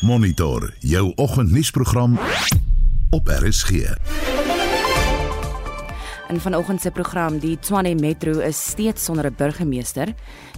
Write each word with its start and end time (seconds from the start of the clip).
Monitor 0.00 0.72
jou 0.78 1.12
oggendnuusprogram 1.14 2.18
op 3.10 3.28
RSG. 3.28 3.70
In 6.28 6.40
vanoggend 6.40 6.80
se 6.80 6.90
program 6.90 7.38
die 7.38 7.58
Tshwane 7.58 7.94
Metro 7.94 8.38
is 8.38 8.70
steeds 8.70 9.04
sonder 9.04 9.26
'n 9.26 9.34
burgemeester. 9.36 10.14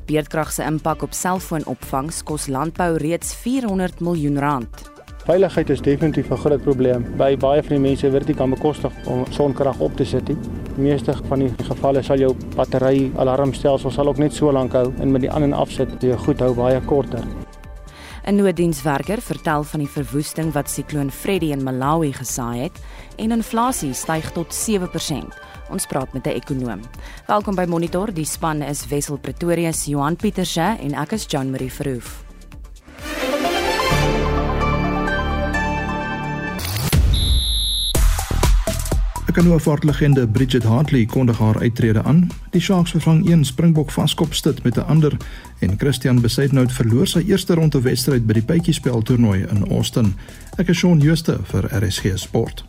Beerdkrag 0.07 0.53
se 0.53 0.63
impak 0.63 1.03
op 1.03 1.13
selfoonopvangs 1.13 2.23
kos 2.23 2.47
landbou 2.47 2.97
reeds 2.97 3.35
400 3.35 4.01
miljoen 4.01 4.39
rand. 4.39 4.91
Veiligheid 5.25 5.71
is 5.71 5.81
definitief 5.81 6.31
'n 6.31 6.37
groot 6.37 6.63
probleem. 6.63 7.17
By 7.17 7.37
baie 7.37 7.63
van 7.63 7.77
die 7.77 7.89
mense 7.89 8.11
word 8.11 8.27
dit 8.27 8.37
kan 8.37 8.51
bekostig 8.51 8.93
om 9.05 9.25
sonkrag 9.31 9.79
op 9.79 9.97
te 9.97 10.05
sit. 10.05 10.27
Die 10.27 10.37
meeste 10.77 11.15
van 11.29 11.39
die 11.39 11.55
gevalle 11.65 12.03
sal 12.03 12.19
jou 12.19 12.37
battery 12.57 13.11
alarmstelsel 13.17 13.91
sal 13.91 14.09
ook 14.09 14.19
net 14.19 14.33
so 14.33 14.53
lank 14.53 14.73
hou 14.73 14.93
en 15.01 15.11
met 15.11 15.21
die 15.21 15.31
aan 15.31 15.43
en 15.43 15.53
afsit 15.53 16.03
jy 16.03 16.17
goed 16.17 16.41
hou 16.41 16.55
baie 16.55 16.81
korter. 16.81 17.25
'n 18.29 18.35
Nooddienswerker 18.35 19.23
vertel 19.23 19.63
van 19.65 19.81
die 19.81 19.89
verwoesting 19.89 20.53
wat 20.53 20.69
sikloon 20.71 21.11
Freddy 21.11 21.49
in 21.55 21.63
Malawi 21.63 22.13
gesaai 22.13 22.61
het 22.61 22.77
en 23.17 23.33
inflasie 23.33 23.95
styg 23.95 24.33
tot 24.37 24.53
7%. 24.53 25.33
Ons 25.73 25.87
praat 25.87 26.13
met 26.13 26.27
'n 26.27 26.37
ekonoom. 26.37 26.81
Welkom 27.27 27.55
by 27.55 27.65
Monitor. 27.69 28.13
Die 28.13 28.25
span 28.25 28.63
is 28.63 28.87
Wessel 28.87 29.17
Pretorius, 29.17 29.85
Johan 29.85 30.17
Pieterse 30.17 30.77
en 30.81 30.95
ek 30.95 31.13
is 31.13 31.25
Jan 31.29 31.51
Marie 31.51 31.73
Verhoef. 31.73 32.28
Kanoevaartlegende 39.39 40.27
Bridget 40.27 40.63
Hartley 40.63 41.07
kondig 41.07 41.39
haar 41.39 41.59
uittrede 41.59 42.03
aan. 42.03 42.31
Die 42.51 42.61
Sharks 42.61 42.91
vervang 42.91 43.31
een 43.31 43.45
Springbok 43.45 43.91
vaskopstit 43.91 44.63
met 44.63 44.77
'n 44.77 44.81
ander 44.81 45.17
en 45.59 45.79
Christian 45.79 46.21
Besaidnout 46.21 46.73
verloor 46.73 47.07
sy 47.07 47.23
eerste 47.27 47.55
ronde 47.55 47.81
wedstryd 47.81 48.27
by 48.27 48.33
die 48.33 48.43
Pytjiespel 48.43 49.03
toernooi 49.03 49.47
in 49.51 49.69
Austin. 49.71 50.15
Ek 50.57 50.69
is 50.69 50.77
Shaun 50.77 51.01
Schuster 51.01 51.39
vir 51.43 51.85
RSG 51.85 52.11
Sport. 52.15 52.65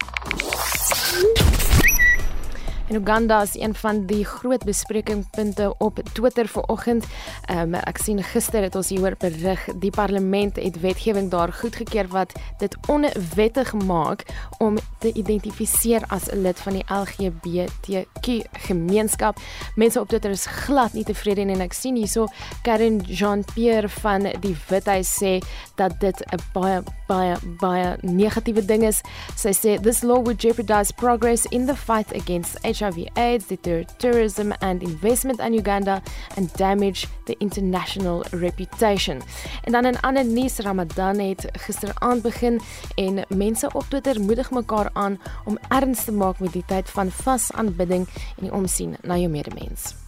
In 2.90 2.96
Uganda 2.96 3.42
is 3.42 3.56
een 3.56 3.76
van 3.76 4.06
die 4.06 4.26
groot 4.26 4.64
besprekingpunte 4.66 5.76
op 5.78 6.00
Twitter 6.14 6.48
vanoggend. 6.48 7.06
Um, 7.52 7.76
ek 7.78 8.00
sien 8.02 8.18
gister 8.24 8.66
het 8.66 8.76
ons 8.76 8.90
hieroor 8.90 9.14
berig. 9.22 9.62
Die 9.78 9.92
parlement 9.94 10.56
het 10.58 10.80
wetgewing 10.82 11.30
daar 11.30 11.54
goedgekeur 11.54 12.10
wat 12.10 12.34
dit 12.58 12.78
onwettig 12.90 13.74
maak 13.74 14.26
om 14.58 14.80
te 15.00 15.14
identifiseer 15.14 16.02
as 16.08 16.32
'n 16.34 16.42
lid 16.42 16.60
van 16.60 16.74
die 16.74 16.86
LGBTQ 16.90 18.42
gemeenskap. 18.66 19.38
Mense 19.76 20.00
op 20.00 20.08
Twitter 20.08 20.32
is 20.32 20.46
glad 20.46 20.94
nie 20.94 21.04
tevrede 21.04 21.42
nie 21.42 21.56
en 21.56 21.62
ek 21.62 21.74
sien 21.74 21.96
hierso 21.96 22.26
Karen 22.62 22.98
Jean-Pierre 22.98 23.90
van 23.90 24.22
die 24.42 24.58
Withuis 24.68 25.24
sê 25.24 25.38
dat 25.76 26.00
dit 26.00 26.26
'n 26.32 26.42
baie 26.54 26.82
baie 27.08 27.36
baie 27.60 27.98
negatiewe 28.02 28.66
ding 28.66 28.84
is. 28.84 29.02
Sy 29.36 29.54
sê 29.54 29.82
this 29.82 30.02
law 30.02 30.22
would 30.24 30.42
jeopardize 30.42 30.94
progress 30.94 31.46
in 31.46 31.66
the 31.66 31.76
fight 31.76 32.16
against 32.16 32.58
HIV/AIDS, 32.80 33.48
deter 33.48 33.84
tourism 33.98 34.52
and 34.60 34.82
investment 34.82 35.40
in 35.40 35.54
Uganda, 35.54 36.02
and 36.36 36.54
damage 36.58 37.08
the 37.26 37.36
international 37.38 38.24
reputation. 38.32 39.22
En 39.64 39.72
dan 39.72 39.86
'n 39.86 40.00
ander 40.00 40.26
nuus, 40.26 40.58
Ramadan 40.58 41.20
het 41.20 41.48
gisteraand 41.52 42.22
begin 42.22 42.60
en 42.96 43.26
mense 43.28 43.70
op 43.74 43.86
Twitter 43.90 44.22
moedig 44.22 44.52
mekaar 44.52 44.90
aan 44.94 45.20
om 45.46 45.58
erns 45.68 46.04
te 46.04 46.12
maak 46.12 46.40
met 46.40 46.54
die 46.54 46.64
tyd 46.66 46.90
van 46.90 47.12
vasaanbidding 47.12 48.08
en 48.08 48.44
die 48.44 48.54
omsien 48.54 48.96
na 49.02 49.18
jou 49.18 49.30
medemens. 49.30 49.99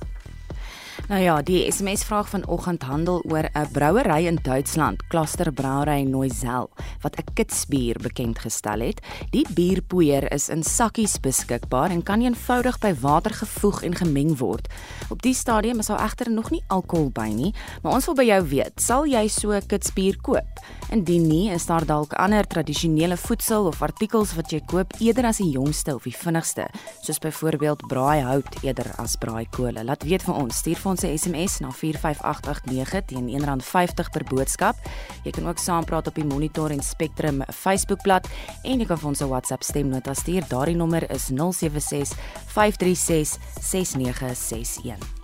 Nou 1.12 1.24
ja, 1.24 1.42
die 1.44 1.66
SMS 1.68 2.06
vraag 2.08 2.30
vanoggend 2.32 2.84
handel 2.88 3.20
oor 3.28 3.44
'n 3.52 3.68
brouery 3.72 4.26
in 4.26 4.40
Duitsland, 4.42 5.08
Kloster 5.08 5.52
Brauerei 5.52 6.04
Neuzel, 6.04 6.70
wat 7.02 7.16
'n 7.16 7.34
kitsbier 7.34 7.98
bekend 8.02 8.40
gestel 8.40 8.80
het. 8.80 9.02
Die 9.30 9.46
bierpoeier 9.54 10.32
is 10.32 10.50
in 10.50 10.64
sakkies 10.64 11.20
beskikbaar 11.20 11.90
en 11.90 12.04
kan 12.04 12.22
eenvoudig 12.22 12.80
by 12.80 12.94
water 13.00 13.34
gevoeg 13.34 13.84
en 13.84 13.96
gemeng 13.96 14.38
word. 14.38 14.68
Op 15.10 15.22
die 15.22 15.34
stadium 15.34 15.80
is 15.80 15.86
daar 15.86 16.04
egter 16.04 16.32
nog 16.32 16.50
nie 16.50 16.64
alkohol 16.68 17.10
by 17.10 17.28
nie, 17.28 17.54
maar 17.84 17.94
ons 17.94 18.06
wil 18.06 18.16
by 18.16 18.26
jou 18.26 18.48
weet, 18.48 18.82
sal 18.82 19.06
jy 19.06 19.28
so 19.28 19.52
'n 19.52 19.66
kitsbier 19.68 20.18
koop? 20.22 20.60
Indien 20.90 21.28
nie, 21.28 21.50
is 21.52 21.66
daar 21.66 21.86
dalk 21.86 22.14
ander 22.14 22.48
tradisionele 22.48 23.18
voedsel 23.18 23.66
of 23.66 23.82
artikels 23.82 24.34
wat 24.36 24.52
jy 24.52 24.62
koop 24.66 24.94
eerder 25.00 25.26
as 25.26 25.38
die 25.38 25.52
jongste 25.52 25.96
of 25.96 26.04
die 26.04 26.16
vinnigste, 26.16 26.68
soos 27.02 27.20
byvoorbeeld 27.20 27.88
braaihout 27.88 28.64
eerder 28.64 28.92
as 28.98 29.16
braaikole. 29.16 29.84
Laat 29.84 30.04
weet 30.04 30.24
vir 30.24 30.36
ons, 30.36 30.58
stuur 30.58 30.76
vir 30.76 30.92
ons 30.92 31.01
'n 31.04 31.18
SMS 31.18 31.60
na 31.60 31.72
45889 31.72 33.06
teen 33.06 33.30
R1.50 33.42 34.12
per 34.12 34.24
boodskap. 34.24 34.76
Jy 35.24 35.32
kan 35.32 35.48
ook 35.48 35.58
saampraat 35.58 36.08
op 36.08 36.16
die 36.16 36.26
Monitor 36.26 36.72
en 36.72 36.84
Spectrum 36.84 37.44
Facebookblad 37.54 38.28
en 38.64 38.80
jy 38.80 38.86
kan 38.86 38.98
vir 38.98 39.08
ons 39.08 39.22
'n 39.22 39.28
WhatsApp 39.28 39.64
stemnota 39.64 40.14
stuur. 40.14 40.44
Daardie 40.48 40.76
nommer 40.76 41.12
is 41.12 41.30
076 41.30 42.14
536 42.48 43.38
6961. 43.62 45.21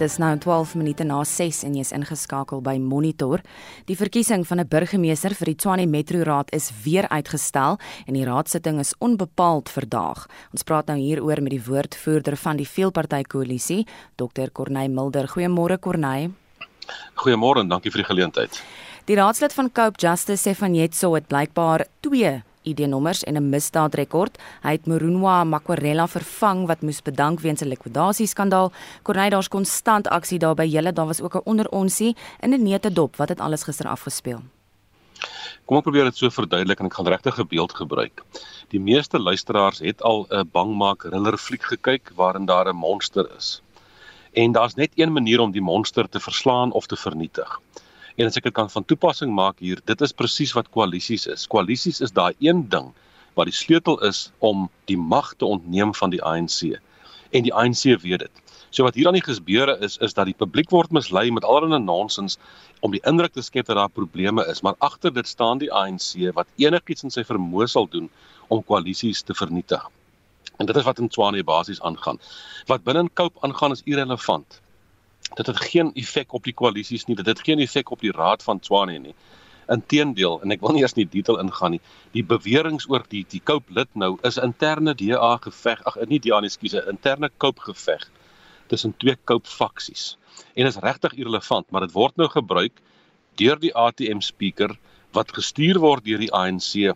Dis 0.00 0.14
nou 0.16 0.30
12 0.38 0.78
minute 0.80 1.04
na 1.04 1.18
6 1.28 1.58
en 1.66 1.74
jy's 1.76 1.90
ingeskakel 1.92 2.62
by 2.64 2.78
Monitor. 2.80 3.42
Die 3.84 3.96
verkiesing 3.98 4.46
van 4.48 4.60
'n 4.60 4.68
burgemeester 4.68 5.34
vir 5.34 5.46
die 5.52 5.54
Tshwane 5.54 5.86
Metro 5.86 6.22
Raad 6.22 6.48
is 6.56 6.72
weer 6.84 7.06
uitgestel 7.08 7.76
en 8.06 8.14
die 8.14 8.24
raadsitting 8.24 8.78
is 8.78 8.94
onbepaald 8.98 9.68
verdaag. 9.68 10.26
Ons 10.52 10.62
praat 10.62 10.86
nou 10.86 10.96
hieroor 10.96 11.42
met 11.42 11.50
die 11.50 11.64
woordvoerder 11.64 12.36
van 12.36 12.56
die 12.56 12.68
veelpartytjie 12.68 13.26
koalisie, 13.26 13.86
Dr. 14.16 14.50
Corneil 14.52 14.88
Mulder. 14.88 15.28
Goeiemôre 15.28 15.78
Corneil. 15.78 16.30
Goeiemôre 17.16 17.60
en 17.60 17.68
dankie 17.68 17.90
vir 17.90 18.02
die 18.02 18.14
geleentheid. 18.14 18.62
Die 19.04 19.16
raadslid 19.16 19.52
van 19.52 19.72
Cape 19.72 19.98
Justice 20.00 20.48
sê 20.48 20.54
van 20.56 20.74
Jetso 20.74 21.14
het 21.14 21.28
blykbaar 21.28 21.86
2 22.00 22.42
ID-nommers 22.62 23.24
en 23.24 23.36
'n 23.36 23.48
misdaadrekord. 23.48 24.38
Hy 24.62 24.72
het 24.72 24.86
Morunwa 24.86 25.44
Makwarela 25.44 26.06
vervang 26.06 26.66
wat 26.66 26.82
moes 26.82 27.02
bedank 27.02 27.40
weens 27.40 27.62
'n 27.62 27.68
likwidasieskandaal. 27.68 28.72
Corneil 29.02 29.30
daar's 29.30 29.48
konstant 29.48 30.08
aksie 30.08 30.38
daar 30.38 30.54
by 30.54 30.64
julle. 30.64 30.92
Daar 30.92 31.06
was 31.06 31.20
ook 31.20 31.34
'n 31.34 31.44
onderonsie 31.44 32.16
in 32.40 32.52
'n 32.52 32.62
neete 32.62 32.92
dop. 32.92 33.16
Wat 33.16 33.28
het 33.28 33.40
alles 33.40 33.62
gister 33.62 33.86
afgespeel? 33.86 34.40
Kom 35.64 35.76
ek 35.76 35.82
probeer 35.82 36.04
dit 36.04 36.16
so 36.16 36.30
verduidelik 36.30 36.80
en 36.80 36.86
ek 36.86 36.94
gaan 36.94 37.06
regtig 37.06 37.38
'n 37.38 37.46
beeld 37.46 37.72
gebruik. 37.74 38.22
Die 38.68 38.80
meeste 38.80 39.18
luisteraars 39.18 39.78
het 39.78 40.02
al 40.02 40.26
'n 40.28 40.48
bangmaak 40.52 41.02
thriller 41.02 41.38
fliek 41.38 41.62
gekyk 41.62 42.10
waarin 42.14 42.46
daar 42.46 42.68
'n 42.68 42.76
monster 42.76 43.26
is. 43.36 43.62
En 44.32 44.52
daar's 44.52 44.74
net 44.74 44.90
een 44.94 45.12
manier 45.12 45.40
om 45.40 45.50
die 45.50 45.62
monster 45.62 46.08
te 46.08 46.20
verslaan 46.20 46.72
of 46.72 46.86
te 46.86 46.96
vernietig. 46.96 47.60
En 48.20 48.28
as 48.28 48.36
ek 48.36 48.44
dit 48.50 48.52
kan 48.52 48.68
van 48.68 48.84
toepassing 48.84 49.30
maak 49.32 49.62
hier, 49.64 49.78
dit 49.88 50.02
is 50.04 50.12
presies 50.12 50.50
wat 50.52 50.66
koalisies 50.76 51.22
is. 51.34 51.46
Koalisies 51.48 52.02
is 52.04 52.12
daai 52.12 52.34
een 52.44 52.66
ding 52.74 52.90
wat 53.38 53.48
die 53.48 53.56
sleutel 53.56 53.96
is 54.04 54.26
om 54.44 54.66
die 54.90 54.98
mag 55.00 55.30
te 55.40 55.48
ontneem 55.48 55.94
van 55.96 56.12
die 56.12 56.20
ANC. 56.30 56.74
En 57.32 57.46
die 57.48 57.54
ANC 57.62 57.86
weet 58.04 58.26
dit. 58.26 58.42
So 58.68 58.84
wat 58.84 58.98
hier 59.00 59.08
aan 59.08 59.16
die 59.16 59.24
gebeure 59.24 59.78
is 59.86 59.96
is 60.04 60.12
dat 60.18 60.28
die 60.28 60.36
publiek 60.36 60.68
word 60.74 60.92
mislei 60.92 61.30
met 61.32 61.48
allerlei 61.48 61.80
nonsens 61.80 62.36
om 62.84 62.92
die 62.92 63.00
indruk 63.08 63.32
te 63.32 63.46
skep 63.46 63.72
dat 63.72 63.80
daar 63.80 63.96
probleme 64.02 64.44
is, 64.52 64.60
maar 64.60 64.76
agter 64.84 65.14
dit 65.16 65.28
staan 65.28 65.64
die 65.64 65.72
ANC 65.72 66.12
wat 66.36 66.52
enigiets 66.60 67.08
in 67.08 67.16
sy 67.16 67.24
vermoë 67.24 67.72
sal 67.72 67.88
doen 67.88 68.10
om 68.52 68.60
koalisies 68.60 69.24
te 69.24 69.34
vernietig. 69.34 69.86
En 70.60 70.68
dit 70.68 70.76
is 70.76 70.84
wat 70.84 71.00
in 71.00 71.08
Tswane 71.08 71.40
basies 71.44 71.80
aangaan. 71.80 72.20
Wat 72.68 72.84
binne 72.84 73.08
in 73.08 73.14
Cope 73.16 73.40
aangaan 73.48 73.72
is 73.72 73.86
irrelevant 73.88 74.60
dit 75.36 75.46
het 75.46 75.60
geen 75.60 75.92
effek 75.94 76.32
op 76.32 76.44
die 76.44 76.54
koalisies 76.54 77.06
nie, 77.06 77.16
dit 77.16 77.26
het 77.26 77.40
geen 77.46 77.58
effek 77.58 77.90
op 77.90 78.00
die 78.00 78.12
raad 78.12 78.42
van 78.42 78.60
Tswane 78.60 78.98
nie. 78.98 79.14
Inteendeel, 79.70 80.40
en 80.42 80.50
ek 80.50 80.62
wil 80.64 80.74
nie 80.74 80.82
eers 80.82 80.96
in 80.96 81.04
die 81.04 81.12
detail 81.18 81.38
ingaan 81.38 81.76
nie, 81.76 81.82
die 82.16 82.24
beweringe 82.26 82.82
oor 82.90 83.04
die 83.08 83.22
die 83.30 83.42
Cope 83.44 83.72
lid 83.76 83.90
nou 83.94 84.16
is 84.26 84.40
interne 84.42 84.94
DA 84.98 85.36
geveg, 85.44 85.84
ag 85.86 86.00
nie 86.10 86.18
DA 86.18 86.40
nie, 86.42 86.50
skuise, 86.50 86.82
interne 86.90 87.30
Cope 87.38 87.62
geveg 87.68 88.08
tussen 88.70 88.94
twee 88.96 89.16
Cope 89.24 89.50
faksies. 89.50 90.16
En 90.54 90.66
is 90.66 90.78
regtig 90.82 91.14
irrelevant, 91.18 91.70
maar 91.70 91.86
dit 91.86 91.94
word 91.94 92.16
nou 92.16 92.28
gebruik 92.30 92.82
deur 93.38 93.58
die 93.62 93.72
ATM 93.74 94.20
speaker 94.22 94.76
wat 95.16 95.32
gestuur 95.34 95.78
word 95.82 96.04
deur 96.06 96.22
die 96.22 96.32
ANC 96.34 96.94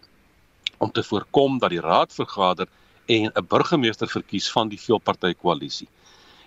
om 0.79 0.91
te 0.91 1.03
voorkom 1.03 1.59
dat 1.63 1.73
die 1.75 1.83
raad 1.83 2.13
vergader 2.15 2.69
en 3.07 3.31
'n 3.31 3.47
burgemeester 3.49 4.09
verkies 4.09 4.51
van 4.51 4.69
die 4.69 4.79
veelpartytjie 4.79 5.41
koalisie. 5.41 5.89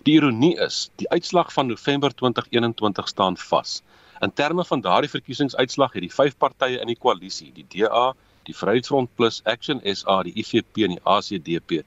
Die 0.08 0.14
ironie 0.16 0.54
is, 0.64 0.86
die 0.96 1.08
uitslag 1.12 1.50
van 1.52 1.68
November 1.68 2.14
2021 2.16 3.10
staan 3.12 3.36
vas. 3.38 3.82
In 4.24 4.32
terme 4.34 4.64
van 4.66 4.82
daardie 4.82 5.10
verkiesingsuitslag 5.12 5.98
het 5.98 6.06
die 6.06 6.14
vyf 6.14 6.38
partye 6.40 6.78
in 6.80 6.88
die 6.88 6.96
koalisie, 6.96 7.50
die 7.52 7.66
DA, 7.74 8.14
die 8.48 8.56
Vryheidsfront 8.56 9.12
Plus, 9.20 9.42
Action 9.44 9.82
SA, 9.84 10.22
die 10.24 10.32
IFP 10.40 10.86
en 10.88 10.94
die 10.96 11.02
ACDP, 11.04 11.82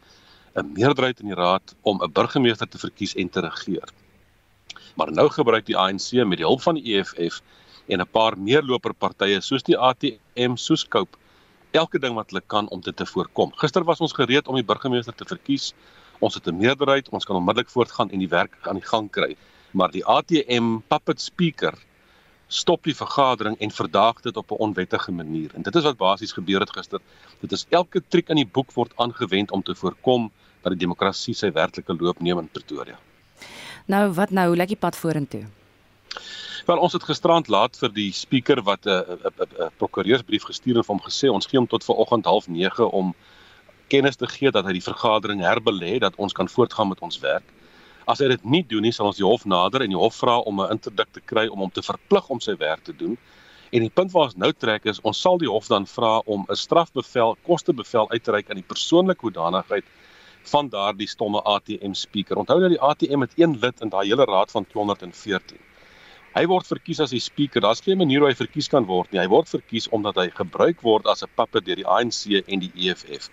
'n 0.53 0.69
meerderheid 0.75 1.23
in 1.25 1.33
die 1.33 1.39
raad 1.39 1.73
om 1.81 2.03
'n 2.05 2.13
burgemeester 2.13 2.69
te 2.69 2.79
verkies 2.79 3.17
en 3.17 3.31
te 3.31 3.41
regeer. 3.41 3.89
Maar 4.97 5.13
nou 5.13 5.29
gebruik 5.29 5.65
die 5.67 5.77
ANC 5.77 6.13
met 6.13 6.39
die 6.45 6.47
hulp 6.47 6.61
van 6.61 6.75
die 6.75 6.93
EFF 6.93 7.41
en 7.89 8.01
'n 8.01 8.11
paar 8.13 8.37
meerloper 8.39 8.93
partye 8.93 9.41
soos 9.41 9.63
die 9.63 9.79
ATM, 9.79 10.57
soos 10.57 10.85
Cope, 10.85 11.17
elke 11.73 11.99
ding 11.99 12.15
wat 12.15 12.31
hulle 12.31 12.45
kan 12.47 12.69
om 12.69 12.81
dit 12.81 12.97
te 12.97 13.07
voorkom. 13.07 13.53
Gister 13.57 13.85
was 13.85 14.01
ons 14.01 14.13
gereed 14.13 14.49
om 14.49 14.55
die 14.55 14.65
burgemeester 14.65 15.15
te 15.15 15.25
verkies 15.25 15.73
ons 16.21 16.35
het 16.35 16.47
'n 16.47 16.57
meerderheid, 16.57 17.09
ons 17.09 17.25
kan 17.25 17.37
onmiddellik 17.37 17.71
voortgaan 17.71 18.11
en 18.11 18.19
die 18.19 18.29
werk 18.29 18.57
aan 18.63 18.79
die 18.79 18.89
gang 18.89 19.11
kry. 19.11 19.37
maar 19.71 19.91
die 19.91 20.05
ATM 20.05 20.81
puppet 20.89 21.21
speaker 21.21 21.75
stop 22.51 22.83
die 22.85 22.97
vergadering 22.97 23.55
en 23.63 23.71
verdaag 23.71 24.21
dit 24.21 24.37
op 24.37 24.51
'n 24.51 24.63
onwettige 24.67 25.13
manier. 25.13 25.51
En 25.55 25.63
dit 25.63 25.75
is 25.75 25.83
wat 25.83 25.97
basies 25.97 26.33
gebeur 26.33 26.61
het 26.61 26.71
gister. 26.71 27.01
Dit 27.41 27.53
is 27.53 27.67
elke 27.69 28.03
triek 28.09 28.29
in 28.29 28.37
die 28.37 28.47
boek 28.53 28.73
word 28.73 28.93
aangewend 28.97 29.51
om 29.51 29.63
te 29.63 29.75
voorkom 29.75 30.31
dat 30.63 30.73
die 30.73 30.81
demokrasie 30.81 31.35
sy 31.35 31.53
werklike 31.53 31.97
loop 31.99 32.21
neem 32.21 32.39
in 32.39 32.49
Pretoria. 32.49 32.99
Nou 33.87 34.13
wat 34.13 34.31
nou, 34.31 34.47
hoe 34.49 34.57
lyk 34.57 34.69
die 34.69 34.77
pad 34.77 34.97
vorentoe? 34.97 35.47
Wel 36.67 36.79
ons 36.79 36.93
het 36.93 37.03
gisterand 37.03 37.49
laat 37.49 37.79
vir 37.79 37.93
die 37.93 38.13
spreker 38.13 38.63
wat 38.63 38.87
'n 38.87 38.91
'n 38.91 39.65
'n 39.65 39.71
prokureursbrief 39.77 40.45
gestuur 40.45 40.77
en 40.77 40.85
hom 40.87 41.01
gesê 41.01 41.31
ons 41.31 41.47
gee 41.47 41.59
hom 41.59 41.69
tot 41.69 41.85
vanoggend 41.85 42.27
09:30 42.27 42.91
om 42.93 43.15
kennis 43.91 44.17
te 44.21 44.29
gee 44.31 44.53
dat 44.55 44.67
hy 44.69 44.77
die 44.79 44.85
vergadering 44.85 45.43
herbelê 45.45 45.99
dat 46.03 46.17
ons 46.17 46.37
kan 46.37 46.49
voortgaan 46.49 46.89
met 46.93 47.03
ons 47.07 47.21
werk. 47.25 47.47
As 48.11 48.23
hy 48.23 48.31
dit 48.33 48.45
nie 48.45 48.63
doen 48.67 48.83
nie, 48.87 48.95
sal 48.95 49.11
ons 49.11 49.19
die 49.19 49.27
hof 49.27 49.45
nader 49.45 49.85
en 49.85 49.93
die 49.93 49.99
hof 49.99 50.17
vra 50.23 50.39
om 50.51 50.61
'n 50.61 50.73
interdik 50.77 51.13
te 51.13 51.21
kry 51.33 51.47
om 51.47 51.61
hom 51.65 51.71
te 51.71 51.83
verplig 51.83 52.31
om 52.31 52.41
sy 52.41 52.57
werk 52.59 52.85
te 52.85 52.97
doen. 52.97 53.19
En 53.71 53.81
die 53.81 53.93
punt 53.95 54.11
waar 54.13 54.31
ons 54.31 54.37
nou 54.37 54.53
trek 54.53 54.87
is, 54.91 55.01
ons 55.07 55.21
sal 55.21 55.39
die 55.39 55.51
hof 55.51 55.69
dan 55.71 55.87
vra 55.87 56.19
om 56.27 56.47
'n 56.49 56.57
strafbevel, 56.57 57.37
kostebevel 57.47 58.11
uit 58.11 58.25
te 58.25 58.33
reik 58.33 58.51
aan 58.51 58.63
die 58.63 58.71
persoonlike 58.73 59.21
hoedanigheid 59.21 59.85
van 60.43 60.69
daardie 60.69 61.09
stomme 61.09 61.43
ATM 61.43 61.93
speaker. 61.93 62.37
Onthou 62.37 62.61
dat 62.61 62.71
die 62.71 62.81
ATM 62.81 63.21
het 63.21 63.33
een 63.37 63.59
lid 63.61 63.81
in 63.81 63.89
daai 63.89 64.07
hele 64.09 64.25
raad 64.25 64.51
van 64.51 64.67
214. 64.67 65.59
Hy 66.35 66.47
word 66.47 66.67
verkies 66.67 67.01
as 67.01 67.11
die 67.11 67.21
speaker. 67.21 67.61
Daar's 67.61 67.83
geen 67.83 67.99
manier 67.99 68.23
hoe 68.23 68.29
hy 68.31 68.35
verkies 68.39 68.69
kan 68.69 68.85
word 68.87 69.11
nie. 69.13 69.21
Hy 69.21 69.29
word 69.29 69.49
verkies 69.51 69.89
omdat 69.89 70.17
hy 70.17 70.29
gebruik 70.31 70.83
word 70.87 71.07
as 71.07 71.23
'n 71.23 71.31
puppet 71.37 71.65
deur 71.65 71.77
die 71.77 71.87
ANC 71.87 72.43
en 72.47 72.61
die 72.61 72.73
EFF. 72.75 73.31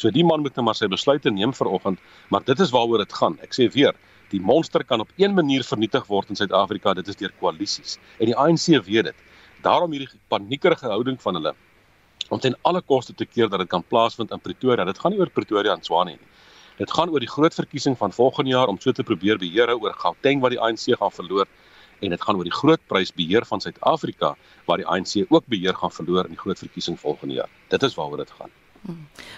So 0.00 0.08
die 0.14 0.24
man 0.24 0.40
moet 0.40 0.56
nou 0.56 0.64
maar 0.64 0.78
sy 0.78 0.88
besluite 0.88 1.30
neem 1.30 1.52
vanoggend, 1.52 2.00
maar 2.32 2.44
dit 2.46 2.60
is 2.64 2.70
waaroor 2.72 3.02
dit 3.04 3.12
gaan. 3.12 3.36
Ek 3.44 3.52
sê 3.56 3.66
weer, 3.74 3.96
die 4.32 4.40
monster 4.40 4.84
kan 4.86 5.02
op 5.04 5.10
een 5.20 5.34
manier 5.36 5.66
vernietig 5.66 6.06
word 6.08 6.30
in 6.32 6.38
Suid-Afrika, 6.38 6.94
dit 6.96 7.08
is 7.12 7.18
deur 7.20 7.34
koalisies. 7.40 7.98
En 8.18 8.30
die 8.30 8.36
ANC 8.36 8.70
weet 8.86 9.10
dit. 9.10 9.26
Daarom 9.60 9.92
hierdie 9.92 10.08
paniekerige 10.32 10.88
houding 10.88 11.20
van 11.20 11.36
hulle 11.36 11.52
om 12.30 12.38
ten 12.40 12.54
alle 12.62 12.80
koste 12.80 13.12
te 13.12 13.26
keer 13.26 13.48
dat 13.50 13.58
dit 13.58 13.68
kan 13.68 13.82
plaasvind 13.82 14.30
in 14.30 14.40
Pretoria. 14.40 14.86
Dit 14.86 15.00
gaan 15.02 15.12
nie 15.12 15.20
oor 15.20 15.32
Pretoria 15.34 15.74
en 15.74 15.82
Tshwane 15.84 16.14
nie. 16.14 16.28
Dit 16.78 16.92
gaan 16.96 17.10
oor 17.12 17.20
die 17.20 17.28
groot 17.28 17.54
verkiesing 17.54 17.96
van 17.98 18.14
volgende 18.14 18.54
jaar 18.54 18.70
om 18.72 18.78
so 18.80 18.94
te 18.96 19.04
probeer 19.04 19.36
beheer 19.42 19.74
oor 19.74 19.92
Gauteng 20.00 20.40
wat 20.40 20.54
die 20.54 20.60
ANC 20.62 20.86
gaan 20.96 21.12
verloor 21.12 21.50
en 22.00 22.14
dit 22.14 22.22
gaan 22.22 22.38
oor 22.38 22.48
die 22.48 22.56
groot 22.56 22.80
prysbeheer 22.88 23.44
van 23.44 23.60
Suid-Afrika 23.60 24.32
waar 24.70 24.80
die 24.80 24.88
ANC 24.88 25.26
ook 25.28 25.44
beheer 25.52 25.76
gaan 25.76 25.92
verloor 25.92 26.24
in 26.24 26.38
die 26.38 26.40
groot 26.40 26.62
verkiesing 26.62 26.96
volgende 27.00 27.42
jaar. 27.42 27.52
Dit 27.68 27.82
is 27.82 27.98
waaroor 27.98 28.24
dit 28.24 28.32
gaan. 28.38 28.54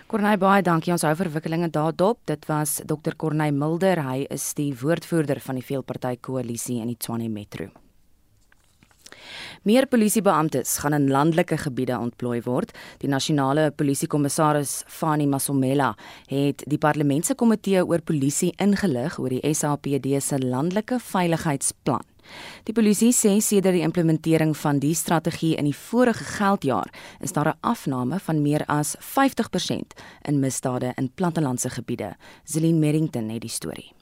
Corneil 0.06 0.38
baie 0.38 0.62
dankie 0.62 0.92
ons 0.94 1.04
hou 1.06 1.14
verwikkelinge 1.18 1.70
daarop. 1.72 2.20
Dit 2.30 2.46
was 2.50 2.80
Dr 2.86 3.16
Corneil 3.16 3.54
Mulder. 3.56 4.02
Hy 4.06 4.26
is 4.30 4.52
die 4.58 4.72
woordvoerder 4.76 5.40
van 5.40 5.58
die 5.58 5.66
veelparty 5.66 6.16
koalisie 6.20 6.80
in 6.82 6.92
die 6.92 6.98
Tshwane 6.98 7.30
Metro. 7.32 7.70
Meer 9.62 9.86
polisiebeamptes 9.86 10.78
gaan 10.82 10.96
in 10.96 11.10
landelike 11.10 11.56
gebiede 11.64 11.94
ontplooi 11.98 12.40
word. 12.42 12.72
Die 12.98 13.10
nasionale 13.10 13.70
polisiekommissaris 13.70 14.82
Fani 14.90 15.28
Masomela 15.30 15.92
het 16.30 16.64
die 16.66 16.80
parlementse 16.82 17.36
komitee 17.38 17.84
oor 17.86 18.02
polisie 18.02 18.50
ingelig 18.58 19.20
oor 19.22 19.30
die 19.30 19.54
SAPD 19.54 20.16
se 20.18 20.40
landelike 20.42 20.98
veiligheidsplan. 21.12 22.11
Die 22.64 22.74
polisie 22.74 23.12
sê 23.12 23.40
sedert 23.40 23.74
die 23.74 23.86
implementering 23.86 24.56
van 24.56 24.78
die 24.78 24.94
strategie 24.94 25.56
in 25.56 25.64
die 25.64 25.76
vorige 25.76 26.24
geldjaar 26.24 26.92
is 27.20 27.32
daar 27.32 27.48
'n 27.48 27.58
afname 27.60 28.18
van 28.18 28.42
meer 28.42 28.64
as 28.66 28.96
50% 28.98 29.94
in 30.28 30.40
misdade 30.40 30.92
in 30.96 31.10
plattelandse 31.14 31.70
gebiede. 31.70 32.16
Zelin 32.44 32.78
Merrington 32.78 33.28
het 33.28 33.40
die 33.40 33.50
storie. 33.50 33.92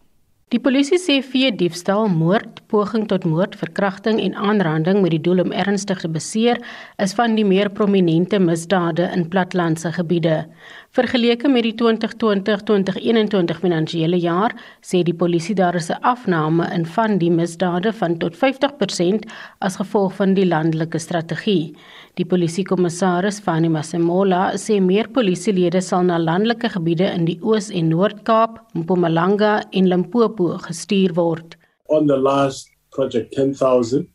Die 0.50 0.58
polisie 0.58 0.96
sê 0.99 1.20
vee 1.22 1.52
diefstal, 1.55 2.08
moord, 2.11 2.56
poging 2.67 3.05
tot 3.06 3.22
moord, 3.22 3.52
verkrachting 3.55 4.17
en 4.19 4.32
aanranding 4.34 4.99
met 4.99 5.12
die 5.14 5.20
doel 5.23 5.44
om 5.44 5.52
ernstig 5.55 6.00
te 6.02 6.11
beseer 6.11 6.58
is 6.99 7.14
van 7.14 7.37
die 7.38 7.44
meer 7.46 7.70
prominente 7.70 8.40
misdade 8.43 9.06
in 9.14 9.28
platlandse 9.31 9.93
gebiede. 9.94 10.49
Vergeleke 10.90 11.46
met 11.46 11.62
die 11.62 11.75
2020-2021 11.78 13.60
finansiële 13.62 14.19
jaar, 14.19 14.50
sê 14.82 15.04
die 15.06 15.14
polisie 15.14 15.54
daar 15.54 15.76
is 15.78 15.88
'n 15.88 16.02
afname 16.02 16.66
in 16.75 16.84
van 16.84 17.19
die 17.19 17.31
misdade 17.31 17.92
van 17.92 18.16
tot 18.19 18.34
50% 18.34 19.25
as 19.60 19.76
gevolg 19.76 20.14
van 20.14 20.34
die 20.34 20.46
landelike 20.46 20.98
strategie. 20.98 21.76
Die 22.14 22.25
polisiekommissaris 22.25 23.38
Fani 23.38 23.69
Masemola 23.69 24.52
sê 24.54 24.81
meer 24.81 25.08
polisielede 25.08 25.81
sal 25.81 26.02
na 26.02 26.19
landelike 26.19 26.69
gebiede 26.69 27.14
in 27.14 27.25
die 27.25 27.38
Oos- 27.40 27.70
en 27.70 27.88
Noord-Kaap, 27.88 28.58
Mpumalanga 28.75 29.62
en 29.70 29.87
Limpopo 29.87 30.58
gestuur 30.58 31.14
word. 31.14 31.56
On 31.87 32.06
the 32.06 32.16
last 32.16 32.69
project 32.90 33.32
10000 33.37 34.08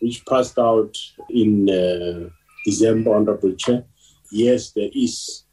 which 0.00 0.24
passed 0.24 0.58
out 0.58 0.96
in 1.28 1.68
uh, 1.68 2.26
December 2.64 3.14
under 3.16 3.36
the 3.36 3.52
chair, 3.56 3.84
yes 4.30 4.72
there 4.72 4.90
is 4.94 5.45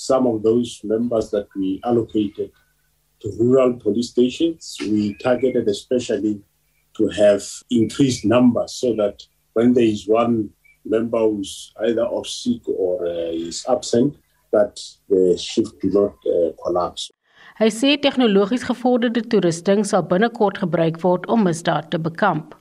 some 0.00 0.26
of 0.26 0.42
those 0.42 0.80
members 0.84 1.30
that 1.30 1.48
we 1.56 1.80
allocated 1.84 2.50
to 3.20 3.32
rural 3.38 3.74
police 3.74 4.10
stations. 4.10 4.76
We 4.80 5.14
targeted 5.14 5.68
especially 5.68 6.40
to 6.96 7.08
have 7.08 7.44
increased 7.70 8.24
numbers 8.24 8.72
so 8.74 8.94
that 8.96 9.22
when 9.52 9.74
there 9.74 9.84
is 9.84 10.08
one 10.08 10.50
member 10.84 11.18
who's 11.18 11.72
either 11.86 12.02
off 12.02 12.26
sick 12.26 12.62
or 12.68 13.06
uh, 13.06 13.30
is 13.48 13.64
absent 13.68 14.16
that 14.52 14.80
the 15.08 15.36
shift 15.38 15.80
do 15.82 15.90
not 15.90 16.14
uh, 16.26 16.52
collapse. 16.64 17.10
Hy 17.60 17.68
sê 17.68 17.96
tegnologies 18.00 18.64
gevorderde 18.64 19.20
toerusting 19.32 19.84
sal 19.84 20.06
binnekort 20.08 20.60
gebruik 20.62 21.02
word 21.04 21.26
om 21.28 21.44
misdaad 21.44 21.90
te 21.92 21.98
bekamp. 21.98 22.54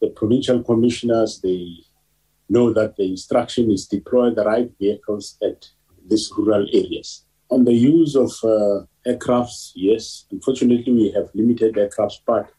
The 0.00 0.10
provincial 0.20 0.62
commissioners 0.62 1.40
they 1.42 1.82
know 2.48 2.72
that 2.72 2.96
the 2.96 3.10
instruction 3.10 3.70
is 3.70 3.86
deploy 3.86 4.30
the 4.30 4.44
right 4.44 4.70
vehicles 4.78 5.36
at 5.42 5.68
these 6.08 6.30
rural 6.36 6.66
areas. 6.72 7.24
On 7.50 7.64
the 7.64 7.74
use 7.74 8.16
of 8.16 8.32
uh, 8.42 8.84
aircrafts, 9.06 9.72
yes, 9.74 10.26
unfortunately 10.30 10.92
we 10.92 11.10
have 11.12 11.30
limited 11.34 11.74
aircrafts, 11.74 12.18
but 12.26 12.50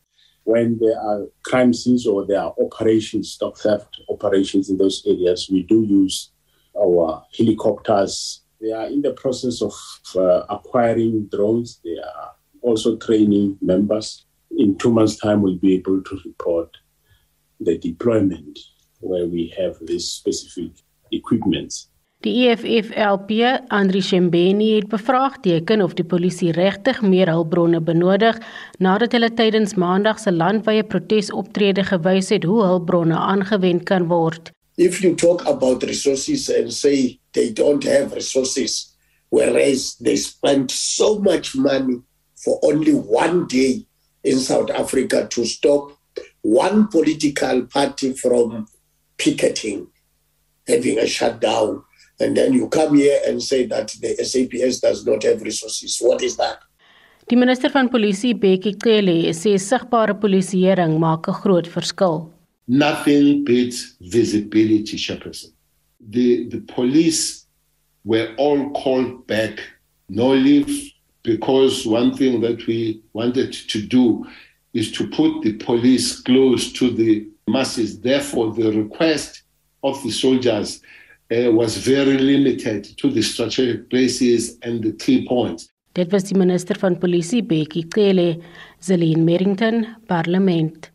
when 0.44 0.78
there 0.80 0.98
are 0.98 1.26
crime 1.44 1.74
scenes 1.74 2.08
or 2.08 2.26
there 2.26 2.40
are 2.40 2.54
operations, 2.62 3.34
stock 3.34 3.58
theft 3.58 4.00
operations 4.10 4.70
in 4.70 4.78
those 4.78 5.04
areas, 5.06 5.50
we 5.52 5.64
do 5.64 5.84
use 5.84 6.32
our 6.80 7.26
helicopters. 7.38 8.44
They 8.62 8.72
are 8.72 8.86
in 8.88 9.02
the 9.02 9.12
process 9.12 9.62
of 9.62 9.74
uh, 10.16 10.46
acquiring 10.50 11.28
drones. 11.28 11.82
They 11.84 11.98
are 11.98 12.32
also 12.62 12.96
training 12.96 13.58
members. 13.62 14.26
In 14.58 14.78
two 14.78 14.92
months' 14.92 15.18
time, 15.18 15.42
we'll 15.42 15.58
be 15.58 15.76
able 15.76 16.02
to 16.02 16.20
report 16.26 16.76
the 17.60 17.78
deployment 17.78 18.58
where 19.02 19.26
we 19.26 19.54
have 19.58 19.76
this 19.82 20.10
specific 20.10 20.72
equipments. 21.12 21.90
Die 22.26 22.48
EFF-LP, 22.50 23.32
Andri 23.70 24.02
Shembeni, 24.02 24.72
het 24.76 24.88
bevraagteken 24.90 25.84
of 25.86 25.92
die 25.94 26.06
polisie 26.06 26.50
regtig 26.56 27.04
meer 27.06 27.30
hulpbronne 27.30 27.78
benodig 27.78 28.40
nadat 28.82 29.14
hulle 29.14 29.30
tydens 29.38 29.76
Maandag 29.78 30.18
se 30.18 30.34
landwyse 30.34 30.88
protesoptrede 30.90 31.84
gewys 31.86 32.32
het 32.34 32.48
hoe 32.50 32.64
hulpbronne 32.66 33.14
aangewend 33.14 33.86
kan 33.86 34.08
word. 34.10 34.50
If 34.82 35.04
you 35.04 35.14
talk 35.14 35.46
about 35.46 35.86
resources 35.86 36.50
and 36.50 36.74
say 36.74 37.20
they 37.38 37.54
don't 37.54 37.86
have 37.86 38.18
resources 38.18 38.98
whereas 39.30 39.94
they 40.02 40.18
spent 40.18 40.74
so 40.74 41.20
much 41.22 41.54
money 41.54 42.02
for 42.34 42.58
only 42.66 42.98
one 42.98 43.46
day 43.46 43.86
in 44.24 44.40
South 44.40 44.72
Africa 44.74 45.28
to 45.30 45.46
stop 45.46 45.94
one 46.42 46.88
political 46.88 47.62
party 47.70 48.14
from 48.14 48.66
picketing 49.18 49.86
having 50.66 50.98
a 50.98 51.06
shutdown 51.06 51.84
and 52.20 52.36
then 52.36 52.54
you 52.54 52.68
come 52.70 52.96
here 52.96 53.20
and 53.28 53.42
say 53.42 53.66
that 53.68 53.96
the 54.02 54.16
SAPS 54.16 54.80
does 54.80 55.06
not 55.06 55.24
have 55.24 55.42
resources. 55.42 55.98
What 56.00 56.22
is 56.24 56.38
that? 56.38 56.60
Die 57.30 57.36
minister 57.36 57.70
van 57.70 57.90
polisie 57.90 58.34
Bekkie 58.34 58.76
Cele 58.84 59.34
sê 59.34 59.58
sigbare 59.60 60.14
polisieering 60.14 60.98
maak 60.98 61.28
'n 61.28 61.36
groot 61.42 61.68
verskil. 61.68 62.32
Nothing 62.68 63.44
beats 63.44 63.96
visibility, 64.00 64.98
Chairperson. 64.98 65.52
The 66.00 66.48
the 66.50 66.62
police 66.76 67.46
were 68.06 68.34
all 68.38 68.72
called 68.72 69.28
back, 69.28 69.60
no 70.10 70.30
leave, 70.34 70.94
because 71.24 71.86
one 71.86 72.14
thing 72.16 72.40
that 72.42 72.66
we 72.68 73.02
wanted 73.14 73.52
to 73.52 73.82
do 73.82 74.26
is 74.74 74.92
to 74.94 75.08
put 75.08 75.42
the 75.44 75.54
police 75.54 76.22
close 76.22 76.72
to 76.74 76.90
the 76.90 77.28
masses. 77.48 78.00
Therefore, 78.00 78.54
the 78.54 78.72
request 78.72 79.44
of 79.84 80.02
the 80.04 80.12
soldiers 80.12 80.82
uh, 81.30 81.50
was 81.52 81.78
very 81.78 82.18
limited 82.18 82.98
to 82.98 83.12
the 83.12 83.22
strategic 83.22 83.90
places 83.90 84.58
and 84.62 84.84
the 84.84 84.94
key 84.96 85.26
points. 85.28 85.70
Dit 85.94 86.12
was 86.12 86.28
die 86.30 86.38
minister 86.38 86.78
van 86.78 86.98
polisie 86.98 87.42
Bekkie 87.44 87.88
Cele, 87.90 88.38
Zelin 88.80 89.24
Merrington, 89.26 89.86
parlement. 90.06 90.92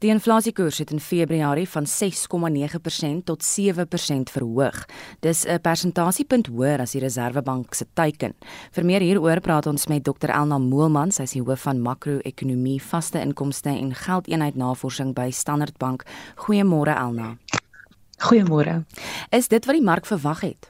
Die 0.00 0.08
inflasiekoers 0.08 0.78
het 0.80 0.90
in 0.94 1.00
Februarie 1.00 1.66
van 1.68 1.84
6,9% 1.84 3.24
tot 3.24 3.44
7% 3.44 4.32
verhoog. 4.32 4.86
Dis 5.20 5.44
'n 5.44 5.60
persentasiepunt 5.60 6.46
hoër 6.46 6.80
as 6.80 6.92
die 6.92 7.00
Reserwebank 7.00 7.74
se 7.74 7.86
teiken. 7.92 8.34
Vir 8.72 8.84
meer 8.84 9.00
hieroor 9.00 9.40
praat 9.40 9.66
ons 9.66 9.86
met 9.86 10.04
Dr 10.04 10.28
Elna 10.30 10.58
Moelman, 10.58 11.10
sy 11.10 11.22
is 11.22 11.32
die 11.32 11.42
hoof 11.42 11.60
van 11.60 11.82
makro-ekonomie, 11.82 12.82
vaste 12.82 13.20
inkomste 13.20 13.68
en 13.68 13.94
geldeenheid 13.94 14.54
navorsing 14.54 15.14
by 15.14 15.30
Standard 15.30 15.78
Bank. 15.78 16.02
Goeiemôre 16.36 16.96
Elna. 16.96 17.36
Goeiemôre. 18.20 18.84
Is 19.30 19.48
dit 19.48 19.64
wat 19.64 19.74
die 19.74 19.84
mark 19.84 20.06
verwag 20.06 20.40
het? 20.40 20.68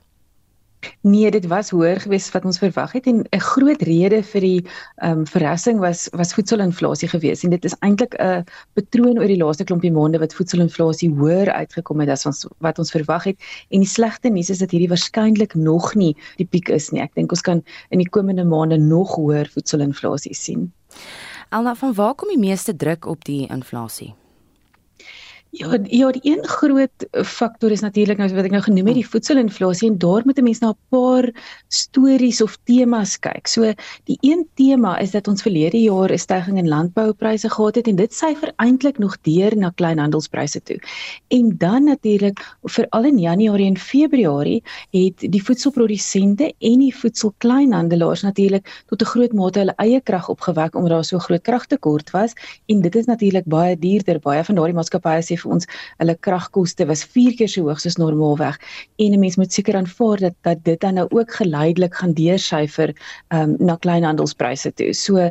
Nee, 1.01 1.31
dit 1.31 1.47
was 1.47 1.71
hoër 1.71 2.01
geweest 2.01 2.33
wat 2.33 2.45
ons 2.49 2.59
verwag 2.59 2.93
het 2.93 3.07
en 3.11 3.25
'n 3.37 3.41
groot 3.41 3.83
rede 3.83 4.23
vir 4.23 4.41
die 4.41 4.61
ehm 4.97 5.19
um, 5.19 5.27
verrassing 5.27 5.79
was 5.79 6.09
was 6.13 6.33
voedselinflasie 6.35 7.09
geweest 7.09 7.45
en 7.45 7.51
dit 7.51 7.65
is 7.65 7.77
eintlik 7.81 8.15
'n 8.19 8.45
patroon 8.75 9.19
oor 9.19 9.27
die 9.27 9.43
laaste 9.43 9.65
klompie 9.65 9.93
maande 9.93 10.19
wat 10.19 10.35
voedselinflasie 10.35 11.11
hoër 11.11 11.51
uitgekom 11.51 12.01
het 12.01 12.09
as 12.09 12.27
ons 12.27 12.47
wat 12.59 12.79
ons 12.79 12.91
verwag 12.91 13.25
het 13.25 13.39
en 13.71 13.81
die 13.81 13.89
slegte 13.97 14.29
nuus 14.29 14.51
is 14.51 14.59
dat 14.59 14.71
hierdie 14.71 14.89
waarskynlik 14.89 15.55
nog 15.55 15.95
nie 15.95 16.17
die 16.37 16.47
piek 16.47 16.69
is 16.69 16.91
nie. 16.91 17.03
Ek 17.03 17.15
dink 17.15 17.31
ons 17.31 17.43
kan 17.43 17.63
in 17.91 17.99
die 17.99 18.09
komende 18.09 18.45
maande 18.45 18.79
nog 18.79 19.15
hoër 19.15 19.51
voedselinflasie 19.53 20.35
sien. 20.35 20.73
Alna, 21.51 21.75
van 21.75 21.95
waar 21.95 22.15
kom 22.15 22.29
die 22.29 22.47
meeste 22.49 22.77
druk 22.77 23.07
op 23.07 23.25
die 23.25 23.47
inflasie? 23.49 24.15
Ja, 25.51 25.79
ja, 25.83 26.11
die 26.15 26.21
een 26.23 26.45
groot 26.47 27.07
faktor 27.27 27.71
is 27.75 27.81
natuurlik 27.83 28.21
nou 28.23 28.29
wat 28.31 28.47
ek 28.47 28.53
nou 28.55 28.61
genoem 28.63 28.87
het, 28.87 28.95
die 29.01 29.09
voedselinflasie 29.09 29.89
en 29.91 29.97
daar 29.99 30.23
moet 30.25 30.39
'n 30.39 30.45
mens 30.47 30.61
na 30.63 30.69
'n 30.71 30.79
paar 30.89 31.27
stories 31.69 32.41
of 32.43 32.57
temas 32.65 33.19
kyk. 33.19 33.49
So 33.49 33.73
die 34.05 34.19
een 34.21 34.47
tema 34.55 34.99
is 34.99 35.11
dat 35.11 35.29
ons 35.29 35.43
verlede 35.43 35.81
jaar 35.83 36.13
'n 36.13 36.19
stygings 36.19 36.59
in 36.59 36.69
landboupryse 36.69 37.51
gehad 37.51 37.75
het 37.75 37.89
en 37.89 37.97
dit 37.97 38.15
syfer 38.15 38.53
eintlik 38.57 38.99
nog 38.99 39.21
deur 39.21 39.57
na 39.57 39.71
kleinhandelspryse 39.75 40.63
toe. 40.63 40.79
En 41.29 41.55
dan 41.59 41.85
natuurlik 41.85 42.57
veral 42.63 43.05
in 43.05 43.19
Januarie 43.19 43.67
en 43.67 43.79
Februarie 43.79 44.63
het 44.91 45.33
die 45.33 45.43
voedselprodusente 45.43 46.55
en 46.59 46.79
die 46.79 46.97
voedselkleinhandelaars 46.97 48.23
natuurlik 48.23 48.83
tot 48.87 49.03
'n 49.03 49.05
groot 49.05 49.33
mate 49.33 49.59
hulle 49.59 49.75
eie 49.77 50.01
krag 50.01 50.29
opgewek 50.29 50.75
omdat 50.75 50.91
daar 50.91 51.05
so 51.05 51.19
groot 51.19 51.43
kragtekort 51.43 52.11
was 52.11 52.33
en 52.67 52.81
dit 52.81 52.97
is 52.97 53.05
natuurlik 53.05 53.45
baie 53.45 53.79
duurder. 53.79 54.19
Baie 54.21 54.45
van 54.45 54.55
daardie 54.55 54.75
maatskappye 54.75 55.23
sê 55.23 55.40
vir 55.43 55.53
ons 55.57 55.67
hulle 55.99 56.17
kragkoste 56.27 56.87
was 56.87 57.05
4 57.05 57.37
keer 57.39 57.49
so 57.49 57.67
hoog 57.69 57.81
soos 57.81 57.99
normaalweg 58.01 58.59
en 58.99 59.15
'n 59.15 59.21
mens 59.21 59.37
moet 59.37 59.53
seker 59.53 59.77
aanvaar 59.77 60.19
dat 60.19 60.37
dat 60.43 60.65
dit 60.65 60.81
dan 60.81 60.95
nou 60.95 61.07
ook 61.11 61.33
geleidelik 61.33 61.95
gaan 61.95 62.13
deursyfer 62.13 62.95
um, 63.33 63.57
na 63.59 63.77
kleinhandelspryse 63.77 64.73
toe. 64.75 64.93
So 64.95 65.31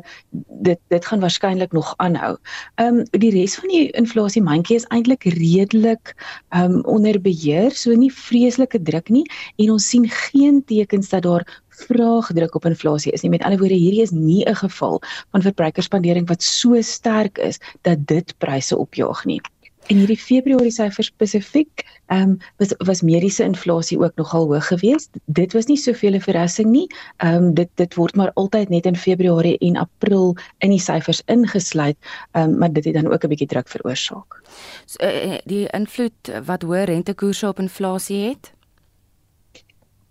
dit 0.67 0.79
dit 0.89 1.05
gaan 1.05 1.19
waarskynlik 1.19 1.71
nog 1.71 1.93
aanhou. 1.97 2.37
Ehm 2.75 2.99
um, 2.99 3.05
die 3.11 3.31
res 3.31 3.55
van 3.55 3.69
die 3.69 3.89
inflasie 3.91 4.41
mandjie 4.41 4.75
is 4.75 4.87
eintlik 4.89 5.23
redelik 5.23 6.15
ehm 6.49 6.79
um, 6.79 6.83
onder 6.85 7.21
beheer, 7.21 7.71
so 7.71 7.95
nie 7.95 8.11
vreeslike 8.11 8.81
druk 8.81 9.09
nie 9.09 9.25
en 9.57 9.71
ons 9.71 9.89
sien 9.89 10.07
geen 10.09 10.63
tekens 10.65 11.09
dat 11.09 11.23
daar 11.23 11.45
vraagdruk 11.79 12.55
op 12.55 12.65
inflasie 12.65 13.11
is 13.11 13.21
nie. 13.21 13.31
Met 13.31 13.43
ander 13.43 13.59
woorde, 13.59 13.77
hierdie 13.79 14.03
is 14.03 14.11
nie 14.11 14.43
'n 14.45 14.55
geval 14.55 15.01
van 15.31 15.41
verbruikersspandering 15.41 16.27
wat 16.27 16.43
so 16.43 16.81
sterk 16.81 17.37
is 17.37 17.59
dat 17.81 18.07
dit 18.07 18.33
pryse 18.37 18.77
opjaag 18.77 19.25
nie. 19.25 19.41
En 19.89 19.97
hierdie 19.97 20.19
Februarie 20.21 20.71
syfer 20.73 21.03
spesifiek, 21.07 21.81
ehm 22.13 22.21
um, 22.21 22.33
was 22.61 22.73
was 22.85 23.01
mediese 23.01 23.43
inflasie 23.43 23.97
ook 23.99 24.15
nogal 24.21 24.45
hoog 24.51 24.67
geweest. 24.67 25.17
Dit 25.25 25.53
was 25.57 25.65
nie 25.65 25.77
soveel 25.77 26.13
'n 26.13 26.21
verrassing 26.21 26.69
nie. 26.69 26.87
Ehm 27.17 27.35
um, 27.35 27.53
dit 27.53 27.69
dit 27.75 27.95
word 27.95 28.15
maar 28.15 28.31
altyd 28.33 28.69
net 28.69 28.85
in 28.85 28.95
Februarie 28.95 29.57
en 29.57 29.77
April 29.77 30.35
in 30.57 30.69
die 30.69 30.79
syfers 30.79 31.21
ingesluit, 31.25 31.97
ehm 32.31 32.49
um, 32.49 32.57
maar 32.57 32.73
dit 32.73 32.85
het 32.85 32.93
dan 32.93 33.11
ook 33.13 33.23
'n 33.23 33.27
bietjie 33.27 33.47
druk 33.47 33.67
veroorsaak. 33.67 34.41
So, 34.85 35.03
uh, 35.03 35.37
die 35.45 35.67
invloed 35.67 36.31
wat 36.45 36.63
hoë 36.63 36.83
rentekoerse 36.83 37.47
op 37.47 37.59
inflasie 37.59 38.29
het? 38.29 38.53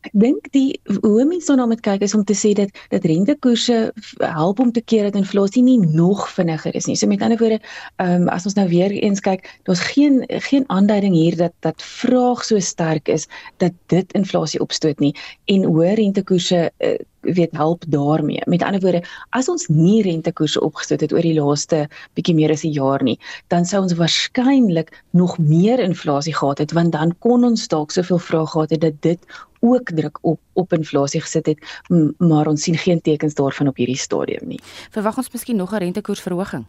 Ek 0.06 0.14
dink 0.14 0.46
die 0.54 0.78
hoe 1.02 1.24
mense 1.26 1.50
daarna 1.50 1.66
moet 1.66 1.82
kyk 1.82 2.04
is 2.06 2.14
om 2.14 2.22
te 2.24 2.36
sê 2.38 2.52
dat 2.54 2.70
dat 2.92 3.06
rentekoerse 3.10 3.78
help 4.22 4.60
om 4.62 4.70
te 4.72 4.80
keer 4.80 5.08
dat 5.08 5.18
inflasie 5.18 5.62
nie 5.66 5.78
nog 5.82 6.28
vinniger 6.30 6.74
is 6.78 6.86
nie. 6.86 6.96
So 6.96 7.10
met 7.10 7.22
ander 7.22 7.40
woorde, 7.40 7.58
ehm 7.96 8.22
um, 8.22 8.28
as 8.28 8.46
ons 8.46 8.54
nou 8.54 8.68
weer 8.70 8.94
eens 8.94 9.20
kyk, 9.20 9.48
daar's 9.66 9.82
geen 9.90 10.22
geen 10.28 10.64
aanduiding 10.68 11.14
hier 11.14 11.36
dat 11.36 11.52
dat 11.66 11.82
vraag 11.82 12.44
so 12.44 12.58
sterk 12.62 13.08
is 13.08 13.26
dat 13.58 13.74
dit 13.86 14.12
inflasie 14.12 14.60
opstoot 14.62 15.02
nie 15.02 15.14
en 15.50 15.66
hoë 15.66 15.94
rentekoerse 15.98 16.70
uh, 16.78 16.94
weet 17.20 17.52
help 17.52 17.84
daarmee. 17.88 18.42
Met 18.46 18.62
ander 18.62 18.80
woorde, 18.80 19.02
as 19.30 19.48
ons 19.48 19.66
nie 19.66 20.02
rentekoerse 20.02 20.60
opgestoot 20.60 21.00
het 21.00 21.12
oor 21.12 21.26
die 21.26 21.34
laaste 21.34 21.88
bietjie 22.14 22.34
meer 22.34 22.54
as 22.54 22.64
'n 22.64 22.72
jaar 22.72 23.02
nie, 23.02 23.18
dan 23.48 23.64
sou 23.64 23.82
ons 23.82 23.98
waarskynlik 23.98 24.92
nog 25.10 25.38
meer 25.38 25.78
inflasie 25.78 26.34
gehad 26.34 26.58
het 26.58 26.72
want 26.72 26.92
dan 26.92 27.14
kon 27.18 27.44
ons 27.44 27.68
dalk 27.68 27.90
soveel 27.90 28.18
vrae 28.18 28.46
gehad 28.46 28.70
het 28.70 28.80
dat 28.80 29.02
dit 29.02 29.18
ook 29.60 29.90
druk 29.90 30.18
op 30.20 30.40
op 30.52 30.72
inflasie 30.72 31.20
gesit 31.20 31.46
het, 31.46 31.82
maar 32.18 32.46
ons 32.46 32.62
sien 32.62 32.78
geen 32.78 33.00
tekens 33.00 33.34
daarvan 33.34 33.68
op 33.68 33.76
hierdie 33.76 33.96
stadium 33.96 34.48
nie. 34.48 34.60
Verwag 34.90 35.16
ons 35.16 35.30
miskien 35.32 35.56
nog 35.56 35.72
'n 35.72 35.76
rentekoersverhoging? 35.76 36.64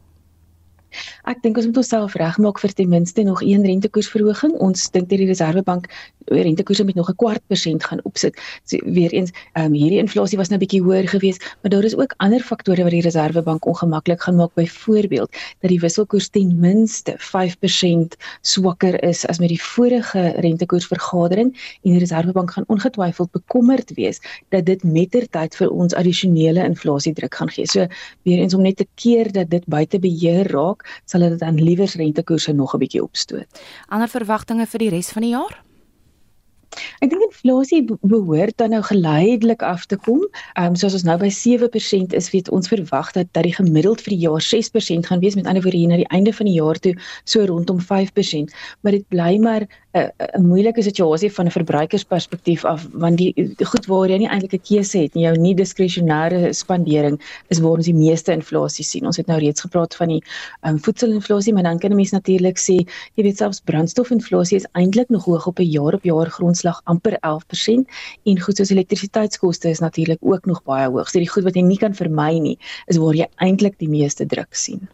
Ek 1.30 1.42
dink 1.44 1.58
ons 1.58 1.66
moet 1.66 1.78
onsself 1.78 2.16
regmaak 2.20 2.60
vir 2.60 2.74
ten 2.74 2.90
minste 2.90 3.24
nog 3.24 3.42
een 3.42 3.66
rentekoersverhoging. 3.66 4.56
Ons 4.60 4.90
dink 4.90 5.10
dat 5.10 5.20
die 5.20 5.28
Reserwebank 5.30 5.90
rentekoerse 6.30 6.84
met 6.84 6.96
nog 6.96 7.10
'n 7.10 7.16
kwart 7.16 7.42
persent 7.48 7.84
gaan 7.84 8.00
opsit. 8.04 8.38
So 8.66 8.78
weer 8.84 9.12
eens, 9.12 9.32
ehm 9.54 9.66
um, 9.66 9.74
hierdie 9.74 10.00
inflasie 10.00 10.38
was 10.38 10.50
nou 10.50 10.60
bietjie 10.60 10.82
hoër 10.82 11.08
geweest, 11.08 11.56
maar 11.62 11.72
daar 11.72 11.84
is 11.84 11.96
ook 11.96 12.14
ander 12.18 12.40
faktore 12.40 12.84
wat 12.84 12.92
die 12.92 13.02
Reserwebank 13.02 13.66
ongemaklik 13.66 14.22
gaan 14.22 14.36
maak. 14.36 14.54
Byvoorbeeld 14.54 15.32
dat 15.60 15.70
die 15.70 15.80
wisselkoers 15.80 16.30
ten 16.30 16.60
minste 16.60 17.16
5% 17.18 18.18
swakker 18.42 19.04
is 19.04 19.26
as 19.28 19.40
met 19.40 19.50
die 19.50 19.62
vorige 19.62 20.34
rentekoersvergadering 20.40 21.54
en 21.84 21.92
die 21.92 22.00
Reserwebank 22.00 22.52
gaan 22.52 22.64
ongetwyfeld 22.68 23.32
bekommerd 23.32 23.94
wees 23.94 24.22
dat 24.50 24.66
dit 24.66 24.84
mettertyd 24.84 25.56
vir 25.56 25.70
ons 25.70 25.94
addisionele 25.94 26.64
inflasiedruk 26.64 27.36
gaan 27.36 27.50
gee. 27.50 27.66
So 27.68 27.88
weer 28.24 28.40
eens 28.40 28.54
om 28.54 28.62
net 28.62 28.78
te 28.78 28.88
keer 28.96 29.32
dat 29.32 29.50
dit 29.50 29.66
buite 29.66 30.00
beheer 30.00 30.48
raak 30.52 30.79
maak, 30.80 31.02
sal 31.06 31.22
dit 31.22 31.40
dan 31.40 31.56
liewer 31.60 31.90
rentekoerse 31.96 32.54
nog 32.54 32.74
'n 32.74 32.80
bietjie 32.80 33.04
opstoot. 33.04 33.48
Ander 33.90 34.08
verwagtinge 34.08 34.66
vir 34.66 34.80
die 34.80 34.90
res 34.90 35.12
van 35.12 35.22
die 35.22 35.32
jaar? 35.32 35.64
Ek 37.02 37.10
dink 37.10 37.24
inflasie 37.24 37.82
behoort 38.02 38.58
dan 38.58 38.70
nou 38.70 38.82
geleidelik 38.84 39.62
af 39.64 39.86
te 39.86 39.98
kom. 39.98 40.22
Ehm 40.54 40.70
um, 40.70 40.76
soos 40.76 40.94
ons 40.94 41.04
nou 41.04 41.18
by 41.18 41.30
7% 41.30 42.14
is, 42.14 42.30
weet 42.30 42.50
ons 42.50 42.68
verwag 42.68 43.12
dat 43.12 43.28
dat 43.34 43.44
die 43.44 43.56
gemiddeld 43.56 44.02
vir 44.02 44.14
die 44.14 44.22
jaar 44.28 44.42
6% 44.42 45.10
gaan 45.10 45.20
wees 45.20 45.36
met 45.36 45.48
ander 45.48 45.64
woorde 45.64 45.78
hier 45.78 45.90
na 45.90 45.98
die 45.98 46.14
einde 46.14 46.34
van 46.34 46.46
die 46.46 46.62
jaar 46.62 46.78
toe 46.78 46.94
so 47.24 47.44
rondom 47.46 47.80
5%. 47.82 48.54
Maar 48.82 48.92
dit 48.92 49.08
bly 49.08 49.38
maar 49.38 49.66
'n 49.98 50.46
moeilike 50.46 50.82
situasie 50.86 51.32
van 51.34 51.46
'n 51.46 51.52
verbruikersperspektief 51.52 52.66
af 52.66 52.88
want 52.94 53.18
die, 53.18 53.34
die 53.34 53.66
goed 53.66 53.86
waar 53.90 54.10
jy 54.10 54.18
nie 54.22 54.28
eintlik 54.30 54.54
'n 54.54 54.68
keuse 54.70 55.00
het 55.02 55.16
nie, 55.16 55.24
jou 55.24 55.38
nie 55.38 55.56
diskresionêre 55.56 56.54
spandering 56.54 57.18
is 57.50 57.60
waar 57.60 57.78
ons 57.82 57.90
die 57.90 57.96
meeste 57.96 58.32
inflasie 58.32 58.86
sien. 58.86 59.06
Ons 59.06 59.18
het 59.18 59.28
nou 59.28 59.40
reeds 59.40 59.62
gepraat 59.66 59.96
van 59.96 60.08
die 60.14 60.22
um, 60.62 60.78
voedselinflasie, 60.78 61.54
maar 61.54 61.64
dan 61.64 61.80
kan 61.80 61.92
'n 61.92 61.96
mens 61.96 62.12
natuurlik 62.12 62.58
sê, 62.58 62.86
jy 63.16 63.24
weet 63.24 63.38
selfs 63.38 63.62
brandstofinflasie 63.66 64.58
is 64.58 64.70
eintlik 64.74 65.10
nog 65.10 65.26
hoog 65.26 65.48
op 65.48 65.60
'n 65.60 65.72
jaar 65.72 65.94
op 65.94 66.04
jaar 66.04 66.30
grondslag 66.30 66.82
amper 66.84 67.18
11% 67.22 67.90
en 68.26 68.40
goed 68.40 68.58
soos 68.58 68.70
elektrisiteitskoste 68.70 69.70
is 69.70 69.80
natuurlik 69.80 70.20
ook 70.22 70.46
nog 70.46 70.64
baie 70.64 70.90
hoog. 70.90 71.10
So 71.10 71.18
die 71.18 71.30
goed 71.30 71.44
wat 71.44 71.56
jy 71.56 71.62
nie 71.62 71.78
kan 71.78 71.96
vermy 71.96 72.40
nie, 72.40 72.58
is 72.86 72.98
waar 72.98 73.16
jy 73.16 73.28
eintlik 73.38 73.80
die 73.80 73.90
meeste 73.90 74.26
druk 74.26 74.54
sien. 74.54 74.90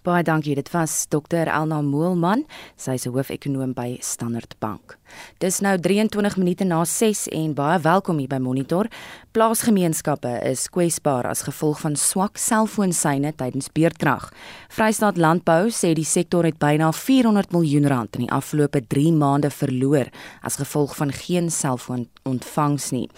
Baie 0.00 0.22
dankie. 0.24 0.54
Dit 0.56 0.70
was 0.72 1.04
Dr. 1.12 1.44
Elna 1.52 1.82
Moelman, 1.84 2.46
sy 2.76 2.94
is 2.96 3.04
'n 3.06 3.12
hoofekonoom 3.12 3.74
by 3.74 3.98
Standard 4.00 4.54
Bank. 4.58 4.96
Dis 5.38 5.60
nou 5.60 5.78
23 5.78 6.36
minute 6.36 6.64
na 6.64 6.84
6 6.84 7.28
en 7.28 7.54
baie 7.54 7.78
welkom 7.80 8.18
hier 8.18 8.28
by 8.28 8.38
Monitor. 8.38 8.86
Plaasgemeenskappe 9.32 10.40
is 10.50 10.68
kwesbaar 10.68 11.26
as 11.26 11.42
gevolg 11.42 11.80
van 11.80 11.96
swak 11.96 12.38
selfoonsyne 12.38 13.32
tydens 13.36 13.68
beerdkrag. 13.72 14.32
Vrystaat 14.68 15.16
Landbou 15.16 15.68
sê 15.70 15.92
die 15.94 16.04
sektor 16.04 16.44
het 16.44 16.58
byna 16.58 16.92
400 16.92 17.52
miljoen 17.52 17.86
rand 17.86 18.16
in 18.16 18.26
die 18.26 18.32
afgelope 18.32 18.80
3 18.86 19.12
maande 19.12 19.50
verloor 19.50 20.08
as 20.42 20.56
gevolg 20.56 20.96
van 20.96 21.12
geen 21.12 21.50
selfoonontvangs 21.50 22.90
nie. 22.90 23.08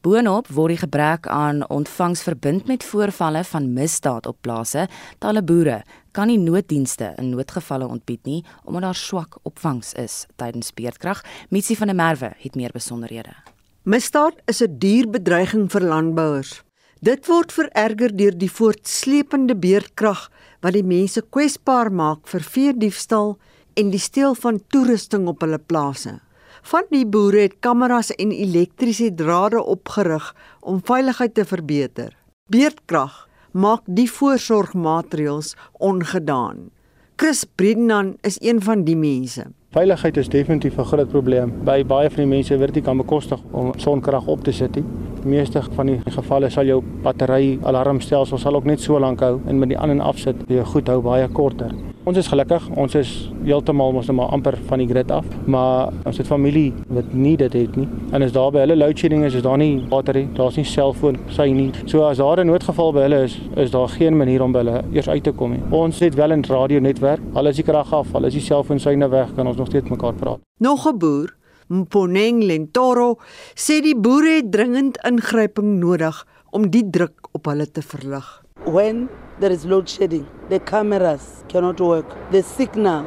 Boonop 0.00 0.48
word 0.48 0.68
die 0.68 0.82
gebrek 0.86 1.26
aan 1.26 1.68
ontvangs 1.68 2.22
verbind 2.22 2.66
met 2.66 2.84
voorvalle 2.84 3.44
van 3.44 3.72
misdaad 3.72 4.26
op 4.26 4.36
plase. 4.40 4.88
Talle 5.18 5.42
boere 5.42 5.82
kan 6.12 6.28
nie 6.28 6.38
nooddienste 6.38 7.14
in 7.18 7.32
noodgevalle 7.32 7.88
ontbied 7.88 8.24
nie 8.28 8.42
omdat 8.64 8.82
daar 8.82 8.98
swak 8.98 9.38
opvangs 9.48 9.94
is 10.00 10.26
tydens 10.36 10.72
beerdkrag. 10.76 11.24
Mitsi 11.50 11.76
van 11.76 11.92
der 11.92 11.96
Merwe 11.96 12.34
het 12.38 12.54
meer 12.54 12.70
besonderhede. 12.72 13.34
Misdaad 13.82 14.34
is 14.46 14.62
'n 14.62 14.78
duur 14.78 15.10
bedreiging 15.10 15.70
vir 15.70 15.80
landbouers. 15.80 16.62
Dit 17.00 17.26
word 17.26 17.52
vererger 17.52 18.16
deur 18.16 18.36
die 18.38 18.50
voortsleepende 18.50 19.56
beerdkrag 19.56 20.30
wat 20.60 20.72
die 20.72 20.84
mense 20.86 21.22
kwesbaar 21.34 21.90
maak 21.92 22.28
vir 22.30 22.40
veediefstal 22.40 23.38
en 23.74 23.90
die 23.90 23.98
steel 23.98 24.34
van 24.34 24.60
toerusting 24.68 25.26
op 25.26 25.40
hulle 25.40 25.58
plase. 25.58 26.20
Van 26.62 26.86
die 26.90 27.06
boere 27.06 27.40
het 27.40 27.58
kameras 27.60 28.12
en 28.22 28.30
elektriese 28.30 29.14
drade 29.14 29.62
opgerig 29.62 30.34
om 30.60 30.78
veiligheid 30.84 31.34
te 31.34 31.44
verbeter. 31.44 32.14
Beerdkrag 32.46 33.28
maak 33.52 33.82
die 33.86 34.08
voorsorgmaatreëls 34.10 35.54
ongedaan. 35.72 36.70
Chris 37.16 37.44
Bredenham 37.44 38.16
is 38.20 38.40
een 38.40 38.62
van 38.62 38.84
die 38.84 38.96
mense. 38.96 39.46
Veiligheid 39.72 40.16
is 40.16 40.28
definitief 40.28 40.76
'n 40.78 40.84
groot 40.84 41.08
probleem. 41.08 41.52
By 41.64 41.84
baie 41.84 42.10
van 42.10 42.16
die 42.16 42.26
mense 42.26 42.58
word 42.58 42.74
dit 42.74 42.84
kan 42.84 42.96
bekostig 42.96 43.40
om 43.50 43.72
sonkrag 43.76 44.26
op 44.26 44.44
te 44.44 44.52
sit. 44.52 44.72
Die 44.74 44.84
meeste 45.24 45.62
van 45.74 45.86
die 45.86 46.00
gevalle 46.04 46.50
sal 46.50 46.64
jou 46.64 46.82
battery 47.02 47.58
alarmstelsel 47.62 48.38
sal 48.38 48.54
ook 48.54 48.64
net 48.64 48.80
so 48.80 48.98
lank 48.98 49.20
hou 49.20 49.40
en 49.46 49.58
met 49.58 49.68
die 49.68 49.78
aan 49.78 49.90
en 49.90 50.00
afsit 50.00 50.36
jy 50.48 50.64
goed 50.64 50.88
hou 50.88 51.00
baie 51.00 51.28
korter. 51.28 51.72
Ons 52.02 52.18
is 52.18 52.26
gelukkig, 52.26 52.64
ons 52.82 52.96
is 52.98 53.10
heeltemal 53.46 53.92
mos 53.94 54.08
nou 54.10 54.16
maar 54.18 54.32
amper 54.34 54.56
van 54.66 54.80
die 54.82 54.88
grid 54.90 55.10
af, 55.14 55.26
maar 55.46 55.92
ons 56.02 56.16
het 56.18 56.26
familie 56.26 56.72
wat 56.90 57.12
nie 57.14 57.36
dit 57.38 57.54
het 57.54 57.76
nie. 57.78 57.86
En 58.10 58.26
as 58.26 58.32
daar 58.34 58.50
by 58.50 58.64
hulle 58.64 58.74
load 58.74 58.98
shedding 58.98 59.22
is, 59.22 59.36
is 59.38 59.44
daar 59.46 59.60
nie 59.62 59.76
battery, 59.86 60.24
daar's 60.34 60.58
nie 60.58 60.66
selfoon, 60.66 61.20
sy 61.30 61.46
nie. 61.54 61.68
So 61.86 62.02
as 62.08 62.18
daar 62.18 62.42
'n 62.42 62.50
noodgeval 62.50 62.92
by 62.92 63.04
hulle 63.06 63.22
is, 63.28 63.38
is 63.54 63.70
daar 63.70 63.88
geen 63.88 64.16
manier 64.16 64.42
om 64.42 64.50
by 64.50 64.64
hulle 64.64 64.82
eers 64.92 65.08
uit 65.08 65.22
te 65.22 65.30
kom 65.30 65.52
nie. 65.52 65.60
Ons 65.70 66.00
het 66.00 66.14
wel 66.16 66.32
'n 66.32 66.42
radionetwerk. 66.42 67.20
Al 67.34 67.46
is 67.46 67.56
die 67.56 67.64
krag 67.64 67.92
af, 67.92 68.14
al 68.14 68.24
is 68.24 68.32
die 68.32 68.42
selfoonsyne 68.42 69.08
weg, 69.08 69.34
kan 69.36 69.46
ons 69.46 69.56
nog 69.62 69.70
steeds 69.70 69.90
mekaar 69.90 70.14
praat. 70.14 70.40
Nog 70.58 70.86
'n 70.86 70.98
boer, 70.98 71.28
Mponeng 71.68 72.42
Lentoro, 72.42 73.18
sê 73.54 73.80
die 73.80 73.96
boere 73.96 74.36
het 74.36 74.52
dringend 74.52 74.98
ingryping 75.08 75.78
nodig 75.78 76.26
om 76.50 76.70
die 76.70 76.90
druk 76.90 77.28
op 77.32 77.46
hulle 77.46 77.70
te 77.70 77.82
verlig. 77.82 78.42
When 78.64 79.08
there 79.40 79.54
is 79.54 79.64
load 79.64 79.88
shedding, 79.88 80.26
the 80.48 80.58
cameras 80.58 81.22
cannot 81.48 81.80
work. 81.80 82.06
The 82.30 82.42
signal 82.42 83.04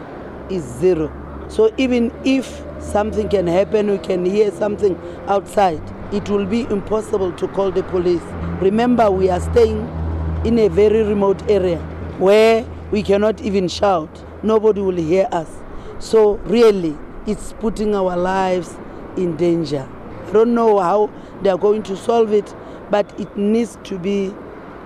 is 0.50 0.64
zero. 0.80 1.10
So 1.48 1.70
even 1.78 2.12
if 2.24 2.64
something 2.80 3.30
can 3.30 3.48
happen, 3.48 3.92
we 3.92 4.00
can 4.00 4.26
hear 4.26 4.52
something 4.60 4.96
outside, 5.28 5.82
it 6.12 6.30
will 6.30 6.46
be 6.46 6.66
impossible 6.70 7.32
to 7.34 7.48
call 7.48 7.72
the 7.72 7.84
police. 7.84 8.24
Remember, 8.62 9.12
we 9.12 9.30
are 9.30 9.42
staying 9.42 9.88
in 10.44 10.60
a 10.60 10.70
very 10.70 11.04
remote 11.04 11.44
area 11.50 11.80
where 12.20 12.66
we 12.92 13.04
cannot 13.04 13.42
even 13.42 13.68
shout. 13.68 14.10
Nobody 14.44 14.82
will 14.82 14.98
hear 14.98 15.28
us. 15.32 15.65
So 16.06 16.40
really, 16.46 16.96
it's 17.26 17.54
putting 17.54 17.96
our 17.96 18.16
lives 18.16 18.76
in 19.18 19.38
danger. 19.38 19.90
I 20.28 20.32
don't 20.32 20.54
know 20.54 20.78
how 20.78 21.10
they 21.42 21.50
are 21.50 21.58
going 21.58 21.82
to 21.90 21.98
solve 21.98 22.32
it, 22.32 22.54
but 22.92 23.20
it 23.20 23.36
needs 23.36 23.80
to 23.90 23.98
be 23.98 24.32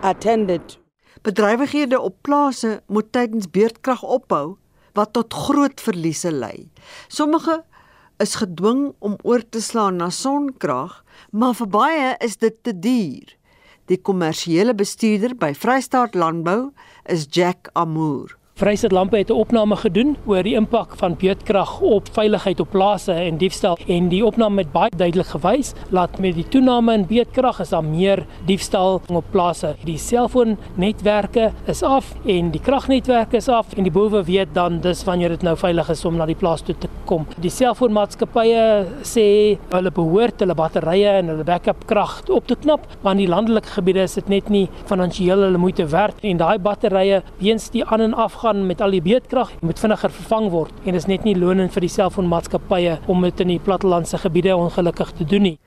attended 0.01 0.69
to. 0.69 0.77
Bedrywighede 1.21 1.99
op 1.99 2.15
plase 2.21 2.79
moet 2.87 3.11
tydens 3.11 3.49
beurtkrag 3.51 3.99
ophou 4.03 4.55
wat 4.95 5.11
tot 5.13 5.35
groot 5.35 5.83
verliese 5.83 6.31
lei. 6.31 6.71
Sommige 7.11 7.65
is 8.23 8.39
gedwing 8.39 8.93
om 9.03 9.19
oor 9.27 9.43
te 9.43 9.59
slaan 9.59 9.99
na 9.99 10.07
sonkrag, 10.09 11.01
maar 11.35 11.59
vir 11.59 11.73
baie 11.75 12.09
is 12.23 12.39
dit 12.39 12.63
te 12.63 12.71
duur. 12.71 13.35
Die 13.91 13.99
kommersiële 13.99 14.71
bestuurder 14.71 15.35
by 15.35 15.51
Vrystaat 15.51 16.15
Landbou 16.15 16.69
is 17.11 17.27
Jack 17.27 17.67
Amour. 17.75 18.38
Vryheid 18.59 18.91
Lampe 18.91 19.17
het 19.17 19.29
'n 19.29 19.33
opname 19.33 19.75
gedoen 19.75 20.17
oor 20.25 20.43
die 20.43 20.55
impak 20.55 20.95
van 20.95 21.15
beurtkrag 21.15 21.79
op 21.81 22.07
veiligheid 22.11 22.59
op 22.59 22.69
plase 22.69 23.11
en 23.11 23.37
diefstal 23.37 23.77
en 23.87 24.09
die 24.09 24.25
opname 24.25 24.61
het 24.61 24.71
baie 24.71 24.89
duidelik 24.97 25.25
gewys 25.25 25.73
dat 25.89 26.19
met 26.19 26.35
die 26.35 26.47
toename 26.47 26.93
in 26.93 27.05
beurtkrag 27.05 27.59
is 27.59 27.69
daar 27.69 27.83
meer 27.83 28.25
diefstal 28.45 29.01
op 29.07 29.25
plase. 29.31 29.75
Die 29.83 29.97
selfoonnetwerke 29.97 31.51
is 31.65 31.83
af 31.83 32.15
en 32.25 32.51
die 32.51 32.61
kragnetwerke 32.61 33.37
is 33.37 33.47
af 33.47 33.73
en 33.73 33.83
die 33.83 33.91
boere 33.91 34.23
weet 34.23 34.47
dan 34.53 34.79
dis 34.79 35.03
wanneer 35.03 35.29
dit 35.29 35.41
nou 35.41 35.57
veilig 35.57 35.89
is 35.89 36.05
om 36.05 36.15
na 36.15 36.25
die 36.25 36.35
plaas 36.35 36.61
toe 36.61 36.75
te 36.77 36.87
kom. 37.05 37.27
Die 37.37 37.49
selfoonmaatskappye 37.49 38.85
sê 39.01 39.57
hulle 39.69 39.91
behoort 39.91 40.39
hulle 40.39 40.55
batterye 40.55 41.09
en 41.09 41.27
hulle 41.27 41.43
backup 41.43 41.85
krag 41.85 42.23
op 42.29 42.47
te 42.47 42.55
knap 42.55 42.87
want 43.01 43.19
in 43.19 43.25
die 43.25 43.35
landelike 43.35 43.67
gebiede 43.67 44.01
is 44.01 44.13
dit 44.13 44.27
net 44.27 44.49
nie 44.49 44.69
finansiëel 44.85 45.43
hulle 45.43 45.57
moeite 45.57 45.87
werd 45.87 46.15
en 46.21 46.37
daai 46.37 46.57
batterye 46.59 47.23
weens 47.37 47.69
die 47.69 47.85
aan 47.85 48.01
en 48.01 48.13
af 48.13 48.33
gaan 48.49 48.65
met 48.65 48.81
al 48.81 48.95
die 48.95 49.03
beedkrag 49.05 49.51
moet 49.61 49.79
vinniger 49.79 50.09
vervang 50.09 50.47
word 50.49 50.73
en 50.81 50.95
dit 50.95 51.01
is 51.01 51.07
net 51.09 51.25
nie 51.27 51.35
lonend 51.37 51.73
vir 51.75 51.85
die 51.85 51.93
selfoonmaatskappye 51.93 52.95
om 53.11 53.21
dit 53.27 53.43
in 53.43 53.51
die 53.53 53.61
plattelandse 53.61 54.17
gebiede 54.23 54.55
ongelukkig 54.57 55.11
te 55.19 55.27
doen 55.29 55.45
nie. 55.51 55.57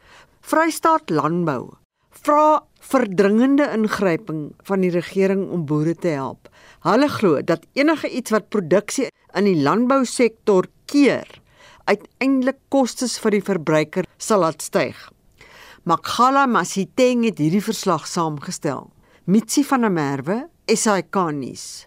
Vrystaat 0.43 1.13
Landbou 1.15 1.77
vra 2.23 2.63
verdringende 2.83 3.69
ingryping 3.77 4.41
van 4.67 4.83
die 4.83 4.91
regering 4.95 5.45
om 5.55 5.63
boere 5.67 5.95
te 5.95 6.15
help. 6.17 6.51
Hulle 6.83 7.09
glo 7.09 7.43
dat 7.47 7.69
enige 7.79 8.11
iets 8.11 8.35
wat 8.35 8.51
produksie 8.51 9.09
in 9.39 9.47
die 9.47 9.63
landbousektor 9.63 10.67
keer, 10.91 11.29
uiteindelik 11.87 12.59
kostes 12.75 13.17
vir 13.23 13.39
die 13.39 13.45
verbruiker 13.47 14.11
sal 14.19 14.43
laat 14.43 14.63
styg. 14.63 14.99
Makgala 15.87 16.49
Masiteng 16.51 17.25
het 17.27 17.39
hierdie 17.43 17.63
verslag 17.63 18.11
saamgestel. 18.11 18.91
Mitsi 19.25 19.63
van 19.67 19.87
der 19.87 19.95
Merwe, 19.95 20.43
SAK 20.67 21.25
nuus 21.39 21.87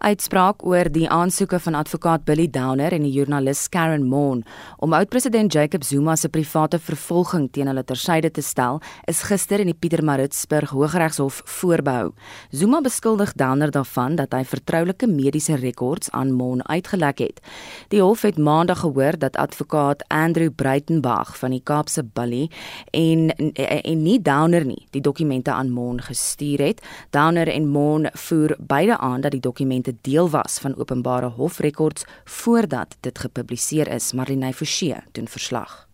uitspraak 0.00 0.64
oor 0.64 0.88
die 0.92 1.06
aansoeke 1.12 1.58
van 1.60 1.76
advokaat 1.76 2.24
Billy 2.24 2.46
Downer 2.50 2.92
en 2.96 3.04
die 3.04 3.12
joernalis 3.12 3.66
Karen 3.68 4.06
Moon 4.08 4.42
om 4.80 4.94
oud-president 4.96 5.52
Jacob 5.52 5.84
Zuma 5.84 6.16
se 6.16 6.28
private 6.32 6.78
vervolging 6.80 7.50
teen 7.52 7.68
hulle 7.68 7.84
tersyde 7.84 8.30
te 8.32 8.42
stel, 8.42 8.80
is 9.10 9.22
gister 9.28 9.60
in 9.60 9.68
die 9.68 9.76
Pietermaritzburg 9.76 10.72
Hooggeregshof 10.72 11.42
voorbehou. 11.44 12.14
Zuma 12.50 12.80
beskuldig 12.80 13.34
Downer 13.36 13.70
daarvan 13.70 14.16
dat 14.16 14.32
hy 14.32 14.40
vertroulike 14.48 15.08
mediese 15.10 15.58
rekords 15.60 16.10
aan 16.16 16.32
Moon 16.32 16.64
uitgelek 16.68 17.20
het. 17.20 17.44
Die 17.92 18.00
hof 18.02 18.24
het 18.24 18.38
maandag 18.38 18.80
gehoor 18.80 19.18
dat 19.20 19.36
advokaat 19.36 20.04
Andrew 20.08 20.50
Breitenberg 20.56 21.36
van 21.38 21.52
die 21.54 21.62
Kaapse 21.62 22.04
Bully 22.04 22.48
en 22.96 23.28
en 23.36 24.02
nie 24.02 24.18
Downer 24.22 24.64
nie 24.64 24.86
die 24.90 25.04
dokumente 25.04 25.52
aan 25.52 25.70
Moon 25.70 26.00
gestuur 26.00 26.64
het. 26.64 26.82
Downer 27.10 27.48
en 27.48 27.68
Moon 27.68 28.08
voer 28.12 28.56
beide 28.58 28.98
aan 28.98 29.20
dat 29.20 29.30
die 29.30 29.40
dokumente 29.40 29.89
dokumente 29.90 30.10
deel 30.10 30.30
was 30.30 30.58
van 30.58 30.76
openbare 30.76 31.26
hofrekords 31.26 32.04
voordat 32.24 32.96
dit 33.00 33.18
gepubliseer 33.18 33.88
is, 33.88 34.12
Marlene 34.12 34.52
Forsie 34.52 34.96
doen 35.12 35.28
verslag. 35.28 35.88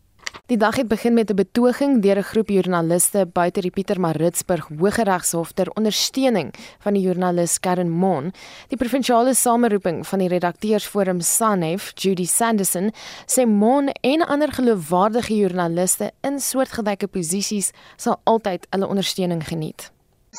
Die 0.46 0.56
dag 0.56 0.76
het 0.76 0.88
begin 0.88 1.14
met 1.14 1.30
'n 1.30 1.34
betoging 1.34 2.02
deur 2.02 2.18
'n 2.18 2.22
groep 2.22 2.48
joernaliste 2.48 3.26
buite 3.26 3.60
die 3.60 3.70
Pietermaritzburg 3.70 4.68
Hooggeregshof 4.78 5.52
ter 5.52 5.70
ondersteuning 5.74 6.54
van 6.78 6.92
die 6.92 7.02
joernalis 7.02 7.60
Karen 7.60 7.90
Mon. 7.90 8.32
Die 8.68 8.76
provinsiale 8.76 9.34
sameroeping 9.34 10.06
van 10.06 10.18
die 10.18 10.28
redakteursforum 10.28 11.20
SANEF, 11.20 11.92
Judy 11.94 12.26
Sanderson, 12.26 12.92
sê 13.26 13.46
Mon 13.46 13.88
en 13.88 14.26
ander 14.26 14.52
geloofwaardige 14.52 15.36
joernaliste 15.36 16.12
in 16.20 16.40
soortgelyke 16.40 17.06
posisies 17.06 17.70
sal 17.96 18.20
altyd 18.24 18.66
hulle 18.70 18.86
ondersteuning 18.86 19.46
geniet. 19.48 19.90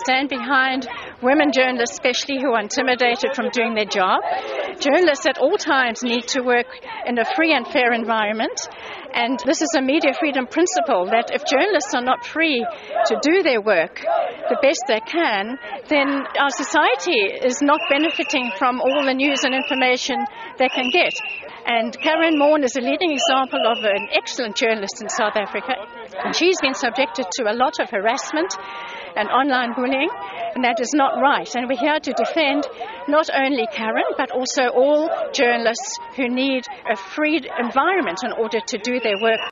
stand 0.04 0.30
behind 0.30 0.88
women 1.22 1.52
journalists, 1.52 1.98
especially 1.98 2.40
who 2.42 2.54
are 2.54 2.62
intimidated 2.62 3.34
from 3.34 3.50
doing 3.52 3.74
their 3.74 3.86
job. 3.86 4.22
Journalists 4.80 5.26
at 5.26 5.38
all 5.38 5.58
times 5.58 6.04
need 6.04 6.28
to 6.30 6.42
work 6.42 6.68
in 7.06 7.18
a 7.18 7.26
free 7.36 7.54
and 7.54 7.68
fair 7.68 7.94
environment. 7.94 8.58
And 9.14 9.40
this 9.46 9.62
is 9.62 9.74
a 9.76 9.82
media 9.82 10.14
freedom 10.20 10.46
principle 10.46 11.06
that 11.10 11.32
if 11.34 11.44
journalists 11.46 11.94
are 11.96 12.04
not 12.04 12.26
free 12.26 12.66
to 13.08 13.16
do 13.22 13.42
their 13.42 13.62
work 13.62 14.06
the 14.50 14.58
best 14.62 14.84
they 14.88 15.02
can, 15.02 15.58
then 15.90 16.24
our 16.40 16.52
society 16.52 17.20
is 17.44 17.62
not 17.62 17.80
benefiting 17.90 18.52
from 18.58 18.80
all 18.80 19.04
the 19.04 19.14
news 19.14 19.44
and 19.44 19.54
information 19.54 20.24
they 20.58 20.70
can 20.70 20.90
get. 20.92 21.14
And 21.68 21.92
Karen 22.00 22.40
Morn 22.40 22.64
is 22.64 22.78
a 22.78 22.82
leading 22.82 23.12
example 23.12 23.60
of 23.68 23.84
an 23.84 24.08
excellent 24.16 24.56
journalist 24.56 25.02
in 25.02 25.10
South 25.10 25.36
Africa. 25.36 25.76
And 26.24 26.34
she's 26.34 26.56
been 26.62 26.74
subjected 26.74 27.26
to 27.30 27.52
a 27.52 27.52
lot 27.52 27.82
of 27.82 27.90
harassment 27.90 28.56
and 29.18 29.28
online 29.28 29.74
bullying, 29.76 30.08
and 30.56 30.64
that 30.64 30.80
is 30.80 30.94
not 30.96 31.20
right. 31.20 31.54
And 31.56 31.68
we're 31.68 31.78
here 31.78 32.00
to 32.00 32.14
defend 32.14 32.64
not 33.10 33.28
only 33.36 33.68
Karen, 33.76 34.16
but 34.16 34.32
also 34.32 34.72
all 34.72 35.12
journalists 35.34 36.00
who 36.16 36.30
need 36.30 36.64
a 36.90 36.96
free 36.96 37.44
environment 37.60 38.24
in 38.24 38.32
order 38.32 38.62
to 38.62 38.78
do 38.78 39.02
their 39.02 39.20
work. 39.22 39.44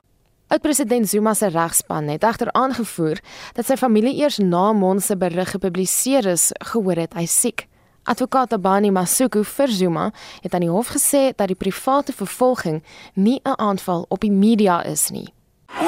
Oud-president 0.48 1.08
Zuma 1.08 1.34
se 1.34 1.48
regspan 1.52 2.08
het 2.08 2.24
egter 2.24 2.48
aangevoer 2.54 3.20
dat 3.52 3.66
sy 3.68 3.76
familie 3.76 4.16
eers 4.22 4.38
na 4.40 4.72
Mon 4.72 5.04
se 5.04 5.18
berig 5.20 5.50
gepubliseer 5.52 6.32
is, 6.32 6.52
gehoor 6.72 7.04
het 7.04 7.18
hy 7.18 7.26
siek. 7.28 7.66
Advokaat 8.06 8.52
Abani 8.52 8.90
Masuku 8.90 9.42
vir 9.44 9.68
het 10.42 10.54
aan 10.54 10.60
die 10.60 10.70
hof 10.70 10.92
gesê 10.94 11.32
dat 11.34 11.48
die 11.50 11.56
private 11.58 12.12
vervolging 12.12 12.82
nie 13.14 13.40
'n 13.42 13.58
aanval 13.58 14.06
op 14.08 14.20
die 14.20 14.30
media 14.30 14.84
is. 14.84 15.10
We 15.10 15.26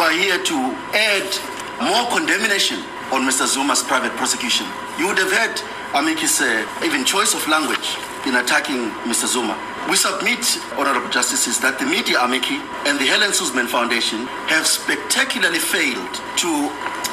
are 0.01 0.13
here 0.13 0.43
to 0.43 0.57
add 0.93 1.41
more 1.81 2.07
condemnation 2.11 2.79
on 3.13 3.25
Mr. 3.25 3.47
Zuma's 3.47 3.83
private 3.83 4.15
prosecution. 4.17 4.67
You 4.99 5.07
would 5.07 5.19
have 5.19 5.33
heard 5.33 5.63
Amiki's 5.95 6.41
uh, 6.41 6.85
even 6.87 7.05
choice 7.05 7.35
of 7.35 7.47
language 7.47 7.97
in 8.27 8.35
attacking 8.35 8.91
Mr. 9.07 9.27
Zuma. 9.27 9.57
We 9.89 9.97
submit, 9.97 10.45
Honorable 10.77 11.09
Justices, 11.09 11.61
that 11.61 11.79
the 11.79 11.87
media 11.87 12.19
Amiki 12.19 12.61
and 12.87 12.99
the 12.99 13.07
Helen 13.07 13.33
Suzman 13.33 13.69
Foundation 13.69 14.27
have 14.53 14.67
spectacularly 14.67 15.59
failed 15.61 16.15
to 16.37 16.51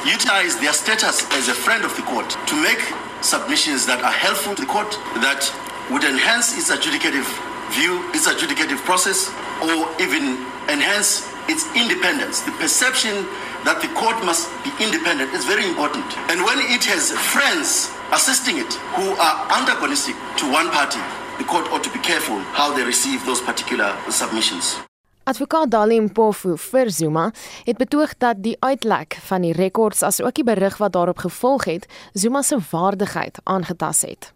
utilize 0.06 0.56
their 0.58 0.72
status 0.72 1.26
as 1.32 1.48
a 1.48 1.54
friend 1.54 1.84
of 1.84 1.94
the 1.96 2.02
court 2.02 2.30
to 2.46 2.54
make 2.62 2.80
submissions 3.22 3.86
that 3.86 4.02
are 4.02 4.12
helpful 4.12 4.54
to 4.54 4.62
the 4.62 4.70
court, 4.70 4.90
that 5.22 5.42
would 5.90 6.04
enhance 6.04 6.56
its 6.56 6.70
adjudicative 6.70 7.26
view, 7.74 8.02
its 8.14 8.26
adjudicative 8.28 8.78
process, 8.86 9.28
or 9.62 9.90
even 10.00 10.46
enhance 10.70 11.26
its 11.48 11.66
independence. 11.74 12.42
The 12.42 12.52
perception 12.52 13.26
that 13.66 13.82
the 13.82 13.88
court 13.98 14.18
must 14.24 14.46
be 14.62 14.70
independent 14.78 15.34
is 15.34 15.44
very 15.44 15.66
important. 15.66 16.06
And 16.30 16.42
when 16.42 16.58
it 16.70 16.84
has 16.86 17.10
friends 17.10 17.90
assisting 18.12 18.58
it 18.58 18.72
who 18.94 19.14
are 19.18 19.36
antagonistic 19.58 20.14
to 20.38 20.44
one 20.50 20.70
party, 20.70 21.02
the 21.38 21.44
court 21.44 21.66
ought 21.74 21.82
to 21.84 21.90
be 21.90 21.98
careful 21.98 22.38
how 22.54 22.74
they 22.74 22.84
receive 22.84 23.24
those 23.26 23.40
particular 23.40 23.96
submissions. 24.08 24.85
Advokaat 25.26 25.72
Dali 25.74 25.96
Mpofu 26.00 26.52
vir 26.54 26.90
Zuma 26.90 27.24
het 27.66 27.76
betoog 27.80 28.12
dat 28.22 28.44
die 28.44 28.56
uitlek 28.62 29.16
van 29.26 29.42
die 29.42 29.52
rekords 29.58 30.04
as 30.06 30.20
ook 30.22 30.36
die 30.38 30.44
berig 30.46 30.76
wat 30.78 30.92
daarop 30.94 31.18
gevolg 31.18 31.64
het, 31.66 31.88
Zuma 32.14 32.42
se 32.46 32.58
waardigheid 32.70 33.40
aangetas 33.42 34.04
het. 34.06 34.30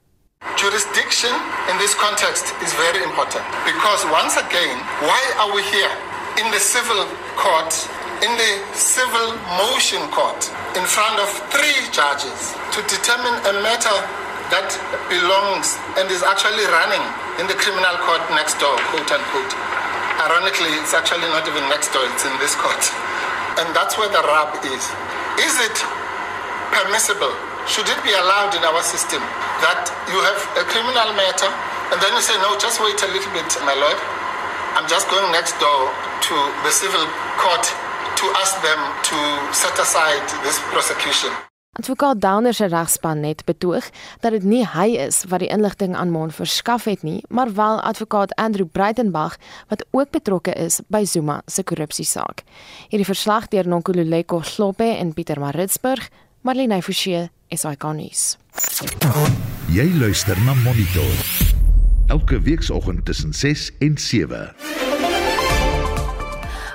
Jurisdiction 0.58 1.30
in 1.70 1.76
this 1.78 1.94
context 1.94 2.50
is 2.66 2.74
very 2.74 3.02
important 3.06 3.46
because 3.70 4.02
once 4.10 4.34
again, 4.34 4.76
why 5.06 5.22
are 5.38 5.54
we 5.54 5.62
here 5.62 5.94
in 6.42 6.50
the 6.50 6.58
civil 6.58 7.06
court, 7.38 7.72
in 8.26 8.32
the 8.42 8.52
civil 8.74 9.28
motion 9.62 10.02
court, 10.10 10.50
in 10.74 10.86
front 10.96 11.16
of 11.22 11.28
three 11.54 11.78
judges 11.94 12.38
to 12.74 12.82
determine 12.90 13.36
a 13.46 13.54
matter 13.62 13.96
that 14.50 14.74
belongs 15.06 15.78
and 15.98 16.10
is 16.10 16.26
actually 16.26 16.66
running 16.78 17.04
in 17.38 17.46
the 17.46 17.54
criminal 17.62 17.96
court 18.06 18.22
next 18.34 18.58
door, 18.58 18.74
quote 18.90 19.12
unquote. 19.14 19.79
Ironically, 20.20 20.68
it's 20.76 20.92
actually 20.92 21.32
not 21.32 21.48
even 21.48 21.64
next 21.72 21.96
door, 21.96 22.04
it's 22.12 22.28
in 22.28 22.34
this 22.44 22.52
court. 22.52 22.84
And 23.56 23.72
that's 23.72 23.96
where 23.96 24.12
the 24.12 24.20
rub 24.20 24.52
is. 24.68 24.84
Is 25.40 25.54
it 25.64 25.76
permissible? 26.76 27.32
Should 27.64 27.88
it 27.88 28.00
be 28.04 28.12
allowed 28.12 28.52
in 28.52 28.60
our 28.60 28.84
system 28.84 29.24
that 29.64 29.88
you 30.12 30.20
have 30.20 30.40
a 30.60 30.64
criminal 30.68 31.16
matter 31.16 31.48
and 31.92 31.98
then 32.04 32.12
you 32.12 32.20
say, 32.20 32.36
no, 32.44 32.52
just 32.60 32.84
wait 32.84 33.00
a 33.00 33.08
little 33.08 33.32
bit, 33.32 33.48
my 33.64 33.72
lord. 33.74 33.98
I'm 34.76 34.86
just 34.86 35.08
going 35.08 35.32
next 35.32 35.58
door 35.58 35.88
to 35.88 36.34
the 36.68 36.70
civil 36.70 37.02
court 37.40 37.64
to 37.64 38.24
ask 38.38 38.60
them 38.62 38.80
to 39.08 39.18
set 39.56 39.74
aside 39.80 40.22
this 40.44 40.60
prosecution. 40.68 41.32
Advokaat 41.78 42.20
Downer 42.20 42.54
se 42.54 42.66
regspan 42.66 43.20
net 43.20 43.44
betoog 43.44 43.90
dat 44.20 44.32
dit 44.34 44.42
nie 44.42 44.64
hy 44.66 44.96
is 44.98 45.20
wat 45.30 45.38
die 45.38 45.50
inligting 45.54 45.94
aan 45.94 46.10
Mon 46.10 46.32
verskaf 46.34 46.88
het 46.90 47.04
nie, 47.06 47.22
maar 47.28 47.52
wel 47.54 47.78
advokaat 47.80 48.34
Andrew 48.34 48.66
Breitenberg 48.72 49.36
wat 49.68 49.84
ook 49.90 50.10
betrokke 50.10 50.52
is 50.52 50.80
by 50.90 51.04
Zuma 51.04 51.42
se 51.46 51.62
korrupsiesaak. 51.62 52.42
Hierdie 52.90 53.06
verslag 53.06 53.46
deur 53.54 53.70
Nonkululeko 53.70 54.42
Slope 54.42 54.84
en 54.84 55.14
Pieter 55.14 55.38
Maritzburg, 55.38 56.10
Marlene 56.42 56.82
Forsie, 56.82 57.28
SAK 57.48 57.86
nuus. 57.94 58.34
Jy 59.70 59.86
luister 59.94 60.42
na 60.42 60.58
Monitor. 60.64 61.24
Elke 62.10 62.42
weekoggend 62.42 63.04
tussen 63.04 63.32
6 63.32 63.70
en 63.78 63.98
7 63.98 64.69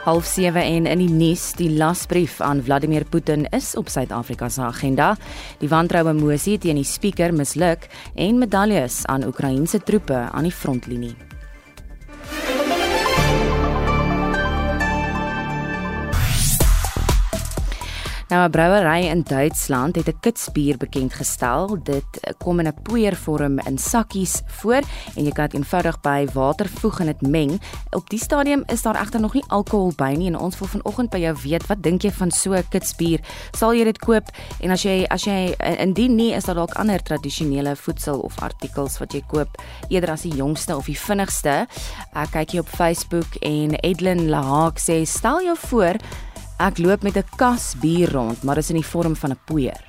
half 0.06 0.26
7 0.30 0.62
en 0.62 0.86
in 0.86 1.00
die 1.02 1.10
nuus 1.10 1.48
die 1.58 1.72
lasbrief 1.74 2.38
aan 2.46 2.62
Vladimir 2.62 3.08
Putin 3.10 3.48
is 3.50 3.72
op 3.76 3.90
Suid-Afrika 3.90 4.50
se 4.54 4.62
agenda. 4.62 5.16
Die 5.58 5.70
wantroue 5.70 6.14
mosie 6.14 6.60
teen 6.62 6.78
die 6.78 6.86
spreker 6.86 7.34
misluk 7.34 7.90
en 8.14 8.38
medaljes 8.38 9.02
aan 9.10 9.26
Oekraïense 9.26 9.82
troepe 9.82 10.28
aan 10.30 10.46
die 10.46 10.54
frontlinie. 10.54 11.35
Nou 18.28 18.48
'n 18.48 18.52
brouery 18.52 19.06
in 19.08 19.22
Duitsland 19.24 19.96
het 19.96 20.08
'n 20.08 20.20
kitsbier 20.20 20.78
bekend 20.78 21.14
gestel. 21.14 21.78
Dit 21.84 22.36
kom 22.38 22.60
in 22.60 22.68
'n 22.68 22.82
poeiervorm 22.82 23.60
in 23.60 23.78
sakkies 23.78 24.42
voor 24.46 24.82
en 25.16 25.24
jy 25.24 25.32
kan 25.32 25.46
dit 25.46 25.54
eenvoudig 25.54 26.02
by 26.02 26.28
water 26.34 26.70
voeg 26.70 27.00
en 27.00 27.06
dit 27.06 27.22
meng. 27.22 27.62
Op 27.90 28.10
die 28.10 28.20
stadium 28.20 28.64
is 28.66 28.82
daar 28.82 29.02
egter 29.02 29.20
nog 29.20 29.34
nie 29.34 29.44
alkohol 29.48 29.94
by 29.96 30.16
nie 30.18 30.28
en 30.28 30.38
ons 30.38 30.60
wil 30.60 30.68
vanoggend 30.68 31.10
by 31.10 31.18
jou 31.18 31.36
weet, 31.44 31.68
wat 31.68 31.84
dink 31.84 32.02
jy 32.02 32.12
van 32.12 32.32
so 32.32 32.54
'n 32.54 32.64
kitsbier? 32.70 33.20
Sal 33.52 33.74
jy 33.74 33.84
dit 33.84 34.00
koop? 34.00 34.30
En 34.60 34.72
as 34.72 34.82
jy 34.84 35.06
as 35.10 35.24
jy 35.24 35.56
indien 35.78 36.16
nie, 36.16 36.34
is 36.34 36.44
daar 36.44 36.56
dalk 36.56 36.74
ander 36.74 37.04
tradisionele 37.04 37.76
voedsel 37.76 38.20
of 38.20 38.42
artikels 38.42 38.98
wat 38.98 39.14
jy 39.14 39.24
koop 39.28 39.62
eerder 39.88 40.10
as 40.10 40.22
die 40.22 40.36
jongste 40.36 40.76
of 40.76 40.86
die 40.86 41.00
vinnigste? 41.00 41.68
Ek 42.14 42.32
kyk 42.32 42.52
hier 42.52 42.62
op 42.62 42.70
Facebook 42.70 43.36
en 43.40 43.76
Edlin 43.76 44.30
Lahaak 44.30 44.80
sê 44.80 45.04
stel 45.06 45.42
jou 45.42 45.58
voor 45.58 45.96
Ek 46.56 46.78
loop 46.80 47.04
met 47.04 47.18
'n 47.18 47.28
kas 47.36 47.76
bier 47.82 48.12
rond, 48.12 48.44
maar 48.44 48.56
dit 48.56 48.64
is 48.64 48.70
in 48.70 48.80
die 48.80 48.92
vorm 48.92 49.16
van 49.16 49.32
'n 49.32 49.40
poeier. 49.46 49.84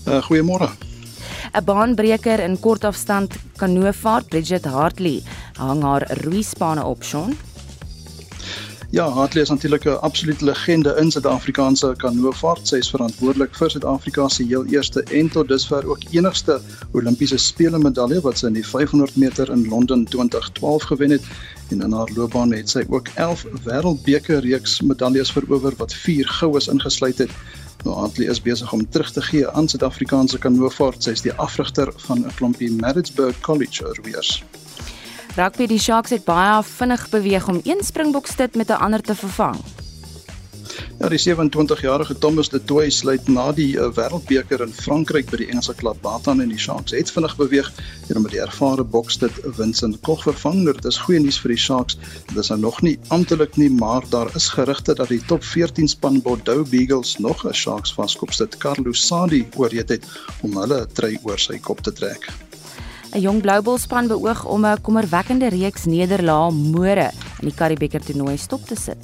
Uh 0.07 0.21
goeiemôre. 0.23 0.69
'n 1.51 1.65
Baanbreker 1.67 2.39
in 2.39 2.55
kortafstand 2.55 3.35
kanoevaart, 3.59 4.29
Bridget 4.29 4.63
Hartley, 4.63 5.19
hang 5.59 5.83
haar 5.83 6.07
roeispane 6.23 6.85
op, 6.87 7.03
Shaun. 7.03 7.35
Ja, 8.93 9.09
Hartley 9.09 9.41
is 9.41 9.49
natuurlik 9.49 9.85
'n 9.85 10.01
absolute 10.01 10.45
legende 10.45 10.95
in 10.99 11.11
Suid-Afrikaanse 11.11 11.93
kanoevaart. 11.97 12.67
Sy 12.67 12.75
is 12.75 12.89
verantwoordelik 12.89 13.55
vir 13.55 13.69
Suid-Afrika 13.69 14.27
se 14.29 14.43
heel 14.43 14.65
eerste 14.65 15.01
en 15.03 15.29
tot 15.29 15.47
dusver 15.47 15.87
ook 15.89 16.03
enigste 16.11 16.61
Olimpiese 16.91 17.37
spele 17.37 17.79
medalje 17.79 18.21
wat 18.21 18.37
sy 18.37 18.45
in 18.45 18.53
die 18.53 18.67
500 18.67 19.15
meter 19.15 19.49
in 19.49 19.67
Londen 19.67 20.05
2012 20.05 20.83
gewen 20.83 21.09
het 21.09 21.23
en 21.69 21.81
in 21.81 21.91
haar 21.91 22.09
loopbaan 22.15 22.53
het 22.53 22.69
sy 22.69 22.85
ook 22.89 23.07
11 23.15 23.45
wêreldbeker 23.63 24.39
reeks 24.39 24.81
medaljes 24.81 25.31
verower 25.31 25.73
wat 25.77 25.93
4 25.93 26.27
goues 26.27 26.67
ingesluit 26.67 27.17
het. 27.17 27.31
Nou 27.83 27.95
Antlie 27.95 28.29
is 28.29 28.41
besig 28.41 28.73
om 28.73 28.89
terug 28.89 29.11
te 29.11 29.21
gee 29.21 29.47
aan 29.47 29.67
Suid-Afrikaanse 29.67 30.37
kanoevaart. 30.37 31.03
Sy 31.03 31.09
is 31.09 31.21
die 31.21 31.33
afrigter 31.33 31.93
van 31.95 32.25
'n 32.25 32.35
klompie 32.35 32.71
Maritzburg 32.71 33.39
College 33.39 33.83
roeiers. 33.83 34.43
Rugby 35.35 35.65
die 35.65 35.79
Sharks 35.81 36.11
het 36.13 36.27
baie 36.27 36.59
vinnig 36.63 37.07
beweeg 37.09 37.47
om 37.49 37.61
een 37.63 37.79
springbokstit 37.81 38.55
met 38.55 38.69
'n 38.69 38.83
ander 38.85 39.01
te 39.01 39.15
vervang. 39.15 39.55
Ja, 40.99 41.09
die 41.09 41.19
27-jarige 41.19 42.17
Thomas 42.17 42.49
de 42.49 42.63
Toey 42.63 42.89
sluit 42.89 43.27
na 43.27 43.51
die 43.51 43.75
uh, 43.75 43.89
Wêreldbeker 43.95 44.61
in 44.61 44.73
Frankryk 44.73 45.29
by 45.31 45.37
die 45.41 45.47
Engelse 45.47 45.73
klub 45.73 45.97
Batan 46.01 46.41
en 46.41 46.49
die 46.53 46.59
Sharks 46.59 46.91
het 46.91 47.11
vinnig 47.11 47.35
beweeg 47.35 47.71
en 48.07 48.21
met 48.21 48.31
die 48.31 48.41
ervare 48.41 48.83
bokstit 48.83 49.33
Vincent 49.57 49.99
Koch 50.05 50.23
vervang. 50.23 50.65
Dit 50.69 50.85
is 50.85 50.97
goeie 50.97 51.19
nuus 51.19 51.41
vir 51.41 51.55
die 51.55 51.59
Sharks. 51.65 51.97
Dit 52.29 52.37
is 52.37 52.49
nou 52.53 52.59
nog 52.59 52.81
nie 52.81 52.99
amptelik 53.07 53.57
nie, 53.57 53.71
maar 53.71 54.05
daar 54.09 54.29
is 54.35 54.47
gerugte 54.53 54.93
dat 54.93 55.09
die 55.09 55.21
top 55.25 55.43
14 55.43 55.87
span 55.87 56.21
Bordeaux 56.21 56.69
Beagles 56.69 57.17
nog 57.17 57.45
'n 57.45 57.53
Sharks 57.53 57.93
vaskopstit 57.93 58.57
Carlos 58.57 59.07
Sadi 59.07 59.47
oorreed 59.55 59.89
het 59.89 60.05
om 60.41 60.57
hulle 60.57 60.85
try 60.93 61.17
oor 61.23 61.39
sy 61.39 61.57
kop 61.57 61.81
te 61.81 61.91
trek. 61.91 62.29
'n 63.13 63.21
Jong 63.21 63.41
Bloubol 63.41 63.77
span 63.77 64.07
beoog 64.09 64.45
om 64.49 64.65
'n 64.65 64.81
kommerwekkende 64.81 65.47
reeks 65.53 65.85
nederlae 65.85 66.49
môre 66.51 67.11
in 67.41 67.49
die 67.49 67.53
Karibeker 67.53 68.01
toernooi 68.01 68.37
stop 68.37 68.65
te 68.65 68.75
sit. 68.75 68.97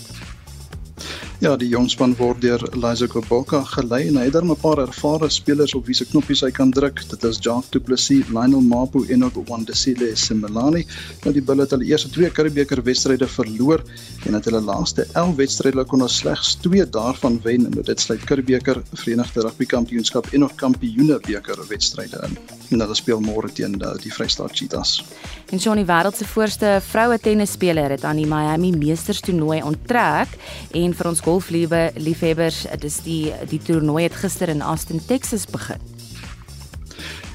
Ja, 1.40 1.54
die 1.56 1.70
jongspan 1.72 2.18
word 2.20 2.42
deur 2.44 2.60
Liza 2.76 3.08
Koboka 3.08 3.62
gelei 3.72 4.02
en 4.10 4.18
hy 4.20 4.26
het 4.26 4.34
dan 4.36 4.52
'n 4.52 4.60
paar 4.60 4.80
ervare 4.84 5.30
spelers 5.32 5.74
op 5.74 5.86
wie 5.86 5.96
se 5.96 6.04
knoppies 6.06 6.42
hy 6.42 6.52
kan 6.52 6.72
druk. 6.72 7.00
Dit 7.10 7.24
is 7.24 7.38
Jacques 7.40 7.72
Du 7.72 7.80
Plessis, 7.80 8.28
Lionel 8.28 8.60
Mapu 8.60 9.06
en 9.08 9.24
ook 9.24 9.48
Wandesile 9.48 10.16
Simelani. 10.16 10.86
Nou 11.24 11.34
die 11.34 11.42
Bulls 11.42 11.62
het 11.62 11.72
hulle 11.72 11.86
eerste 11.86 12.10
twee 12.10 12.30
Karibeker 12.30 12.84
wedstryde 12.84 13.28
verloor 13.28 13.82
en 14.26 14.34
het 14.34 14.46
hulle 14.46 14.62
laaste 14.62 15.08
11 15.14 15.36
wedstryde 15.36 15.86
kon 15.86 16.02
ons 16.02 16.18
slegs 16.18 16.56
2 16.56 16.90
daarvan 16.90 17.40
wen 17.44 17.66
en 17.66 17.72
dit 17.72 18.00
sluit 18.00 18.24
Karibeker, 18.24 18.82
Verenigde 18.94 19.42
Rugby 19.42 19.66
Kampioenskap 19.66 20.28
en 20.34 20.44
ook 20.44 20.56
Kampioene 20.58 21.20
beker 21.20 21.68
wedstryde 21.70 22.20
in. 22.28 22.38
En 22.70 22.80
hulle 22.80 22.96
speel 22.96 23.22
môre 23.22 23.50
teen 23.52 23.72
die, 23.72 23.98
die 24.04 24.14
Vrystaat 24.14 24.52
Cheetahs. 24.52 25.04
En 25.50 25.58
Johnny 25.58 25.86
Wêreld 25.86 26.18
se 26.18 26.26
voorste 26.26 26.80
vroue 26.82 27.20
tennisspeler 27.20 27.90
het 27.90 28.04
aan 28.04 28.16
die 28.16 28.28
Miami 28.28 28.72
Meesters 28.72 29.20
toernooi 29.20 29.64
onttrek 29.64 30.28
en 30.72 30.94
vir 30.94 31.08
ons 31.08 31.22
golfliefhe 31.30 31.92
liefhebbers, 32.02 32.64
dis 32.82 33.00
die 33.06 33.30
die 33.52 33.62
toernooi 33.62 34.08
het 34.08 34.18
gister 34.18 34.50
in 34.50 34.64
Austin, 34.66 35.02
Texas 35.06 35.46
begin. 35.50 35.82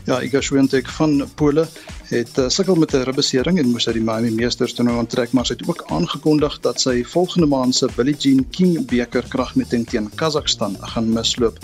Ja, 0.04 0.18
Iga 0.20 0.42
Swiatek 0.42 0.90
van 0.98 1.22
Pole 1.38 1.64
het 2.10 2.38
uh, 2.38 2.48
sukkel 2.52 2.76
met 2.76 2.92
'n 2.92 3.06
ribbesering 3.08 3.58
en 3.58 3.70
moes 3.70 3.86
uit 3.86 3.96
die 3.96 4.04
Miami 4.04 4.30
Meesters 4.34 4.74
toernooi 4.74 4.98
onttrek, 4.98 5.32
maar 5.32 5.46
sy 5.46 5.54
het 5.54 5.68
ook 5.68 5.84
aangekondig 5.94 6.58
dat 6.66 6.80
sy 6.80 7.04
volgende 7.04 7.46
maand 7.46 7.74
se 7.74 7.88
Billie 7.96 8.16
Jean 8.18 8.42
King 8.50 8.84
beker 8.90 9.24
kragmeting 9.28 9.86
teen 9.88 10.10
Kazakhstan 10.14 10.76
gaan 10.80 11.12
misloop. 11.12 11.58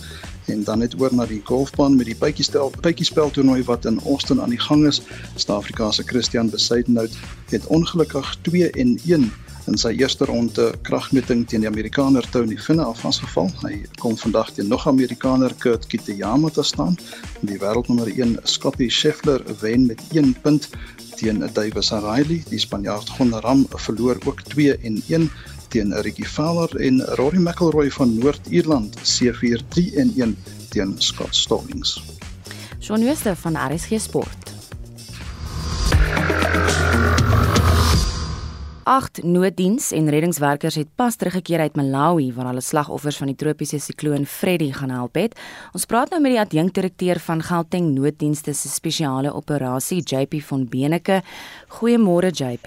En 0.47 0.65
dan 0.65 0.79
net 0.79 0.95
oor 1.01 1.15
na 1.15 1.27
die 1.27 1.43
golfbaan 1.45 1.97
met 1.97 2.07
die 2.07 2.17
bytjiespel 2.17 2.73
bytjiespel 2.81 3.31
toernooi 3.31 3.63
wat 3.65 3.85
in 3.85 4.01
Austin 4.07 4.41
aan 4.41 4.55
die 4.55 4.65
gang 4.69 4.87
is. 4.87 5.03
Suid-Afrika 5.35 5.91
se 5.93 6.03
Christian 6.03 6.51
Besaidnout 6.51 7.15
het 7.51 7.67
ongelukkig 7.67 8.37
2 8.43 8.71
en 8.71 8.99
1 9.05 9.33
in 9.69 9.77
sy 9.79 9.93
eerste 9.99 10.25
ronde 10.29 10.71
kragmeting 10.87 11.43
teen 11.49 11.65
die 11.65 11.69
Amerikaner 11.69 12.25
Tony 12.33 12.57
Finau 12.57 12.95
vasgeval. 12.97 13.51
Hy 13.65 13.83
kom 14.01 14.17
vandag 14.21 14.53
teen 14.57 14.71
nog 14.71 14.87
Amerikaner 14.89 15.53
Kurt 15.63 15.87
Kitayama 15.91 16.51
te 16.55 16.65
staan. 16.65 16.97
Die 17.47 17.59
wêreldnommer 17.61 18.09
1 18.11 18.39
Scottie 18.49 18.91
Scheffler 18.91 19.45
wen 19.61 19.87
met 19.91 20.03
1 20.13 20.35
punt 20.43 20.71
teen 21.21 21.45
Davis 21.53 21.93
Riley. 21.93 22.43
Die 22.49 22.59
Spanjaard 22.59 23.11
Gon 23.17 23.35
Ram 23.45 23.67
verloor 23.69 24.21
ook 24.25 24.43
2 24.55 24.77
en 24.79 25.03
1 25.09 25.31
teen 25.69 25.95
Ricky 26.03 26.25
Fowler 26.25 26.77
en 26.81 27.03
Rory 27.19 27.39
McIlroy 27.39 27.91
van 27.91 28.19
Noord-Ierland 28.19 28.97
C4 28.99 29.67
3 29.69 29.97
en 29.97 30.15
1 30.17 30.37
teen 30.71 30.95
Scott 30.99 31.37
Stallings. 31.37 32.01
Shaun 32.81 33.05
Wester 33.05 33.37
van 33.37 33.57
RSG 33.57 34.01
Sport. 34.01 34.60
8 38.91 39.23
nooddiens 39.23 39.93
en 39.95 40.09
reddingswerkers 40.11 40.75
het 40.75 40.89
pas 40.99 41.15
teruggekeer 41.17 41.61
uit 41.61 41.77
Malawi 41.79 42.33
waar 42.35 42.49
hulle 42.51 42.63
slagoffers 42.65 43.21
van 43.23 43.29
die 43.31 43.37
tropiese 43.39 43.79
sikloon 43.79 44.25
Freddy 44.27 44.73
gaan 44.75 44.91
help 44.91 45.15
het. 45.15 45.37
Ons 45.79 45.87
praat 45.87 46.11
nou 46.11 46.19
met 46.25 46.35
die 46.35 46.41
adjunkdirekteur 46.43 47.21
van 47.23 47.45
Gauteng 47.47 47.93
Nooddienste 47.95 48.51
se 48.51 48.69
spesiale 48.69 49.31
operasie 49.31 50.01
JP 50.03 50.41
van 50.49 50.67
Beneke. 50.73 51.21
Goeiemôre 51.79 52.33
JP. 52.35 52.67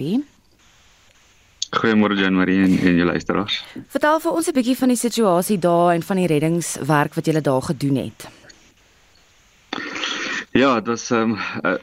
Goeiemôre 1.76 2.16
Jan 2.16 2.40
Marie 2.40 2.62
en, 2.62 2.72
en 2.72 2.96
julle 3.02 3.10
luisteraars. 3.12 3.60
Vertel 3.92 4.24
vir 4.24 4.32
ons 4.32 4.48
'n 4.48 4.56
bietjie 4.56 4.78
van 4.80 4.88
die 4.88 5.02
situasie 5.04 5.58
daar 5.58 5.92
en 5.92 6.02
van 6.02 6.16
die 6.16 6.26
reddingswerk 6.26 7.14
wat 7.14 7.26
julle 7.26 7.44
daar 7.44 7.62
gedoen 7.62 7.96
het. 7.96 8.28
Ja, 10.56 10.80
dit 10.80 10.86
was 10.86 11.10
'n 11.10 11.14
um, 11.14 11.36
uh, 11.64 11.76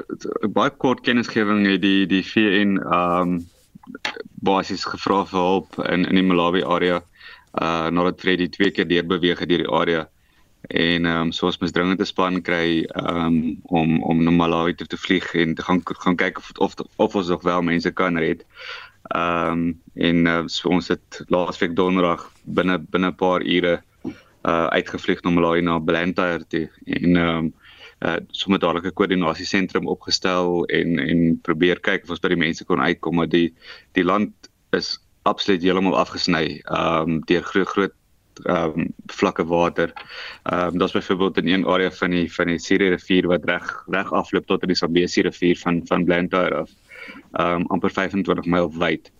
baie 0.49 0.69
kort 0.69 1.01
kennisgewing 1.01 1.67
het 1.67 1.81
die 1.81 2.07
die 2.07 2.25
VN 2.25 2.81
ehm 2.81 3.21
um, 3.21 3.49
basies 4.41 4.85
gevra 4.85 5.25
vir 5.25 5.39
hulp 5.39 5.79
in 5.89 6.05
in 6.05 6.15
die 6.15 6.27
Malawi 6.27 6.63
area 6.63 7.01
uh 7.61 7.89
nadat 7.89 8.21
Freddy 8.21 8.47
twee 8.49 8.71
keer 8.71 8.87
deur 8.87 9.05
beweeg 9.05 9.39
het 9.39 9.49
deur 9.49 9.65
die 9.65 9.73
area 9.81 10.07
en 10.69 11.05
ehm 11.05 11.21
um, 11.21 11.31
soos 11.31 11.57
mens 11.57 11.71
dringend 11.71 11.99
'n 12.01 12.05
span 12.05 12.41
kry 12.41 12.85
um 12.95 13.57
om 13.63 14.03
om 14.03 14.23
na 14.23 14.31
Malawi 14.31 14.73
toe 14.75 14.87
te 14.87 14.97
vlieg 14.97 15.33
en 15.33 15.55
te 15.55 15.63
gaan 15.63 15.81
gaan 15.83 16.15
kyk 16.15 16.37
of 16.37 16.51
of 16.57 16.75
of 16.95 17.15
ons 17.15 17.27
nog 17.27 17.41
wel 17.41 17.61
mense 17.61 17.91
kan 17.91 18.17
red. 18.17 18.45
Ehm 19.15 19.51
um, 19.51 19.81
en 19.95 20.25
uh, 20.25 20.43
so 20.45 20.69
ons 20.69 20.87
het 20.87 21.23
laasweek 21.27 21.75
donderdag 21.75 22.31
binne 22.43 22.77
binne 22.79 23.07
'n 23.07 23.15
paar 23.15 23.41
ure 23.41 23.81
uh 24.43 24.67
uitgevlieg 24.67 25.21
na 25.23 25.29
Malawi 25.29 25.61
na 25.61 25.79
Blantyre 25.79 26.45
toe 26.47 26.69
en 26.85 27.15
ehm 27.15 27.37
um, 27.37 27.53
uh 28.01 28.17
sommer 28.31 28.59
dadelik 28.59 28.85
'n 28.85 28.97
koördinasie 28.97 29.45
sentrum 29.45 29.87
opgestel 29.87 30.65
en 30.65 30.99
en 30.99 31.39
probeer 31.41 31.79
kyk 31.79 32.03
of 32.03 32.09
ons 32.09 32.23
by 32.23 32.33
die 32.33 32.43
mense 32.43 32.65
kon 32.65 32.81
uitkom 32.81 33.15
maar 33.15 33.29
die 33.29 33.53
die 33.93 34.03
land 34.03 34.33
is 34.71 34.97
absoluut 35.23 35.61
heeltemal 35.61 35.97
afgesny 35.97 36.61
um 36.65 37.19
deur 37.29 37.43
groot 37.43 37.67
groot 37.67 37.93
um 38.49 38.93
vlakke 39.05 39.45
water. 39.45 39.93
Um 40.43 40.77
daar's 40.77 40.91
byvoorbeeld 40.91 41.37
in 41.37 41.47
een 41.47 41.65
area 41.65 41.91
van 41.91 42.11
die 42.11 42.33
van 42.33 42.47
die 42.47 42.59
Siri 42.59 42.89
rivier 42.89 43.27
wat 43.27 43.45
reg 43.45 43.83
reg 43.87 44.11
afloop 44.11 44.45
tot 44.47 44.61
in 44.61 44.67
die 44.67 44.77
Zambezi 44.77 45.21
rivier 45.21 45.57
van 45.57 45.81
van 45.85 46.05
Blantyre 46.05 46.55
af. 46.55 46.71
Um 47.31 47.65
amper 47.67 47.91
25 47.91 48.45
myl 48.45 48.71
wyd. 48.77 49.11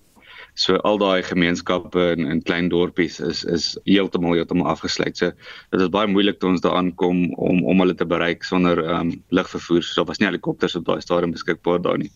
So 0.54 0.76
al 0.84 0.98
daai 1.00 1.24
gemeenskappe 1.24 2.12
in 2.12 2.26
in 2.28 2.42
klein 2.44 2.70
dorpies 2.70 3.20
is 3.24 3.44
is 3.44 3.78
heeltemal 3.86 4.36
heeltemal 4.36 4.68
afgesluit. 4.68 5.18
So 5.18 5.32
dit 5.72 5.82
is 5.82 5.94
baie 5.94 6.08
moeilik 6.12 6.40
toe 6.40 6.50
ons 6.50 6.62
daaraan 6.62 6.92
kom 6.96 7.24
om 7.34 7.64
om 7.64 7.80
hulle 7.80 7.96
te 7.96 8.06
bereik 8.06 8.44
sonder 8.44 8.84
ehm 8.84 9.00
um, 9.00 9.24
lugvervoer. 9.30 9.84
So 9.84 10.02
daar 10.02 10.10
was 10.12 10.20
nie 10.20 10.28
helikopters 10.28 10.76
op 10.76 10.86
daai 10.86 11.02
stadium 11.02 11.32
beskikbaar 11.32 11.82
daar 11.82 11.98
nie. 11.98 12.12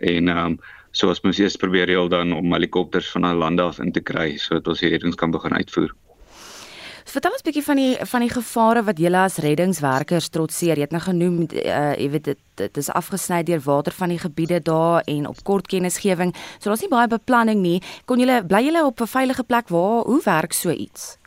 En 0.00 0.28
ehm 0.28 0.46
um, 0.46 0.58
so 0.92 1.08
ons 1.10 1.24
moes 1.26 1.38
eers 1.42 1.56
probeer 1.58 1.90
reël 1.90 2.08
dan 2.08 2.32
om 2.32 2.52
helikopters 2.52 3.10
van 3.10 3.24
al 3.24 3.36
lande 3.42 3.62
af 3.62 3.80
in 3.82 3.92
te 3.92 4.00
kry 4.00 4.36
sodat 4.38 4.68
ons 4.68 4.80
hierdie 4.80 4.98
reddings 4.98 5.18
kan 5.18 5.34
begin 5.34 5.58
uitvoer. 5.58 5.94
Vertel 7.04 7.32
ons 7.32 7.42
'n 7.42 7.44
bietjie 7.44 7.64
van 7.64 7.76
die 7.76 7.96
van 8.00 8.20
die 8.20 8.30
gevare 8.30 8.82
wat 8.82 8.98
julle 8.98 9.18
as 9.18 9.36
reddingswerkers 9.36 10.28
trotseer. 10.28 10.76
Jy 10.76 10.86
het 10.88 10.90
nou 10.90 11.02
genoem 11.02 11.46
uh 11.52 11.92
jy 12.00 12.10
weet 12.10 12.24
dit 12.24 12.38
dit 12.54 12.76
is 12.76 12.88
afgesny 12.88 13.42
deur 13.42 13.60
water 13.60 13.92
van 13.92 14.08
die 14.08 14.18
gebiede 14.18 14.60
daar 14.62 15.02
en 15.04 15.26
op 15.28 15.44
kort 15.44 15.66
kennisgewing. 15.66 16.34
So 16.58 16.70
daar's 16.70 16.80
nie 16.80 16.88
baie 16.88 17.08
beplanning 17.08 17.60
nie. 17.60 17.82
Kon 18.04 18.18
julle 18.18 18.44
bly 18.44 18.64
julle 18.64 18.84
op 18.84 19.00
'n 19.00 19.06
veilige 19.06 19.44
plek 19.44 19.68
waar 19.68 20.04
hoe 20.04 20.22
werk 20.24 20.52
so 20.52 20.70
iets? 20.70 21.18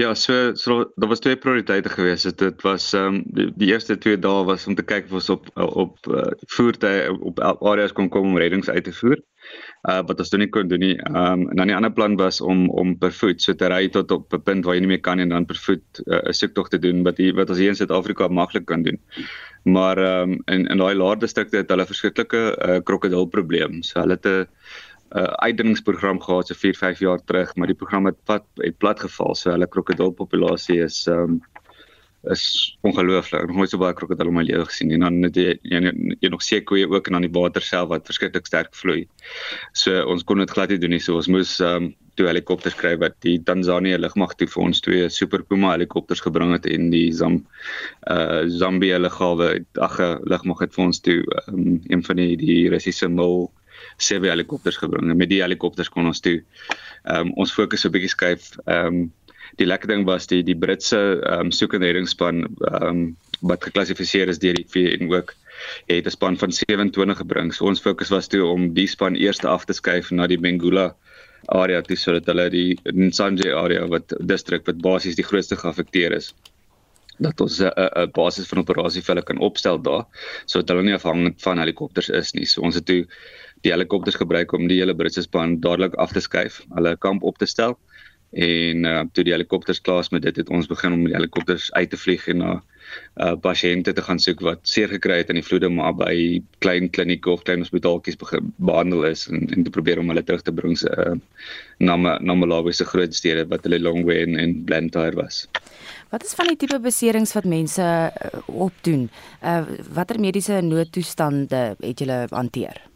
Ja, 0.00 0.14
so 0.14 0.54
so 0.54 0.92
daar 0.96 1.08
was 1.08 1.18
twee 1.18 1.36
prioriteite 1.36 1.88
geweest. 1.88 2.38
Dit 2.38 2.62
was 2.62 2.92
ehm 2.92 3.14
um, 3.14 3.22
die, 3.26 3.52
die 3.56 3.68
eerste 3.72 3.98
twee 3.98 4.18
dae 4.18 4.44
was 4.44 4.66
om 4.66 4.74
te 4.74 4.82
kyk 4.82 5.10
of 5.10 5.18
ons 5.18 5.28
op 5.34 5.50
op 5.54 6.08
uh, 6.08 6.22
voertuie 6.54 7.10
op 7.30 7.40
areas 7.40 7.92
kon 7.92 8.08
kom 8.08 8.30
om 8.30 8.38
reddings 8.38 8.70
uit 8.70 8.84
te 8.84 8.94
voer 9.00 9.20
uh 9.90 10.00
wat 10.08 10.22
ons 10.22 10.32
toe 10.32 10.40
nie 10.40 10.48
kon 10.56 10.68
doen 10.68 10.80
nie. 10.84 10.96
Um 11.10 11.44
en 11.50 11.60
dan 11.60 11.72
die 11.72 11.76
ander 11.76 11.92
plan 11.92 12.16
was 12.16 12.40
om 12.40 12.68
om 12.70 12.96
per 12.98 13.12
voet 13.12 13.42
so 13.42 13.52
te 13.52 13.68
ry 13.72 13.88
tot 13.88 14.10
op 14.16 14.32
'n 14.32 14.42
punt 14.48 14.64
waar 14.64 14.74
jy 14.74 14.80
nie 14.86 14.92
meer 14.94 15.04
kan 15.04 15.20
en 15.20 15.28
dan 15.28 15.46
per 15.46 15.60
voet 15.66 16.02
uh, 16.06 16.16
'n 16.16 16.28
uh, 16.28 16.32
soektog 16.32 16.68
te 16.68 16.78
doen 16.78 17.02
wat 17.02 17.18
hier 17.18 17.34
wat 17.34 17.50
ons 17.50 17.58
hier 17.58 17.68
in 17.68 17.76
Suid-Afrika 17.76 18.28
maklik 18.28 18.66
kan 18.66 18.82
doen. 18.82 18.98
Maar 19.64 19.98
um 19.98 20.42
in 20.46 20.66
in 20.66 20.78
daai 20.78 20.94
laer 20.94 21.18
distrikte 21.18 21.56
het 21.56 21.68
hulle 21.68 21.86
verskriklike 21.86 22.56
uh, 22.56 22.80
krokodilprobleem. 22.84 23.82
So 23.82 24.00
hulle 24.00 24.16
het 24.16 24.26
'n 24.26 24.28
uh, 24.28 24.44
uitdingingsprogram 25.10 26.20
gehad 26.22 26.46
so 26.46 26.54
4, 26.54 26.74
5 26.74 26.98
jaar 26.98 27.24
terug, 27.24 27.54
maar 27.56 27.66
die 27.66 27.76
program 27.76 28.06
het 28.06 28.18
plat 28.24 28.44
het 28.62 28.78
plat 28.78 29.00
geval. 29.00 29.34
So 29.34 29.50
hulle 29.50 29.66
krokodilpopulasie 29.66 30.82
is 30.84 31.06
um 31.10 31.40
is 32.28 32.76
ongelooflik. 32.84 33.40
Het 33.40 33.56
nooit 33.56 33.70
so 33.70 33.80
baie 33.80 33.94
krokodille 33.96 34.28
in 34.28 34.36
my 34.36 34.42
lewe 34.44 34.66
gesien. 34.68 34.90
En 34.92 35.00
dan 35.06 35.22
het 35.24 35.36
jy 35.36 35.56
jy, 35.62 35.92
jy 36.20 36.28
nog 36.28 36.42
seekoeie 36.44 36.88
ook 36.88 37.06
en 37.06 37.16
dan 37.16 37.24
die 37.24 37.32
water 37.32 37.64
self 37.64 37.88
wat 37.88 38.06
verskriklik 38.06 38.46
sterk 38.46 38.74
vloei. 38.76 39.06
So 39.72 40.04
ons 40.04 40.24
kon 40.24 40.38
dit 40.38 40.50
glad 40.50 40.68
nie 40.68 40.78
doen 40.78 40.94
nie. 40.94 41.00
So 41.00 41.16
ons 41.16 41.30
moes 41.32 41.56
um, 41.64 41.94
toe 42.20 42.28
helikopters 42.28 42.76
kry 42.76 42.96
wat 43.00 43.16
die 43.24 43.38
Tanzanië 43.46 43.98
lugmag 43.98 44.34
toe 44.36 44.48
vir 44.52 44.62
ons 44.66 44.82
twee 44.84 45.08
Super 45.08 45.42
Puma 45.48 45.72
helikopters 45.72 46.20
gebring 46.20 46.52
het 46.52 46.68
en 46.68 46.90
die 46.92 47.08
Zam 47.16 47.40
uh 48.10 48.44
Zambia 48.52 48.98
lughawe 49.00 49.64
ag 49.80 49.96
lugmag 50.28 50.60
het 50.66 50.76
vir 50.76 50.84
ons 50.84 51.00
toe 51.00 51.22
um, 51.46 51.80
een 51.88 52.04
van 52.04 52.20
die 52.20 52.36
die 52.40 52.68
Russiese 52.72 53.08
mil 53.08 53.48
sewe 53.96 54.28
helikopters 54.28 54.76
gebring. 54.76 55.10
En 55.10 55.16
met 55.16 55.28
die 55.28 55.42
helikopters 55.42 55.88
kon 55.88 56.06
ons 56.06 56.20
toe 56.20 56.40
ehm 57.04 57.30
um, 57.30 57.32
ons 57.40 57.52
fokus 57.52 57.84
'n 57.84 57.92
bietjie 57.92 58.14
skuif 58.16 58.52
ehm 58.66 58.86
um, 58.86 59.12
die 59.58 59.66
lekker 59.66 59.88
ding 59.88 60.04
was 60.06 60.26
die 60.26 60.42
die 60.42 60.56
Britse 60.56 61.00
ehm 61.20 61.46
um, 61.46 61.50
soek 61.50 61.74
en 61.74 61.82
reddingsspan 61.82 62.44
ehm 62.44 62.86
um, 62.88 63.16
wat 63.40 63.64
geklassifiseer 63.64 64.28
is 64.28 64.38
deur 64.38 64.54
die 64.54 64.68
VN 64.68 65.12
ook 65.12 65.34
het 65.86 66.06
'n 66.06 66.10
span 66.10 66.36
van 66.38 66.52
27 66.52 67.16
gebring. 67.16 67.54
So 67.54 67.64
ons 67.64 67.80
fokus 67.80 68.08
was 68.08 68.28
toe 68.28 68.44
om 68.44 68.72
die 68.74 68.86
span 68.86 69.16
eers 69.16 69.44
af 69.44 69.64
te 69.64 69.72
skuif 69.72 70.10
na 70.10 70.26
die 70.26 70.38
Bengula 70.38 70.94
area 71.48 71.80
toe 71.82 71.96
sodat 71.96 72.26
hulle 72.26 72.50
die 72.50 72.78
Nsanje 72.84 73.54
area 73.56 73.86
wat 73.88 74.12
distrik 74.20 74.66
wat 74.66 74.80
basies 74.80 75.16
die 75.16 75.24
grootste 75.24 75.56
geaffekteer 75.56 76.12
is 76.12 76.34
dat 77.20 77.40
ons 77.40 77.60
'n 77.60 78.10
basis 78.16 78.48
van 78.48 78.58
operasie 78.58 79.02
vir 79.02 79.14
hulle 79.14 79.24
kan 79.24 79.38
opstel 79.38 79.78
daar 79.78 80.04
sodat 80.46 80.68
hulle 80.68 80.82
nie 80.82 80.94
afhangend 80.94 81.42
van 81.42 81.58
helikopters 81.58 82.08
is 82.08 82.32
nie. 82.34 82.46
So 82.46 82.62
ons 82.62 82.74
het 82.74 82.86
toe 82.86 83.06
die 83.66 83.72
helikopters 83.72 84.16
gebruik 84.20 84.52
om 84.56 84.68
die 84.68 84.80
hele 84.80 84.94
Britse 84.96 85.22
span 85.22 85.58
dadelik 85.60 85.94
af 86.00 86.12
te 86.16 86.22
skuif, 86.24 86.62
hulle 86.76 86.96
kamp 86.96 87.22
op 87.22 87.38
te 87.38 87.46
stel 87.46 87.76
en 88.30 88.84
uh, 88.86 89.00
toe 89.12 89.24
die 89.26 89.32
helikopters 89.34 89.80
klaar 89.82 90.04
is 90.04 90.10
met 90.14 90.22
dit 90.22 90.36
het 90.38 90.50
ons 90.54 90.68
begin 90.70 90.94
om 90.94 91.02
die 91.06 91.14
helikopters 91.14 91.70
uit 91.74 91.90
te 91.90 91.98
vlieg 91.98 92.28
en 92.30 92.38
na 92.38 92.50
uh, 92.54 93.34
pasiënte 93.42 93.92
te 93.92 94.04
gaan 94.06 94.22
soek 94.22 94.42
wat 94.46 94.62
seer 94.70 94.90
gekry 94.92 95.18
het 95.22 95.32
in 95.34 95.40
die 95.40 95.46
vloede 95.46 95.70
maar 95.70 95.96
by 95.98 96.38
klein 96.62 96.86
klinieke 96.94 97.30
of 97.30 97.42
klein 97.42 97.64
hospitaaltjies 97.64 98.18
behandel 98.62 99.08
is 99.08 99.26
en, 99.26 99.48
en 99.50 99.66
te 99.66 99.72
probeer 99.74 99.98
om 99.98 100.12
hulle 100.12 100.22
terug 100.22 100.44
te 100.46 100.54
bring 100.54 100.78
se 100.78 100.90
uh, 100.94 101.16
na 101.82 101.96
na 101.98 102.36
Malawi 102.38 102.72
se 102.72 102.86
groot 102.86 103.14
stede 103.14 103.48
wat 103.50 103.66
hulle 103.66 103.82
Longwe 103.82 104.20
en, 104.22 104.38
en 104.38 104.54
Blantyre 104.64 105.18
was. 105.18 105.48
Wat 106.10 106.22
is 106.24 106.34
van 106.38 106.52
die 106.52 106.58
tipe 106.58 106.78
beserings 106.82 107.34
wat 107.34 107.50
mense 107.50 107.82
uh, 107.82 108.30
opdoen? 108.46 109.08
Uh, 109.42 109.64
watter 109.90 110.20
mediese 110.22 110.62
noodtoestande 110.62 111.74
het 111.80 111.98
julle 111.98 112.26
hanteer? 112.30 112.89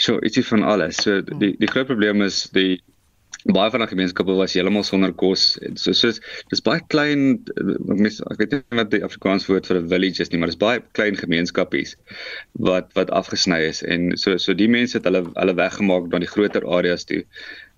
So, 0.00 0.16
ietsie 0.24 0.44
van 0.46 0.62
alles. 0.64 1.02
So 1.04 1.20
die 1.20 1.52
die 1.60 1.68
groot 1.68 1.90
probleem 1.90 2.22
is 2.24 2.46
die 2.56 2.80
baie 3.44 3.70
van 3.72 3.80
die 3.80 3.88
gemeenskappe 3.88 4.34
was 4.36 4.54
heeltemal 4.56 4.84
sonder 4.84 5.12
kos. 5.16 5.54
So 5.80 5.94
soos 5.96 6.20
dis 6.50 6.62
baie 6.64 6.82
klein 6.92 7.40
mis 7.86 8.20
ek 8.30 8.42
weet 8.42 8.56
nie 8.56 8.80
wat 8.80 8.90
die 8.92 9.02
Afrikaans 9.06 9.48
woord 9.48 9.66
vir 9.66 9.80
'n 9.80 9.88
village 9.88 10.20
is 10.20 10.30
nie, 10.30 10.38
maar 10.38 10.52
dis 10.52 10.60
baie 10.60 10.82
klein 10.92 11.16
gemeenskappies 11.16 11.96
wat 12.58 12.92
wat 12.94 13.10
afgesny 13.10 13.60
is 13.68 13.82
en 13.82 14.16
so 14.16 14.36
so 14.36 14.54
die 14.54 14.68
mense 14.68 14.98
het 14.98 15.08
hulle 15.08 15.24
hulle 15.34 15.56
weggemaak 15.56 16.10
na 16.10 16.18
die 16.18 16.32
groter 16.34 16.66
areas 16.66 17.04
toe 17.04 17.24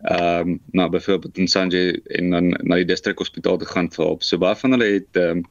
ehm 0.02 0.48
um, 0.48 0.60
na 0.72 0.88
byvoorbeeld 0.88 1.38
in 1.38 1.48
Sanje 1.48 2.00
en 2.04 2.30
dan 2.30 2.48
na 2.48 2.74
die 2.76 2.84
distrikhospitaal 2.84 3.58
te 3.58 3.64
gaan 3.70 3.90
vir 3.90 4.04
hulp. 4.04 4.22
So 4.22 4.38
baie 4.38 4.56
van 4.58 4.74
hulle 4.74 4.88
het 4.98 5.16
ehm 5.16 5.38
um, 5.38 5.44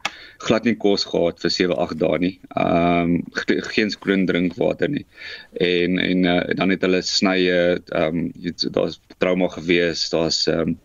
glad 0.43 0.67
nie 0.67 0.75
kos 0.75 1.05
gehad 1.07 1.39
vir 1.39 1.51
7, 1.55 1.77
8 1.77 1.99
dae 1.99 2.19
nie. 2.19 2.33
Ehm 2.59 3.15
um, 3.15 3.63
geen 3.71 3.89
skoon 3.89 4.25
drinkwater 4.25 4.89
nie. 4.89 5.05
En 5.53 5.99
en 5.99 6.23
uh, 6.25 6.41
dan 6.59 6.69
het 6.69 6.81
hulle 6.81 7.01
snye 7.01 7.79
ehm 7.79 8.17
um, 8.17 8.53
daar's 8.75 8.99
trauma 9.21 9.47
gewees, 9.53 10.03
daar's 10.13 10.43
ehm 10.49 10.73
um, 10.73 10.77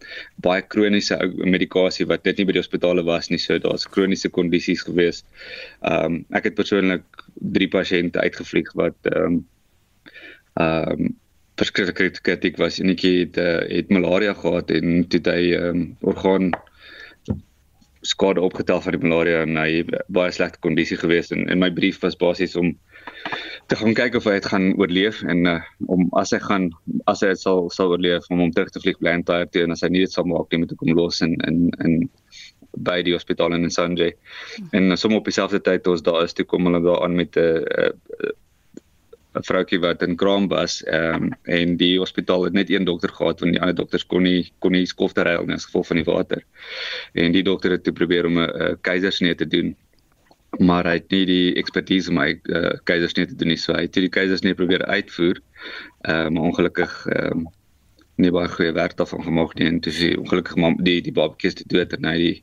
baie 0.44 0.62
kroniese 0.62 1.18
medikasie 1.57 2.07
wat 2.11 2.25
net 2.29 2.38
nie 2.38 2.46
by 2.49 2.57
die 2.57 2.62
hospitale 2.62 3.05
was 3.07 3.31
nie. 3.33 3.40
So 3.42 3.59
daar's 3.62 3.88
kroniese 3.88 4.31
kondisies 4.33 4.85
gewees. 4.87 5.25
Ehm 5.83 6.20
um, 6.20 6.25
ek 6.37 6.51
het 6.51 6.59
persoonlik 6.61 7.07
3 7.59 7.70
pasiënte 7.75 8.22
uitgevlieg 8.22 8.72
wat 8.83 9.12
ehm 9.12 9.38
um, 9.38 9.44
ehm 10.61 11.07
um, 11.09 11.14
verskriklik 11.57 12.20
kritiek 12.20 12.59
was 12.61 12.81
enetjie 12.83 13.14
het 13.22 13.38
uh, 13.40 13.61
het 13.70 13.92
malaria 13.92 14.35
gehad 14.37 14.70
en 14.77 15.07
toe 15.09 15.20
hy 15.25 15.55
um, 15.57 15.85
orgaan 16.05 16.51
skade 18.07 18.40
opgetel 18.44 18.83
van 18.85 18.94
die 18.94 19.01
malaria 19.03 19.40
en 19.46 19.57
hy 19.59 19.85
baie 20.12 20.35
slegte 20.37 20.61
kondisie 20.64 20.99
gewees 21.01 21.33
en 21.35 21.46
in 21.53 21.62
my 21.62 21.70
brief 21.72 22.03
was 22.05 22.18
basies 22.20 22.57
om 22.61 22.75
te 23.67 23.77
gaan 23.77 23.95
kyk 23.99 24.19
of 24.19 24.29
hy 24.29 24.37
dit 24.39 24.49
gaan 24.53 24.67
oorleef 24.79 25.23
en 25.27 25.47
uh, 25.51 25.61
om 25.93 26.07
as 26.21 26.35
hy 26.35 26.41
gaan 26.45 26.71
as 27.11 27.25
hy 27.27 27.33
sal 27.35 27.71
sal 27.75 27.95
oorleef 27.95 28.29
om 28.31 28.45
hom 28.45 28.55
terug 28.55 28.73
te 28.75 28.83
vlieg 28.83 28.99
bly 29.03 29.17
in 29.19 29.27
Tahiti 29.27 29.65
en 29.65 29.75
as 29.75 29.83
hy 29.83 29.91
nie 29.95 30.05
dit 30.05 30.12
sal 30.12 30.29
maak 30.31 30.53
nie 30.53 30.62
moet 30.62 30.75
ek 30.77 30.85
hom 30.85 30.95
los 30.97 31.23
in 31.27 31.37
in 31.51 31.69
in 31.85 32.01
by 32.87 33.01
die 33.03 33.15
hospitaal 33.17 33.57
in 33.57 33.71
Sanjay 33.73 34.12
en 34.73 34.91
uh, 34.93 34.99
som 35.01 35.15
op 35.19 35.29
dieselfde 35.29 35.62
tyd 35.65 35.87
ons 35.93 36.05
daar 36.07 36.25
is 36.25 36.37
toe 36.37 36.47
kom 36.49 36.69
hulle 36.69 36.83
daar 36.85 37.05
aan 37.07 37.17
met 37.17 37.37
'n 37.37 37.65
uh, 37.65 37.93
uh, 38.23 38.35
'n 39.37 39.45
vroutjie 39.45 39.81
wat 39.81 40.03
in 40.03 40.17
kraam 40.17 40.49
was 40.49 40.83
ehm 40.85 41.25
um, 41.25 41.33
en 41.57 41.77
die 41.77 41.99
hospitaal 41.99 42.45
het 42.45 42.55
net 42.57 42.71
een 42.71 42.85
dokter 42.89 43.12
gehad 43.12 43.41
want 43.41 43.53
die 43.53 43.61
ander 43.61 43.77
dokters 43.77 44.07
kon 44.07 44.23
nie 44.23 44.53
kon 44.65 44.73
nie 44.73 44.87
skofte 44.87 45.25
ry 45.27 45.35
in 45.43 45.61
gevolg 45.61 45.87
van 45.87 46.01
die 46.01 46.07
water. 46.09 46.41
En 47.12 47.33
die 47.33 47.43
dokter 47.43 47.71
het 47.71 47.85
toe 47.85 47.93
probeer 47.93 48.27
om 48.27 48.39
'n 48.41 48.79
keisersnee 48.81 49.35
te 49.35 49.47
doen. 49.47 49.77
Maar 50.59 50.87
hy 50.89 50.97
het 51.01 51.11
nie 51.13 51.25
die 51.29 51.55
ekspertise 51.61 52.11
om 52.11 52.21
'n 52.23 52.41
uh, 52.45 52.73
keisersnee 52.89 53.27
te 53.27 53.37
doen 53.37 53.49
nie. 53.53 53.61
So 53.61 53.73
hy 53.73 53.85
het 53.89 53.95
die 53.95 54.09
keisersnee 54.09 54.55
probeer 54.55 54.85
uitvoer. 54.85 55.41
Ehm 56.09 56.37
um, 56.37 56.43
ongelukkig 56.49 57.07
ehm 57.07 57.45
um, 57.45 57.49
nie 58.17 58.31
baie 58.33 58.49
goeie 58.49 58.73
werk 58.73 58.97
daarvan 58.97 59.25
gemaak 59.27 59.55
nie 59.59 59.67
en 59.69 59.81
dis 59.85 59.99
ongelukkig 60.17 60.57
maar 60.57 60.77
die 60.87 61.01
die 61.05 61.13
babatjies 61.13 61.59
te 61.59 61.67
dood 61.69 61.93
en 61.93 62.07
hy 62.09 62.17
die 62.23 62.37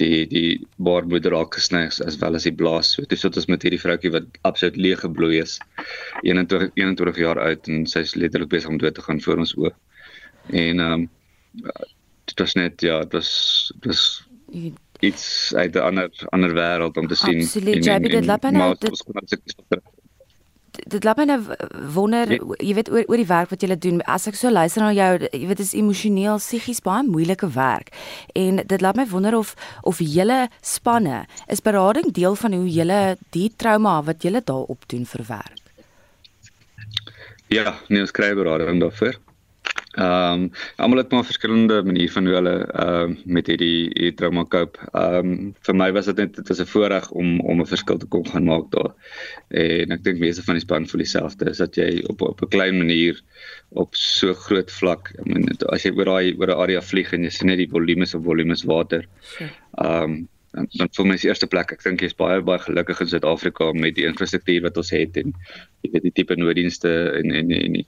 die 0.00 0.26
die 0.32 0.48
baarmoeder 0.82 1.34
raak 1.36 1.54
gesny 1.54 1.84
as 1.86 2.18
wel 2.18 2.34
as 2.34 2.48
die 2.48 2.54
blaas. 2.54 2.94
So 2.96 3.06
dis 3.06 3.22
wat 3.22 3.38
ons 3.38 3.46
met 3.52 3.62
hierdie 3.62 3.80
vroutjie 3.80 4.12
wat 4.16 4.26
absoluut 4.48 4.76
leeg 4.76 5.04
gebloei 5.04 5.38
is. 5.44 5.58
21 6.26 6.74
21 6.74 7.22
jaar 7.22 7.38
oud 7.38 7.70
en 7.70 7.86
sy's 7.86 8.16
letterlik 8.18 8.50
besig 8.50 8.74
om 8.74 8.82
dood 8.82 8.98
te 8.98 9.06
gaan 9.06 9.22
voor 9.22 9.44
ons 9.44 9.54
oë. 9.54 9.74
En 10.50 10.86
ehm 10.88 11.06
um, 11.06 11.08
dit 12.26 12.38
was 12.40 12.54
net 12.58 12.80
ja, 12.80 12.98
dit 13.04 13.12
was 13.12 13.30
dit 13.78 13.90
was 13.92 14.04
iets 15.02 15.54
uit 15.54 15.74
'n 15.74 15.84
ander 15.88 16.10
ander 16.30 16.52
wêreld 16.54 16.96
om 16.96 17.06
te 17.06 17.14
sien. 17.14 17.42
Absoluut. 17.42 17.84
Jy 17.84 17.92
het 17.92 18.02
dit 18.02 18.26
laat 18.26 18.50
nou 18.50 18.76
dit 20.72 21.04
laat 21.04 21.16
my 21.20 21.24
nou 21.28 21.38
wonder, 21.94 22.30
jy 22.58 22.74
weet 22.74 22.90
oor 22.90 23.04
oor 23.10 23.20
die 23.20 23.28
werk 23.28 23.50
wat 23.52 23.62
jy 23.62 23.76
doen. 23.76 24.00
As 24.08 24.26
ek 24.26 24.38
so 24.38 24.50
luister 24.50 24.82
na 24.82 24.92
jou, 24.96 25.10
jy 25.28 25.46
weet 25.46 25.60
dit 25.60 25.66
is 25.66 25.74
emosioneel, 25.76 26.38
psigies 26.40 26.80
baie 26.84 27.04
moeilike 27.06 27.50
werk. 27.54 27.92
En 28.38 28.62
dit 28.66 28.80
laat 28.80 28.96
my 28.96 29.06
wonder 29.10 29.36
of 29.36 29.54
of 29.82 30.00
julle 30.00 30.48
spanne 30.60 31.26
is 31.48 31.60
berading 31.60 32.12
deel 32.12 32.34
van 32.34 32.52
hoe 32.52 32.68
julle 32.68 33.16
die 33.36 33.50
trauma 33.56 34.02
wat 34.02 34.22
julle 34.22 34.42
daar 34.44 34.64
op 34.72 34.88
doen 34.88 35.06
verwerk. 35.06 35.60
Ja, 37.52 37.76
nee, 37.88 38.00
ons 38.00 38.14
kry 38.16 38.32
berading 38.34 38.80
daarvoor. 38.80 39.18
Ehm 39.92 40.42
um, 40.42 40.50
almal 40.76 40.98
het 41.02 41.10
maar 41.12 41.24
verskillende 41.24 41.82
maniere 41.84 42.12
van 42.12 42.26
hoe 42.26 42.34
hulle 42.34 42.54
ehm 42.64 43.10
uh, 43.10 43.16
met 43.24 43.46
hierdie 43.46 43.90
hierdie 43.92 44.14
trauma 44.16 44.44
cope. 44.44 44.78
Ehm 44.92 45.32
um, 45.32 45.50
vir 45.66 45.76
my 45.76 45.90
was 45.92 46.08
dit 46.08 46.16
net 46.16 46.34
dit 46.38 46.48
was 46.48 46.60
'n 46.60 46.70
voorreg 46.70 47.10
om 47.10 47.40
om 47.40 47.60
'n 47.60 47.66
verskil 47.66 47.98
te 47.98 48.06
kon 48.06 48.24
gaan 48.26 48.44
maak 48.44 48.70
daar. 48.70 48.94
En 49.48 49.92
ek 49.92 50.04
dink 50.04 50.18
meeste 50.18 50.42
van 50.42 50.54
die 50.54 50.64
span 50.64 50.88
voel 50.88 51.04
dieselfde, 51.04 51.50
is 51.50 51.58
dat 51.58 51.76
jy 51.76 52.04
op 52.08 52.22
op 52.22 52.42
'n 52.42 52.48
klein 52.48 52.78
manier 52.78 53.20
op 53.68 53.94
so 53.94 54.34
groot 54.34 54.70
vlak, 54.70 55.12
ek 55.18 55.26
meen 55.26 55.48
as 55.68 55.82
jy 55.82 55.92
oor 55.92 56.04
daai 56.04 56.34
oor 56.38 56.48
'n 56.48 56.60
area 56.64 56.80
vlieg 56.80 57.12
en 57.12 57.24
jy 57.24 57.30
sien 57.30 57.46
net 57.46 57.58
die 57.58 57.70
volumes 57.70 58.14
of 58.14 58.24
volumes 58.24 58.64
water. 58.64 59.04
Ehm 59.76 60.02
um, 60.02 60.28
dan 60.52 60.66
dan 60.70 60.88
vir 60.92 61.06
my 61.06 61.14
is 61.14 61.24
eerste 61.24 61.46
plek 61.46 61.72
ek 61.72 61.82
dink 61.82 62.00
jy's 62.00 62.16
baie 62.16 62.40
baie 62.40 62.58
gelukkig 62.58 63.00
in 63.00 63.08
Suid-Afrika 63.08 63.72
met 63.72 63.94
die 63.94 64.04
infrastruktuur 64.04 64.62
wat 64.62 64.76
ons 64.76 64.90
het 64.90 65.16
en 65.16 65.34
jy 65.82 65.90
weet 65.92 66.02
die 66.02 66.12
tipe 66.12 66.36
nooddienste 66.36 66.88
en 67.20 67.30
en 67.30 67.50
en 67.50 67.72
die 67.72 67.86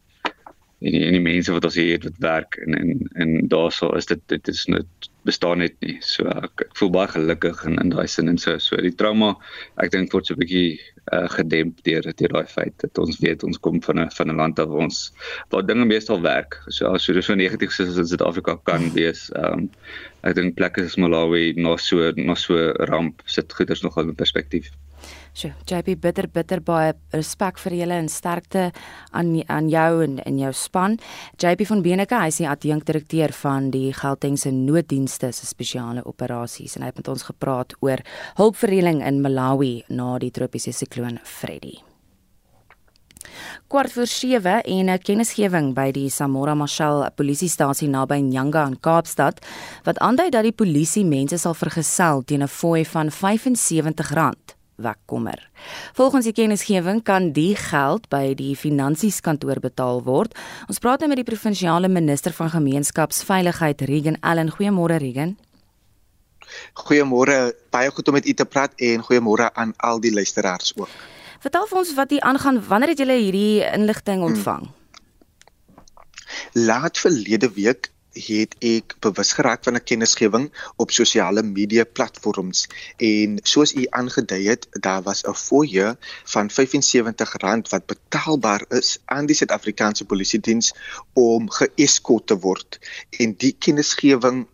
en 0.84 0.92
die, 0.92 1.02
en 1.08 1.16
die 1.16 1.24
mense 1.24 1.52
wat 1.54 1.64
ons 1.68 1.76
hier 1.80 1.96
het 1.96 2.06
wat 2.08 2.22
werk 2.24 2.60
en 2.64 2.76
en 2.76 3.02
en 3.24 3.34
daarso 3.52 3.90
is 3.98 4.08
dit 4.10 4.20
dit 4.32 4.48
is 4.52 4.64
net 4.72 5.08
bestaan 5.24 5.62
net 5.64 5.76
nie. 5.80 5.96
So 6.04 6.28
ek, 6.28 6.66
ek 6.66 6.74
voel 6.78 6.90
baie 6.92 7.08
gelukkig 7.08 7.62
in 7.68 7.78
in 7.80 7.92
daai 7.94 8.06
sin 8.10 8.28
en 8.28 8.38
so 8.40 8.58
so 8.60 8.76
die 8.84 8.92
trauma 9.00 9.32
ek 9.80 9.94
dink 9.94 10.12
word 10.12 10.28
so 10.28 10.36
'n 10.36 10.42
bietjie 10.42 10.76
uh, 11.12 11.28
gedemp 11.36 11.80
deur 11.88 12.10
deur 12.20 12.36
daai 12.36 12.50
feit 12.56 12.76
dat 12.84 13.00
ons 13.00 13.20
weet 13.24 13.44
ons 13.48 13.60
kom 13.66 13.80
van 13.88 14.04
'n 14.04 14.10
van 14.18 14.30
'n 14.30 14.40
land 14.42 14.60
waar 14.60 14.84
ons 14.86 15.00
waar 15.50 15.66
dinge 15.66 15.88
meestal 15.88 16.20
werk. 16.20 16.60
So 16.68 16.96
so 16.98 17.20
so 17.20 17.34
negatief 17.34 17.72
soos 17.72 17.96
in 17.96 18.06
Suid-Afrika 18.06 18.58
kan 18.64 18.92
wees. 18.92 19.30
Ehm 19.32 19.52
um, 19.52 19.70
ek 20.24 20.36
dink 20.36 20.56
plekke 20.56 20.84
soos 20.84 21.00
Malawi 21.00 21.52
nog 21.56 21.80
so 21.80 22.12
nog 22.16 22.38
so 22.38 22.72
ramp 22.92 23.22
sit 23.24 23.52
goeders 23.52 23.82
nogal 23.82 24.08
in 24.08 24.14
perspektief. 24.14 24.70
Sjoe, 25.34 25.50
JP 25.66 25.96
bitter 25.98 26.28
bitter 26.30 26.60
baie 26.62 26.92
respek 27.10 27.56
vir 27.58 27.74
julle 27.74 27.96
en 27.98 28.06
sterkte 28.06 28.68
aan 29.10 29.32
aan 29.50 29.66
jou 29.66 30.04
en 30.04 30.20
in 30.30 30.36
jou 30.38 30.52
span. 30.54 30.94
JP 31.42 31.66
van 31.66 31.82
Beneke, 31.82 32.20
hy 32.22 32.30
is 32.30 32.38
die 32.38 32.46
adjunkdirekteur 32.46 33.34
van 33.40 33.72
die 33.74 33.88
Gautengse 33.98 34.52
nooddienste 34.54 35.32
se 35.34 35.50
spesiale 35.50 36.06
operasies 36.06 36.76
en 36.76 36.86
hy 36.86 36.92
het 36.92 37.02
met 37.02 37.10
ons 37.10 37.26
gepraat 37.26 37.74
oor 37.82 38.04
hulpverlening 38.38 39.02
in 39.02 39.20
Malawi 39.26 39.80
na 39.90 40.20
die 40.22 40.30
tropiese 40.30 40.70
sikloon 40.70 41.18
Freddy. 41.26 41.80
Kwart 43.66 43.90
voor 43.90 44.06
7 44.06 44.62
en 44.62 44.86
'n 44.90 44.98
kennisgewing 45.02 45.74
by 45.74 45.90
die 45.90 46.10
Samora 46.10 46.54
Machel 46.54 47.10
polisiestasie 47.16 47.88
naby 47.88 48.20
Nyanga 48.22 48.66
in 48.66 48.80
Kaapstad 48.80 49.42
wat 49.82 49.98
aandui 49.98 50.30
dat 50.30 50.42
die 50.42 50.52
polisie 50.52 51.04
mense 51.04 51.38
sal 51.38 51.54
vergesel 51.54 52.22
teen 52.22 52.42
'n 52.42 52.48
fooi 52.48 52.84
van 52.84 53.10
R75 53.10 54.54
wegkommer. 54.76 55.50
Volgens 55.92 56.24
die 56.24 56.32
kennisgewing 56.32 57.02
kan 57.02 57.32
die 57.32 57.56
geld 57.56 58.08
by 58.08 58.34
die 58.34 58.56
finansieskantoor 58.56 59.60
betaal 59.60 60.02
word. 60.06 60.34
Ons 60.68 60.78
praat 60.78 61.02
nou 61.02 61.08
met 61.12 61.20
die 61.22 61.28
provinsiale 61.28 61.88
minister 61.88 62.32
van 62.32 62.50
gemeenskapsveiligheid 62.50 63.80
Regan 63.80 64.20
Allen. 64.20 64.50
Goeiemôre 64.50 64.98
Regan. 65.02 65.36
Goeiemôre. 66.84 67.54
Baie 67.70 67.90
goed 67.90 68.08
om 68.08 68.14
met 68.14 68.26
u 68.26 68.32
te 68.32 68.44
praat 68.44 68.72
en 68.76 69.02
goeiemôre 69.02 69.50
aan 69.54 69.74
al 69.76 70.00
die 70.00 70.12
luisteraars 70.12 70.74
ook. 70.76 70.90
Vertel 71.44 71.66
vir 71.68 71.78
ons 71.78 71.94
wat 71.94 72.10
hier 72.10 72.24
aangaan. 72.24 72.62
Wanneer 72.68 72.94
het 72.94 72.98
julle 72.98 73.18
hierdie 73.20 73.64
inligting 73.72 74.22
ontvang? 74.22 74.68
Hmm. 74.68 74.82
Laat 76.66 76.98
verlede 76.98 77.50
week 77.52 77.90
het 78.14 78.54
ek 78.58 78.94
bewus 79.00 79.32
geraak 79.32 79.64
van 79.64 79.74
'n 79.74 79.84
kennisgewing 79.84 80.46
op 80.76 80.90
sosiale 80.90 81.42
media 81.42 81.84
platforms 81.84 82.66
en 82.96 83.38
soos 83.42 83.74
u 83.74 83.86
aangedui 83.90 84.46
het, 84.48 84.66
daar 84.70 85.02
was 85.02 85.22
'n 85.22 85.34
fooie 85.34 85.96
van 86.24 86.50
R75 86.50 87.70
wat 87.70 87.86
betaalbaar 87.86 88.64
is 88.68 88.98
aan 89.04 89.26
die 89.26 89.36
Suid-Afrikaanse 89.36 90.04
Polisie 90.04 90.40
Diens 90.40 90.74
om 91.12 91.50
geeskort 91.50 92.26
te 92.26 92.38
word. 92.38 92.78
En 93.10 93.34
die 93.36 93.56
kennisgewing 93.58 94.46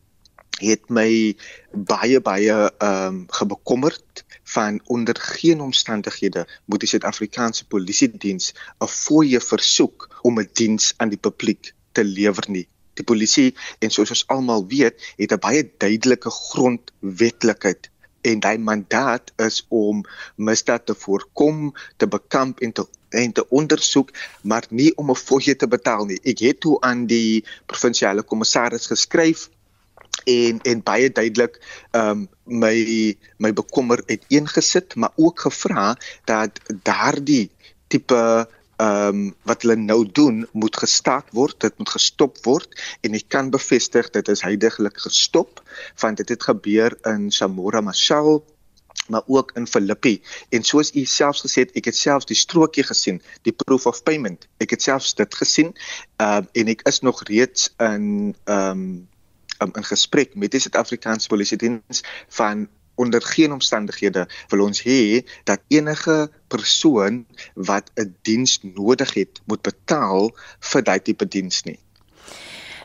het 0.61 0.89
my 0.89 1.37
baie 1.73 2.21
baie 2.21 2.73
ehm 2.79 3.07
um, 3.07 3.25
gebekommerd 3.29 4.25
van 4.43 4.81
onder 4.85 5.17
geen 5.21 5.61
omstandighede 5.61 6.47
moet 6.65 6.81
die 6.81 6.89
Suid-Afrikaanse 6.89 7.67
Polisie 7.67 8.11
Diens 8.17 8.53
'n 8.81 8.87
fooie 8.87 9.41
versoek 9.41 10.21
om 10.23 10.41
'n 10.41 10.51
diens 10.53 10.95
aan 10.97 11.09
die 11.09 11.19
publiek 11.29 11.75
te 11.93 12.05
lewer 12.05 12.45
nie 12.49 12.69
die 13.01 13.09
polisie 13.13 13.51
en 13.81 13.91
soos 13.95 14.13
ons 14.15 14.27
almal 14.37 14.67
weet, 14.71 14.97
het 15.17 15.33
'n 15.33 15.45
baie 15.47 15.65
duidelike 15.79 16.31
grondwetlikheid 16.31 17.91
en 18.23 18.41
daai 18.41 18.59
mandaat 18.59 19.33
is 19.41 19.63
om 19.69 20.03
misdaad 20.37 20.87
te 20.87 20.95
voorkom, 20.95 21.71
te 21.97 22.07
bekamp 22.07 22.61
en 22.61 22.73
te 22.73 22.87
en 23.11 23.33
te 23.33 23.43
ondersoek, 23.49 24.13
maar 24.43 24.67
nie 24.71 24.93
om 24.97 25.11
'n 25.11 25.17
fooie 25.19 25.57
te 25.57 25.67
betaal 25.67 26.05
nie. 26.05 26.21
Ek 26.23 26.39
het 26.39 26.61
toe 26.61 26.81
aan 26.81 27.07
die 27.07 27.45
provinsiale 27.67 28.23
kommissaris 28.23 28.87
geskryf 28.87 29.49
en 30.25 30.61
en 30.63 30.83
baie 30.83 31.11
duidelik 31.13 31.59
um, 31.93 32.29
my 32.45 33.17
my 33.37 33.53
bekommer 33.53 34.03
het 34.07 34.25
ingesit, 34.29 34.95
maar 34.95 35.13
ook 35.17 35.41
gevra 35.41 35.97
dat 36.25 36.61
daardie 36.83 37.51
tipe 37.89 38.49
ehm 38.81 39.09
um, 39.09 39.35
wat 39.49 39.63
hulle 39.63 39.77
nou 39.77 40.05
doen 40.19 40.47
moet 40.53 40.77
gestaak 40.77 41.33
word, 41.37 41.59
dit 41.61 41.75
moet 41.79 41.91
gestop 41.97 42.39
word 42.47 42.79
en 43.05 43.19
ek 43.19 43.27
kan 43.29 43.51
bevestig 43.53 44.09
dit 44.15 44.31
is 44.33 44.45
heidaglik 44.47 44.97
gestop 45.05 45.61
want 46.01 46.23
dit 46.23 46.33
het 46.33 46.49
gebeur 46.49 46.97
in 47.13 47.29
Samora 47.31 47.83
Machel 47.85 48.41
maar 49.11 49.23
ook 49.27 49.51
in 49.55 49.67
Filippi. 49.67 50.23
En 50.49 50.63
soos 50.63 50.95
u 50.95 51.05
selfs 51.05 51.43
gesê 51.45 51.67
het 51.67 51.77
ek 51.77 51.91
het 51.91 51.97
selfs 51.97 52.29
die 52.31 52.39
strokie 52.39 52.85
gesien 52.87 53.21
die 53.43 53.53
proof 53.53 53.87
of 53.91 54.03
payment. 54.07 54.47
Ek 54.63 54.71
het 54.77 54.83
selfs 54.83 55.15
dit 55.19 55.35
gesien 55.35 55.73
uh, 56.23 56.41
en 56.53 56.75
ek 56.75 56.85
is 56.89 57.01
nog 57.01 57.25
reeds 57.29 57.73
in 57.79 58.37
ehm 58.45 58.85
um, 59.61 59.73
in 59.77 59.85
gesprek 59.85 60.35
met 60.41 60.55
die 60.55 60.61
Suid-Afrikaanse 60.65 61.29
Polisie 61.29 61.59
Diens 61.61 62.01
van 62.33 62.63
onder 63.01 63.23
geen 63.33 63.53
omstandighede 63.57 64.27
wil 64.53 64.67
ons 64.69 64.83
hê 64.85 65.25
dat 65.49 65.63
enige 65.69 66.31
persoon 66.53 67.25
wat 67.55 67.91
'n 67.97 68.15
diens 68.23 68.59
nodig 68.63 69.15
het, 69.15 69.41
moet 69.47 69.63
betaal 69.63 70.31
vir 70.73 70.83
daai 70.83 71.01
tipe 71.01 71.27
diens 71.29 71.65
nie. 71.65 71.79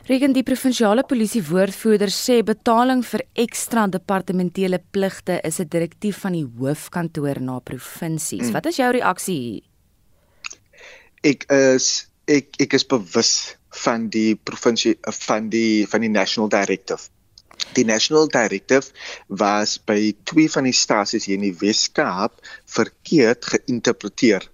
Regen 0.06 0.32
die 0.32 0.44
provinsiale 0.46 1.02
polisie 1.02 1.42
woordvoerder 1.42 2.12
sê 2.14 2.36
betaling 2.46 3.00
vir 3.02 3.24
ekstra 3.34 3.88
departementele 3.90 4.78
pligte 4.94 5.40
is 5.42 5.58
'n 5.58 5.68
direktief 5.68 6.20
van 6.22 6.32
die 6.32 6.46
hoofkantoor 6.58 7.40
na 7.40 7.58
provinsies. 7.58 8.46
Hmm. 8.46 8.52
Wat 8.52 8.66
is 8.66 8.76
jou 8.76 8.90
reaksie 8.92 9.40
hier? 9.40 9.62
Ek 11.22 11.50
is 11.50 12.06
ek 12.26 12.46
ek 12.60 12.72
is 12.74 12.86
bewus 12.86 13.56
van 13.82 14.08
die 14.08 14.36
provinsie 14.36 14.96
van 15.02 15.48
die 15.48 15.86
van 15.86 16.00
die 16.00 16.10
national 16.10 16.48
directive 16.48 17.10
Die 17.74 17.84
National 17.84 18.28
Directive 18.28 18.92
was 19.28 19.78
by 19.78 20.14
twee 20.24 20.50
van 20.50 20.64
die 20.64 20.76
stasies 20.76 21.26
hier 21.26 21.36
in 21.36 21.48
die 21.48 21.58
Wes-Kaap 21.58 22.40
verkeerd 22.64 23.44
geïnterpreteer 23.44 24.48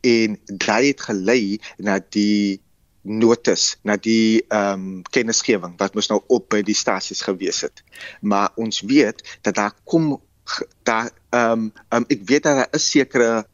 en 0.00 0.38
dit 0.46 0.66
het 0.66 1.00
gelei 1.00 1.58
na 1.78 1.98
die 2.00 2.60
notas, 3.06 3.76
na 3.86 3.96
die 3.96 4.42
ehm 4.50 4.86
um, 4.86 5.02
kennisgewing 5.14 5.76
wat 5.78 5.94
mos 5.94 6.08
nou 6.10 6.20
op 6.32 6.48
by 6.50 6.62
die 6.66 6.74
stasies 6.74 7.22
gewees 7.22 7.62
het. 7.62 7.82
Maar 8.20 8.50
ons 8.56 8.80
weet 8.80 9.22
dat 9.46 9.54
daar 9.54 9.74
kom 9.84 10.16
daar 10.82 11.10
ehm 11.30 11.68
um, 11.68 11.72
um, 11.90 12.08
ek 12.08 12.26
weet 12.26 12.42
dat 12.42 12.56
daar 12.56 12.72
'n 12.72 12.82
sekere 12.82 13.46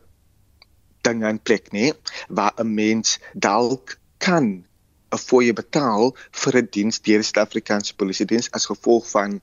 ding 1.02 1.24
in 1.26 1.40
plek 1.42 1.72
nê 1.72 1.92
waar 2.28 2.54
'n 2.56 2.74
mens 2.74 3.18
dalk 3.34 3.98
kan 4.18 4.64
'n 5.12 5.20
fooie 5.28 5.52
betaal 5.52 6.14
vir 6.42 6.56
'n 6.60 6.68
diens 6.76 7.00
deur 7.06 7.20
die 7.22 7.28
Suid-Afrikaanse 7.28 7.96
Polisie 8.00 8.26
Diens 8.26 8.50
as 8.58 8.68
gevolg 8.72 9.10
van 9.10 9.40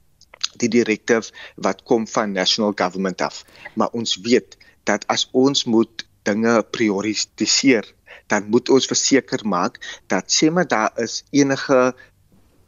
die 0.61 0.69
direktief 0.69 1.31
wat 1.55 1.83
kom 1.83 2.07
van 2.07 2.31
national 2.31 2.73
government 2.75 3.21
af. 3.21 3.45
Maar 3.75 3.89
ons 3.99 4.15
weet 4.25 4.57
dat 4.83 5.05
as 5.07 5.27
ons 5.31 5.63
moet 5.63 6.05
dinge 6.23 6.63
prioritiseer, 6.75 7.85
dan 8.27 8.49
moet 8.49 8.69
ons 8.69 8.89
verseker 8.89 9.45
maak 9.45 9.79
dat 10.07 10.31
sê 10.33 10.49
maar 10.53 10.67
daar 10.67 10.91
is 11.05 11.23
enige 11.31 11.93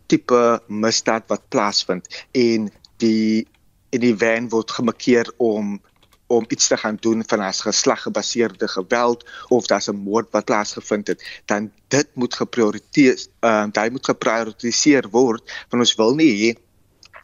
tipe 0.07 0.61
misdaad 0.67 1.27
wat 1.31 1.49
plaasvind 1.49 2.07
en 2.31 2.69
die 2.97 3.47
en 3.91 3.99
die 3.99 4.15
van 4.15 4.49
word 4.49 4.71
gemakeer 4.71 5.27
om 5.37 5.79
om 6.31 6.45
iets 6.47 6.67
te 6.67 6.77
gaan 6.77 6.97
doen 6.99 7.23
van 7.27 7.39
as 7.39 7.61
geslaggebaseerde 7.61 8.67
geweld 8.67 9.25
of 9.47 9.65
daar's 9.65 9.89
'n 9.89 9.95
moord 9.95 10.31
wat 10.31 10.45
plaasgevind 10.45 11.07
het, 11.07 11.23
dan 11.45 11.71
dit 11.87 12.07
moet 12.13 12.33
geprioritiseer, 12.35 13.27
ehm 13.39 13.67
uh, 13.67 13.71
dit 13.71 13.91
moet 13.91 14.05
geprioritiseer 14.05 15.09
word 15.09 15.43
want 15.69 15.83
ons 15.83 15.95
wil 15.95 16.15
nie 16.15 16.31
hê 16.41 16.49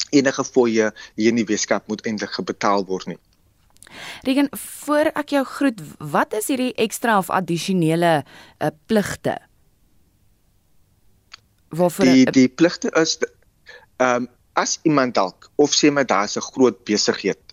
enige 0.09 0.43
fooie 0.43 0.91
hier 1.15 1.29
in 1.29 1.35
die 1.35 1.45
Weskaap 1.45 1.87
moet 1.87 2.05
eintlik 2.05 2.31
gebetaal 2.31 2.85
word 2.85 3.05
nie. 3.05 3.19
Regen, 4.21 4.47
voor 4.51 5.11
ek 5.15 5.29
jou 5.29 5.43
groet, 5.45 5.81
wat 5.97 6.33
is 6.33 6.47
hierdie 6.51 6.73
ekstra 6.73 7.17
of 7.17 7.29
addisionele 7.29 8.23
uh, 8.23 8.67
pligte? 8.85 9.37
Waarvoor 11.69 12.05
die 12.05 12.31
die 12.31 12.47
pligte 12.47 12.91
is 12.95 13.17
ehm 13.97 14.15
um, 14.15 14.27
as 14.57 14.79
iemand 14.89 15.13
dalk 15.13 15.51
of 15.55 15.73
sê 15.77 15.91
maar 15.93 16.05
daar's 16.05 16.35
'n 16.37 16.41
groot 16.41 16.83
besigheid 16.83 17.46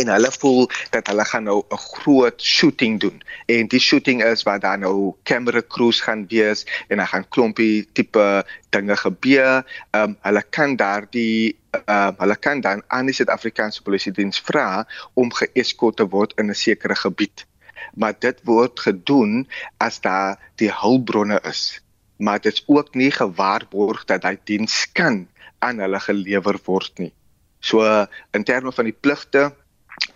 en 0.00 0.08
hulle 0.08 0.30
voel 0.38 0.68
dat 0.90 1.06
hulle 1.10 1.24
gaan 1.24 1.44
nou 1.44 1.62
'n 1.68 1.76
groot 1.76 2.42
shooting 2.42 3.00
doen 3.00 3.22
en 3.46 3.68
die 3.68 3.80
shooting 3.80 4.22
is 4.24 4.42
waar 4.42 4.60
daar 4.60 4.78
nou 4.78 5.14
camera 5.22 5.62
crews 5.68 6.00
gaan 6.00 6.26
wees 6.28 6.66
en 6.88 6.96
dan 6.96 7.06
gaan 7.06 7.28
klompie 7.28 7.88
tipe 7.92 8.44
dinge 8.70 8.96
gebeur. 8.96 9.64
Ehm 9.90 10.02
um, 10.02 10.16
hulle 10.20 10.42
kan 10.50 10.76
daardie 10.76 11.56
ehm 11.70 12.08
um, 12.08 12.14
hulle 12.18 12.36
kan 12.36 12.60
dan 12.60 12.82
aan 12.86 13.06
die 13.06 13.14
Suid-Afrikaanse 13.14 13.82
Polisie 13.82 14.12
Diens 14.12 14.40
vra 14.40 14.86
om 15.14 15.32
geeskort 15.32 15.96
te 15.96 16.08
word 16.08 16.32
in 16.38 16.50
'n 16.50 16.54
sekere 16.54 16.94
gebied. 16.94 17.46
Maar 17.94 18.14
dit 18.18 18.38
word 18.44 18.80
gedoen 18.80 19.48
as 19.76 20.00
daar 20.00 20.38
die 20.56 20.72
hulpbronne 20.72 21.40
is. 21.42 21.80
Maar 22.16 22.40
dit 22.40 22.52
is 22.52 22.64
ook 22.66 22.94
nie 22.94 23.10
gewaarborg 23.10 24.04
dat 24.04 24.22
hy 24.22 24.38
diens 24.44 24.92
kan 24.92 25.28
aan 25.58 25.78
hulle 25.78 26.00
gelewer 26.00 26.58
word 26.64 26.98
nie. 26.98 27.12
So 27.60 28.06
in 28.32 28.44
terme 28.44 28.72
van 28.72 28.84
die 28.84 28.96
pligte 29.00 29.52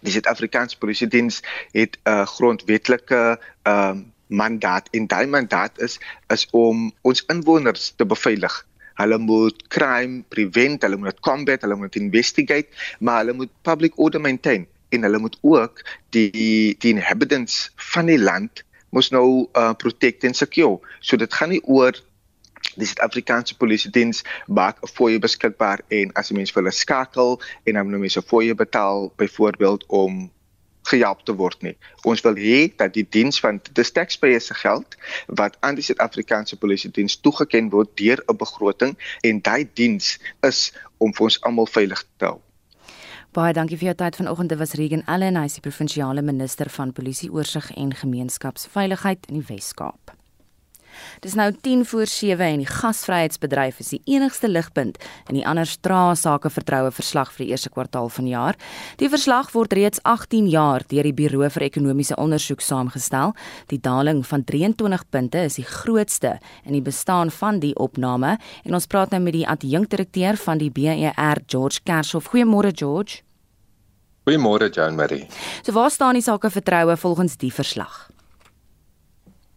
die 0.01 0.12
Suid-Afrikaanse 0.12 0.78
Polisie 0.78 1.09
Diens 1.09 1.43
het 1.72 1.99
'n 2.05 2.11
uh, 2.11 2.26
grondwetlike 2.26 3.22
ehm 3.62 3.97
uh, 3.97 4.03
mandaat 4.26 4.89
en 4.91 5.07
daai 5.07 5.26
mandaat 5.26 5.78
is 5.78 5.99
is 6.32 6.47
om 6.51 6.93
ons 7.03 7.24
inwoners 7.32 7.93
te 7.97 8.07
beveilig. 8.07 8.66
Hulle 8.95 9.18
moet 9.18 9.66
crime 9.68 10.22
prevent, 10.28 10.82
hulle 10.82 10.97
moet 10.97 11.20
combat, 11.20 11.62
hulle 11.62 11.76
moet 11.76 11.97
investigate, 11.97 12.68
maar 12.99 13.18
hulle 13.22 13.32
moet 13.32 13.51
public 13.62 13.99
order 13.99 14.20
maintain 14.20 14.66
en 14.89 15.03
hulle 15.03 15.18
moet 15.18 15.39
ook 15.43 15.82
die 16.14 16.76
die 16.78 16.95
inhabitants 16.95 17.72
van 17.93 18.07
die 18.07 18.18
land 18.18 18.64
moet 18.95 19.11
nou 19.11 19.49
uh, 19.53 19.72
protect 19.74 20.24
en 20.24 20.35
secure. 20.35 20.78
So 21.01 21.16
dit 21.16 21.35
gaan 21.35 21.51
nie 21.51 21.62
oor 21.66 21.99
die 22.77 22.87
Suid-Afrikaanse 22.87 23.57
Polisie 23.57 23.91
Diens 23.91 24.22
maak 24.47 24.83
'n 24.83 24.93
fooie 24.97 25.18
beskikbaar 25.18 25.81
en 25.89 26.12
as 26.14 26.31
'n 26.31 26.37
mens 26.37 26.53
vir 26.53 26.62
hulle 26.62 26.72
skakel 26.72 27.41
en 27.64 27.75
dan 27.75 27.91
moet 27.91 28.01
mense 28.01 28.20
'n 28.20 28.31
fooie 28.33 28.55
betaal 28.55 29.12
byvoorbeeld 29.16 29.85
om 29.87 30.31
gehelp 30.89 31.25
te 31.25 31.35
word 31.35 31.62
nie. 31.62 31.77
Ons 32.05 32.22
wil 32.25 32.37
hê 32.37 32.68
dat 32.77 32.95
die 32.95 33.07
diens 33.09 33.41
van 33.41 33.61
die 33.72 33.85
taxpayer 33.85 34.41
se 34.41 34.55
geld 34.55 34.97
wat 35.27 35.57
aan 35.61 35.75
die 35.79 35.85
Suid-Afrikaanse 35.85 36.57
Polisie 36.57 36.91
Diens 36.91 37.16
toegeken 37.20 37.70
word 37.70 37.97
deur 37.97 38.22
'n 38.29 38.37
begroting 38.37 38.97
en 39.22 39.41
daai 39.41 39.68
diens 39.75 40.18
is 40.43 40.72
om 40.99 41.14
vir 41.14 41.25
ons 41.25 41.41
almal 41.41 41.66
veilig 41.66 42.05
te 42.16 42.25
hou. 42.27 42.41
Baie 43.35 43.53
dankie 43.53 43.77
vir 43.77 43.87
jou 43.87 43.95
tyd 43.95 44.16
vanoggend. 44.16 44.49
Dit 44.49 44.59
was 44.59 44.75
Regan 44.75 45.03
Allen, 45.07 45.37
hy 45.37 45.45
is 45.45 45.55
die 45.55 45.61
provinsiale 45.61 46.22
minister 46.22 46.70
van 46.70 46.93
polisie 46.93 47.33
oorsig 47.33 47.72
en 47.75 47.95
gemeenskapsveiligheid 47.95 49.27
in 49.27 49.35
die 49.35 49.47
Wes-Kaap. 49.49 50.24
Dis 51.20 51.34
nou 51.38 51.51
10 51.53 51.84
voor 51.90 52.07
7 52.07 52.47
en 52.47 52.62
die 52.62 52.68
gasvryheidsbedryf 52.68 53.80
is 53.80 53.92
die 53.95 54.01
enigste 54.05 54.49
ligpunt 54.49 54.99
in 55.28 55.38
die 55.38 55.47
ander 55.47 55.66
straatsake 55.66 56.51
vertroue 56.51 56.92
verslag 56.95 57.32
vir 57.32 57.45
die 57.45 57.51
eerste 57.53 57.70
kwartaal 57.70 58.09
van 58.09 58.28
die 58.28 58.34
jaar. 58.34 58.59
Die 59.01 59.11
verslag 59.12 59.53
word 59.55 59.74
reeds 59.76 60.03
18 60.03 60.49
jaar 60.53 60.84
deur 60.88 61.07
die 61.09 61.14
Buro 61.16 61.49
vir 61.51 61.66
Ekonomiese 61.68 62.16
Onderzoek 62.20 62.62
saamgestel. 62.64 63.34
Die 63.72 63.80
daling 63.80 64.24
van 64.26 64.45
23 64.45 65.05
punte 65.11 65.45
is 65.45 65.59
die 65.61 65.66
grootste 65.68 66.38
in 66.64 66.72
die 66.76 66.84
bestaan 66.84 67.30
van 67.30 67.61
die 67.61 67.74
opname 67.76 68.36
en 68.64 68.74
ons 68.74 68.86
praat 68.86 69.12
nou 69.14 69.22
met 69.24 69.36
die 69.36 69.47
adjunkdirekteur 69.49 70.36
van 70.36 70.59
die 70.59 70.70
BER 70.70 71.45
George 71.47 71.80
Kershoff. 71.84 72.32
Goeiemôre 72.32 72.72
George. 72.74 73.22
Goeiemôre 74.24 74.70
Jean 74.72 74.97
Marie. 74.97 75.26
So 75.62 75.72
waar 75.72 75.90
staan 75.90 76.16
die 76.16 76.24
sake 76.24 76.51
vertroue 76.51 76.97
volgens 76.97 77.36
die 77.36 77.53
verslag? 77.53 78.14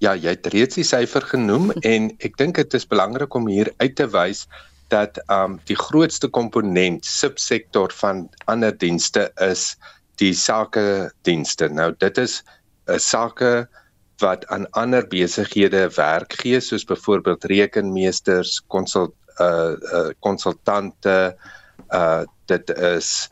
Ja, 0.04 0.14
jy 0.14 0.36
het 0.36 0.48
reeds 0.54 0.78
die 0.78 0.86
syfer 0.86 1.26
genoem 1.26 1.72
en 1.93 2.12
ek 2.26 2.38
dink 2.38 2.60
dit 2.60 2.74
is 2.78 2.86
belangrik 2.86 3.34
om 3.38 3.48
hier 3.50 3.72
uit 3.82 3.95
te 3.98 4.06
wys 4.14 4.45
dat 4.93 5.18
um 5.34 5.58
die 5.68 5.76
grootste 5.76 6.30
komponent 6.32 7.06
subsektor 7.06 7.91
van 8.00 8.28
ander 8.48 8.76
dienste 8.78 9.28
is 9.43 9.74
die 10.22 10.34
sake 10.34 11.10
dienste. 11.28 11.68
Nou 11.70 11.91
dit 12.00 12.18
is 12.18 12.43
'n 12.88 13.00
sake 13.00 13.68
wat 14.22 14.45
aan 14.48 14.66
ander 14.72 15.06
besighede 15.08 15.89
werk 15.98 16.34
gee 16.41 16.60
soos 16.60 16.86
byvoorbeeld 16.86 17.43
rekenmeesters, 17.43 18.62
konsult 18.68 19.14
uh 19.39 19.76
uh 19.93 20.10
konsultante 20.20 21.36
uh 21.93 22.24
dit 22.45 22.70
is 22.70 23.30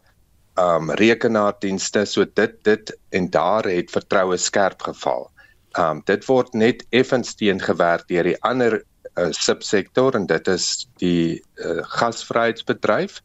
um 0.57 0.91
rekenaardienste 0.91 2.05
so 2.05 2.26
dit 2.26 2.63
dit 2.63 2.97
en 3.09 3.30
daar 3.30 3.63
het 3.63 3.91
vertroue 3.91 4.38
skerp 4.38 4.82
geval. 4.82 5.32
Um 5.80 6.01
dit 6.07 6.26
word 6.26 6.53
net 6.53 6.86
effens 6.95 7.36
teengewerk 7.36 8.07
deur 8.07 8.23
die 8.23 8.38
ander 8.47 8.78
uh, 9.15 9.32
subsektor 9.32 10.15
en 10.15 10.28
dit 10.30 10.47
is 10.47 10.88
die 11.01 11.41
uh, 11.59 11.82
gasvryheidsbedryf. 11.97 13.21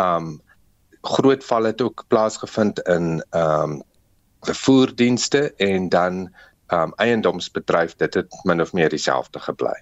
Um 0.00 0.38
groot 1.02 1.44
val 1.44 1.64
het 1.64 1.80
ook 1.80 2.04
plaasgevind 2.08 2.80
in 2.88 3.22
um 3.36 3.80
vervoerdienste 4.44 5.54
en 5.56 5.88
dan 5.88 6.28
um 6.72 6.92
eiendomsbedryf 6.96 7.96
dit 7.96 8.14
het 8.14 8.36
min 8.44 8.60
of 8.60 8.72
meer 8.72 8.88
dieselfde 8.88 9.40
gebly. 9.40 9.76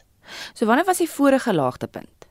So 0.55 0.67
wanneer 0.67 0.87
was 0.87 1.03
die 1.03 1.11
vorige 1.11 1.55
laagtepunt? 1.55 2.27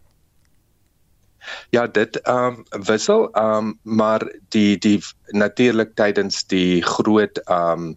Ja, 1.70 1.88
dit 1.88 2.20
um 2.28 2.64
wissel 2.88 3.30
um 3.40 3.80
maar 3.84 4.24
die 4.50 4.78
die 4.78 5.00
natuurlik 5.28 5.96
tydens 5.96 6.44
die 6.48 6.82
groot 6.82 7.42
um 7.50 7.96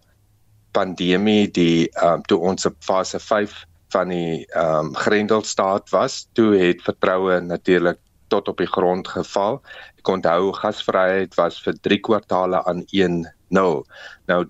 pandemie 0.77 1.51
die 1.51 1.89
ehm 1.89 2.21
um, 2.21 2.23
toe 2.23 2.39
ons 2.53 2.67
op 2.67 2.77
fase 2.85 3.19
5 3.19 3.65
van 3.95 4.09
die 4.09 4.47
ehm 4.47 4.91
um, 4.91 4.95
Grendelstaat 4.95 5.91
was, 5.91 6.29
toe 6.33 6.55
het 6.57 6.83
vertroue 6.87 7.41
natuurlik 7.41 7.99
tot 8.31 8.49
op 8.49 8.63
die 8.63 8.71
grond 8.71 9.09
geval. 9.09 9.61
Ek 9.99 10.09
onthou 10.09 10.53
gasvryheid 10.55 11.35
was 11.35 11.59
vir 11.65 11.75
3 11.83 12.01
kwartaale 12.07 12.63
aan 12.71 12.85
1.0. 12.95 13.83
Nou 14.31 14.41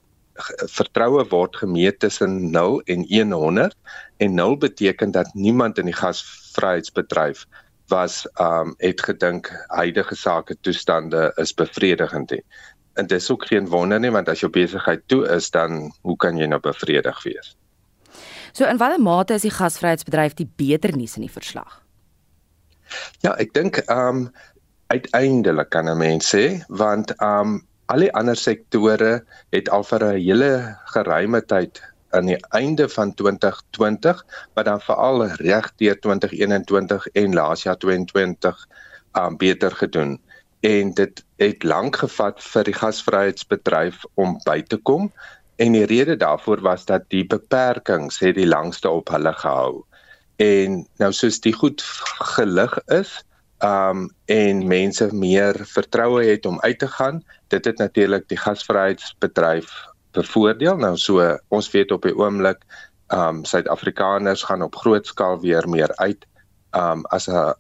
vertroue 0.73 1.25
word 1.29 1.57
gemeet 1.57 1.99
tussen 2.01 2.51
0 2.51 2.81
en 2.93 3.05
100 3.33 3.77
en 4.17 4.35
0 4.35 4.57
beteken 4.57 5.11
dat 5.11 5.35
niemand 5.35 5.79
in 5.79 5.91
die 5.91 5.97
gasvryheidsbedryf 5.97 7.47
was 7.91 8.27
um 8.41 8.75
het 8.79 9.03
gedink 9.03 9.51
huidige 9.69 10.15
sake 10.15 10.57
toestande 10.61 11.33
is 11.37 11.55
bevredigend 11.55 12.31
nie. 12.31 12.43
En 12.95 13.07
dit 13.07 13.19
is 13.21 13.31
ook 13.31 13.47
geen 13.47 13.69
wonder 13.69 14.01
nie 14.01 14.11
want 14.11 14.29
as 14.29 14.41
jou 14.41 14.51
besigheid 14.53 15.03
toe 15.07 15.27
is 15.29 15.51
dan 15.51 15.93
hoe 16.03 16.17
kan 16.17 16.37
jy 16.37 16.47
nou 16.47 16.61
bevredig 16.61 17.23
wees? 17.23 17.57
So 18.53 18.67
in 18.67 18.81
watter 18.81 19.01
mate 19.01 19.35
is 19.35 19.47
die 19.47 19.55
gasvryheidsbedryf 19.55 20.35
die 20.35 20.49
beter 20.57 20.97
nuus 20.97 21.17
in 21.17 21.27
die 21.27 21.33
verslag? 21.33 21.83
Ja, 23.23 23.37
ek 23.39 23.55
dink 23.55 23.83
um 23.91 24.31
uiteindelik 24.91 25.71
kan 25.71 25.89
'n 25.89 25.99
mens 25.99 26.35
sê 26.35 26.65
want 26.69 27.15
um 27.23 27.61
al 27.87 28.07
die 28.07 28.13
ander 28.15 28.37
sektore 28.37 29.23
het 29.55 29.71
al 29.71 29.85
vir 29.85 30.05
'n 30.05 30.19
hele 30.19 30.77
geruime 30.95 31.41
tyd 31.47 31.83
aan 32.11 32.27
die 32.27 32.39
einde 32.51 32.89
van 32.89 33.15
2020, 33.15 34.25
maar 34.55 34.65
dan 34.65 34.81
veral 34.81 35.27
reg 35.27 35.73
deur 35.77 36.01
2021 36.01 37.07
en 37.07 37.35
laas 37.35 37.63
jaar 37.63 37.79
2022 37.79 38.67
um 39.19 39.37
beter 39.37 39.71
gedoen. 39.71 40.21
En 40.61 40.95
dit 40.95 41.25
het 41.41 41.65
lank 41.65 41.97
gevat 41.97 42.43
vir 42.45 42.69
die 42.69 42.77
gasvryheidsbedryf 42.77 44.05
om 44.21 44.37
by 44.45 44.61
te 44.63 44.77
kom 44.77 45.09
en 45.61 45.77
die 45.77 45.87
rede 45.89 46.17
daarvoor 46.21 46.61
was 46.65 46.85
dat 46.89 47.07
die 47.13 47.25
beperkings 47.27 48.21
het 48.21 48.37
die 48.37 48.49
langste 48.49 48.91
op 48.91 49.09
hulle 49.13 49.33
gehou. 49.37 49.83
En 50.41 50.85
nou 51.01 51.11
soos 51.13 51.41
die 51.45 51.53
goed 51.53 51.85
gelig 52.37 52.77
is, 52.89 53.19
um 53.65 54.09
en 54.33 54.63
mense 54.69 55.09
meer 55.13 55.57
vertroue 55.69 56.25
het 56.25 56.47
om 56.47 56.61
uit 56.61 56.79
te 56.79 56.89
gaan. 56.89 57.21
Dit 57.53 57.65
het 57.65 57.79
natuurlik 57.79 58.29
die 58.29 58.41
gasvryheidsbedryf 58.41 59.69
bevoordeel. 60.17 60.77
Nou 60.77 60.97
so 60.97 61.37
ons 61.49 61.71
weet 61.71 61.93
op 61.93 62.09
die 62.09 62.17
oomblik 62.17 62.65
um 63.13 63.45
Suid-Afrikaners 63.45 64.47
gaan 64.49 64.63
op 64.63 64.77
groot 64.77 65.07
skaal 65.07 65.41
weer 65.41 65.69
meer 65.69 65.93
uit. 65.97 66.25
Um 66.73 67.05
as 67.13 67.29
'n 67.29 67.53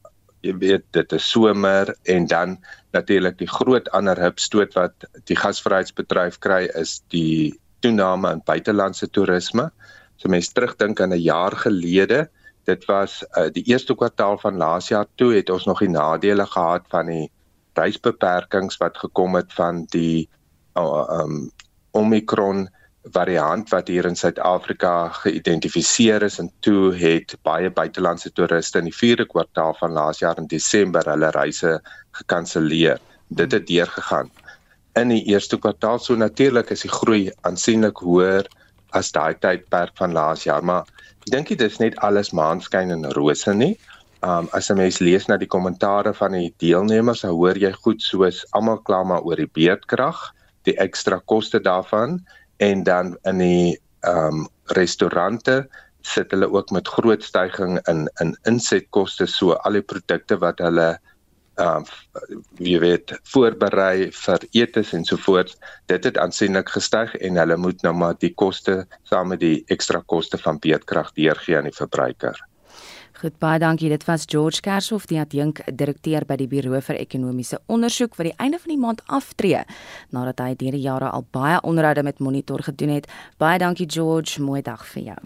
jy 0.43 0.55
weet 0.59 0.84
dit 0.97 1.12
is 1.12 1.30
somer 1.30 1.95
en 2.09 2.26
dan 2.26 2.59
natuurlik 2.93 3.38
die 3.38 3.49
groot 3.49 3.88
ander 3.97 4.18
hupstoot 4.18 4.74
wat 4.74 5.07
die 5.28 5.36
gasvryheidsbedryf 5.36 6.38
kry 6.38 6.68
is 6.80 7.01
die 7.14 7.55
toename 7.80 8.32
in 8.32 8.43
buitelandse 8.45 9.09
toerisme. 9.09 9.70
So 10.16 10.28
mense 10.28 10.53
terugdink 10.53 11.01
aan 11.01 11.12
'n 11.12 11.22
jaar 11.22 11.57
gelede 11.57 12.28
dit 12.64 12.84
was 12.84 13.20
uh, 13.36 13.49
die 13.53 13.64
eerste 13.72 13.95
kwartaal 13.95 14.38
van 14.38 14.57
laas 14.57 14.91
jaar 14.93 15.07
toe 15.14 15.32
het 15.34 15.51
ons 15.51 15.66
nog 15.66 15.80
die 15.80 15.93
nadele 15.93 16.47
gehad 16.47 16.84
van 16.93 17.07
die 17.07 17.30
reisbeperkings 17.78 18.76
wat 18.82 18.99
gekom 18.99 19.34
het 19.38 19.53
van 19.57 19.84
die 19.95 20.28
uh, 20.76 21.07
um 21.22 21.51
Omicron 21.97 22.68
variant 23.05 23.70
wat 23.72 23.88
hier 23.88 24.05
in 24.05 24.16
Suid-Afrika 24.16 25.09
geïdentifiseer 25.22 26.22
is 26.22 26.38
en 26.38 26.51
toe 26.61 26.94
het 26.94 27.34
baie 27.42 27.70
buitelandse 27.70 28.32
toeriste 28.32 28.78
in 28.78 28.90
die 28.90 28.96
vierde 28.96 29.26
kwartaal 29.26 29.74
van 29.78 29.96
laas 29.96 30.20
jaar 30.20 30.38
in 30.38 30.46
Desember 30.46 31.05
hulle 31.09 31.30
reise 31.30 31.80
gekanselleer. 32.18 33.01
Dit 33.28 33.53
het 33.53 33.66
deurgegaan. 33.66 34.30
In 34.98 35.09
die 35.09 35.24
eerste 35.32 35.59
kwartaal 35.59 35.98
so 35.98 36.16
natuurlik 36.16 36.70
is 36.70 36.84
die 36.84 36.92
groei 36.92 37.30
aansienlik 37.48 38.03
hoër 38.05 38.48
as 38.92 39.12
daai 39.12 39.34
tydperk 39.38 39.94
van 39.96 40.12
laas 40.12 40.44
jaar, 40.44 40.64
maar 40.64 40.84
Ek 41.20 41.34
dink 41.34 41.51
dit 41.53 41.61
is 41.61 41.76
net 41.82 41.96
alles 42.07 42.30
maanskyn 42.32 42.92
en 42.94 43.03
rose 43.12 43.53
nie. 43.53 43.74
Um 44.24 44.48
as 44.57 44.70
'n 44.70 44.76
mens 44.78 45.01
lees 45.05 45.26
na 45.28 45.36
die 45.36 45.48
kommentare 45.55 46.12
van 46.16 46.32
die 46.32 46.53
deelnemers, 46.64 47.22
hoor 47.22 47.59
jy 47.61 47.72
goed 47.84 48.01
soos 48.01 48.44
almal 48.57 48.80
kla 48.88 49.03
maar 49.05 49.20
oor 49.28 49.36
die 49.36 49.51
beerdkrag, 49.59 50.16
die 50.64 50.76
ekstra 50.80 51.20
koste 51.32 51.61
daarvan 51.61 52.24
en 52.61 52.82
dan 52.84 53.16
in 53.28 53.38
die 53.38 53.78
um 54.08 54.48
restaurante 54.76 55.68
sit 56.06 56.32
hulle 56.32 56.48
ook 56.52 56.70
met 56.70 56.88
groot 56.88 57.24
stygings 57.24 57.80
in 57.88 58.08
in 58.24 58.36
insetkoste 58.48 59.26
so 59.26 59.52
al 59.52 59.76
die 59.76 59.86
produkte 59.92 60.38
wat 60.44 60.62
hulle 60.64 60.88
ehm 61.61 61.84
uh, 61.84 62.38
wie 62.61 62.78
weet 62.80 63.12
voorberei 63.32 64.11
vir 64.16 64.46
etes 64.62 64.92
en 64.96 65.04
so 65.04 65.16
voort 65.26 65.56
dit 65.92 66.04
het 66.08 66.18
aansienlik 66.18 66.72
gestyg 66.76 67.14
en 67.16 67.40
hulle 67.42 67.56
moet 67.56 67.82
nou 67.82 67.94
maar 68.02 68.16
die 68.18 68.32
koste 68.44 68.84
saam 69.11 69.28
met 69.34 69.40
die 69.40 69.64
ekstra 69.66 70.02
koste 70.14 70.38
van 70.38 70.62
beedkrag 70.66 71.12
deurgee 71.12 71.58
aan 71.58 71.68
die 71.68 71.76
verbruiker. 71.82 72.49
Goed 73.21 73.35
baie 73.37 73.59
dankie. 73.61 73.91
Dit 73.93 74.07
was 74.09 74.23
George 74.25 74.62
Kershoff, 74.64 75.05
die 75.11 75.18
adjunk 75.21 75.59
direkteur 75.77 76.25
by 76.25 76.39
die 76.41 76.47
Buro 76.49 76.79
vir 76.81 76.97
Ekonomiese 76.97 77.59
Ondersoek 77.68 78.14
wat 78.16 78.31
die 78.31 78.39
einde 78.41 78.57
van 78.62 78.73
die 78.73 78.79
maand 78.81 79.03
aftree 79.12 79.61
nadat 80.16 80.41
hy 80.41 80.55
deur 80.57 80.73
die 80.73 80.87
jare 80.87 81.11
al 81.12 81.27
baie 81.29 81.59
onderhoude 81.61 82.07
met 82.07 82.23
Monitor 82.25 82.64
gedoen 82.64 82.95
het. 82.95 83.11
Baie 83.37 83.61
dankie 83.61 83.85
George, 83.85 84.41
mooi 84.41 84.62
dag 84.64 84.87
vir 84.95 85.11
jou. 85.11 85.18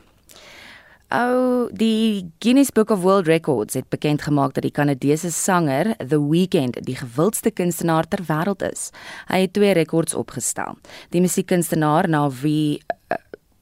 Ou, 1.14 1.68
die 1.70 2.26
Guinness 2.42 2.74
Book 2.74 2.90
of 2.90 3.04
World 3.06 3.30
Records 3.30 3.78
het 3.78 3.86
bekend 3.94 4.26
gemaak 4.26 4.56
dat 4.56 4.66
die 4.66 4.74
Kanadese 4.74 5.30
sanger 5.30 5.92
The 6.02 6.18
Weeknd 6.18 6.80
die 6.82 6.96
gewildste 6.98 7.54
kunstenaar 7.54 8.08
ter 8.10 8.24
wêreld 8.26 8.66
is. 8.66 8.88
Hy 9.30 9.44
het 9.44 9.54
twee 9.54 9.70
rekords 9.78 10.18
opgestel. 10.18 10.74
Die 11.14 11.22
musiekkunstenaar 11.22 12.10
na 12.10 12.26
wie 12.42 12.82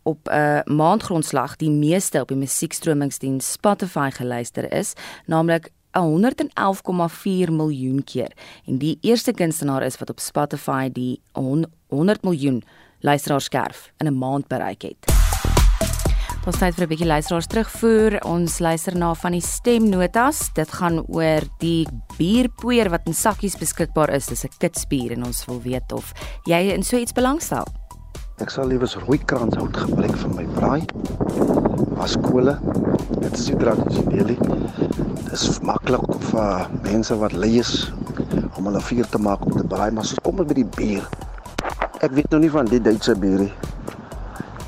op 0.02 0.28
'n 0.28 0.62
maandgrondslag 0.74 1.56
die 1.56 1.70
meeste 1.70 2.20
op 2.20 2.28
die 2.28 2.36
musiekstromingsdiens 2.36 3.52
Spotify 3.52 4.10
geluister 4.10 4.72
is, 4.72 4.92
naamlik 5.26 5.70
111,4 5.92 7.52
miljoen 7.52 8.04
keer. 8.04 8.32
En 8.66 8.78
die 8.78 8.98
eerste 9.00 9.32
kunstenaar 9.32 9.82
is 9.82 9.98
wat 9.98 10.10
op 10.10 10.20
Spotify 10.20 10.88
die 10.92 11.20
100 11.32 12.22
miljoen 12.22 12.62
luisteraars 13.00 13.44
skerf 13.44 13.92
in 13.98 14.06
'n 14.06 14.18
maand 14.18 14.46
bereik 14.46 14.82
het. 14.82 15.22
Ons 16.42 16.58
tyd 16.58 16.74
vir 16.74 16.84
'n 16.84 16.88
bietjie 16.88 17.06
luisteraars 17.06 17.46
terugvoer. 17.46 18.18
Ons 18.24 18.58
luister 18.58 18.96
na 18.96 19.14
van 19.14 19.32
die 19.32 19.40
stemnotas. 19.40 20.50
Dit 20.54 20.72
gaan 20.72 21.04
oor 21.06 21.42
die 21.58 21.86
bierpoeier 22.16 22.90
wat 22.90 23.06
in 23.06 23.14
sakkies 23.14 23.56
beskikbaar 23.56 24.10
is. 24.10 24.26
Dis 24.26 24.44
'n 24.44 24.50
kitsbier 24.58 25.12
en 25.12 25.24
ons 25.24 25.44
wil 25.44 25.62
weet 25.62 25.92
of 25.92 26.12
jy 26.44 26.72
in 26.74 26.82
so 26.82 26.96
iets 26.96 27.12
belangstel. 27.12 27.81
Ek 28.42 28.50
sal 28.50 28.72
liewes 28.72 28.96
rooi 28.98 29.20
kranshout 29.30 29.76
gebruik 29.84 30.16
vir 30.18 30.30
my 30.34 30.44
braai. 30.56 30.80
Was 31.94 32.16
kole. 32.24 32.56
Dit 33.22 33.36
is 33.38 33.44
tradisioneel. 33.60 34.32
Dit 34.34 35.28
is 35.36 35.60
maklik 35.62 36.02
vir 36.24 36.64
mense 36.82 37.14
wat 37.20 37.36
lui 37.38 37.52
is 37.60 37.70
om 38.58 38.66
hulle 38.66 38.80
vuur 38.88 39.06
te 39.12 39.20
maak 39.22 39.44
om 39.46 39.54
te 39.54 39.62
braai, 39.62 39.92
maar 39.94 40.02
as 40.02 40.16
kom 40.26 40.40
met 40.40 40.50
die 40.58 40.66
bier. 40.74 41.06
Ek 42.02 42.16
weet 42.16 42.34
nog 42.34 42.42
nie 42.42 42.50
van 42.50 42.66
die 42.66 42.80
Duitse 42.82 43.14
bier 43.14 43.44
nie. 43.44 43.52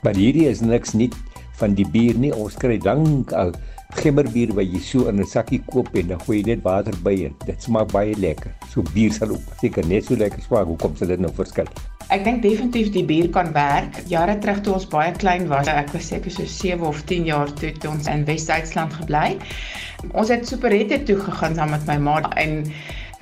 Maar 0.07 0.23
hierdie 0.23 0.47
is 0.53 0.63
niks 0.63 0.95
nie 0.95 1.11
van 1.59 1.75
die 1.75 1.89
bier 1.97 2.15
nie. 2.15 2.31
Ons 2.31 2.55
kry 2.55 2.77
dank 2.79 3.35
al 3.35 3.51
gemmerbier 3.99 4.55
wat 4.55 4.71
jy 4.71 4.85
so 4.87 5.11
in 5.11 5.19
'n 5.19 5.27
sakkie 5.27 5.59
koop 5.73 5.91
en 5.99 6.15
dan 6.15 6.23
gooi 6.23 6.39
jy 6.39 6.47
net 6.55 6.63
water 6.63 6.95
by 7.03 7.17
en 7.27 7.35
dit 7.43 7.59
smaak 7.59 7.91
baie 7.91 8.15
lekker. 8.15 8.55
So 8.71 8.87
bier 8.95 9.11
sal 9.11 9.35
ook 9.35 9.59
seker 9.59 9.83
net 9.87 10.07
so 10.07 10.15
lekker 10.15 10.47
smaak. 10.47 10.71
Hoe 10.71 10.79
kom 10.79 10.95
dit 10.95 11.19
nou 11.19 11.35
verskil? 11.35 11.67
Ek 12.13 12.25
dink 12.25 12.43
definitief 12.43 12.91
die 12.93 13.05
bier 13.05 13.31
kan 13.33 13.53
werk. 13.55 14.03
Jare 14.11 14.39
terug 14.39 14.61
toe 14.65 14.75
ons 14.75 14.89
baie 14.93 15.13
klein 15.13 15.49
was, 15.49 15.69
ek 15.69 15.93
was 15.93 16.09
seker 16.13 16.31
so 16.31 16.45
7 16.45 16.85
of 16.85 17.01
10 17.09 17.25
jaar 17.25 17.53
toe 17.61 17.73
toe 17.81 17.91
ons 17.91 18.11
in 18.13 18.27
Wes-Duitsland 18.29 18.93
gebly. 18.93 19.39
Ons 20.13 20.29
het 20.29 20.45
superette 20.49 21.03
toe 21.09 21.17
gegaan 21.23 21.57
saam 21.57 21.71
met 21.71 21.87
my 21.89 21.97
ma 21.97 22.21
en 22.37 22.63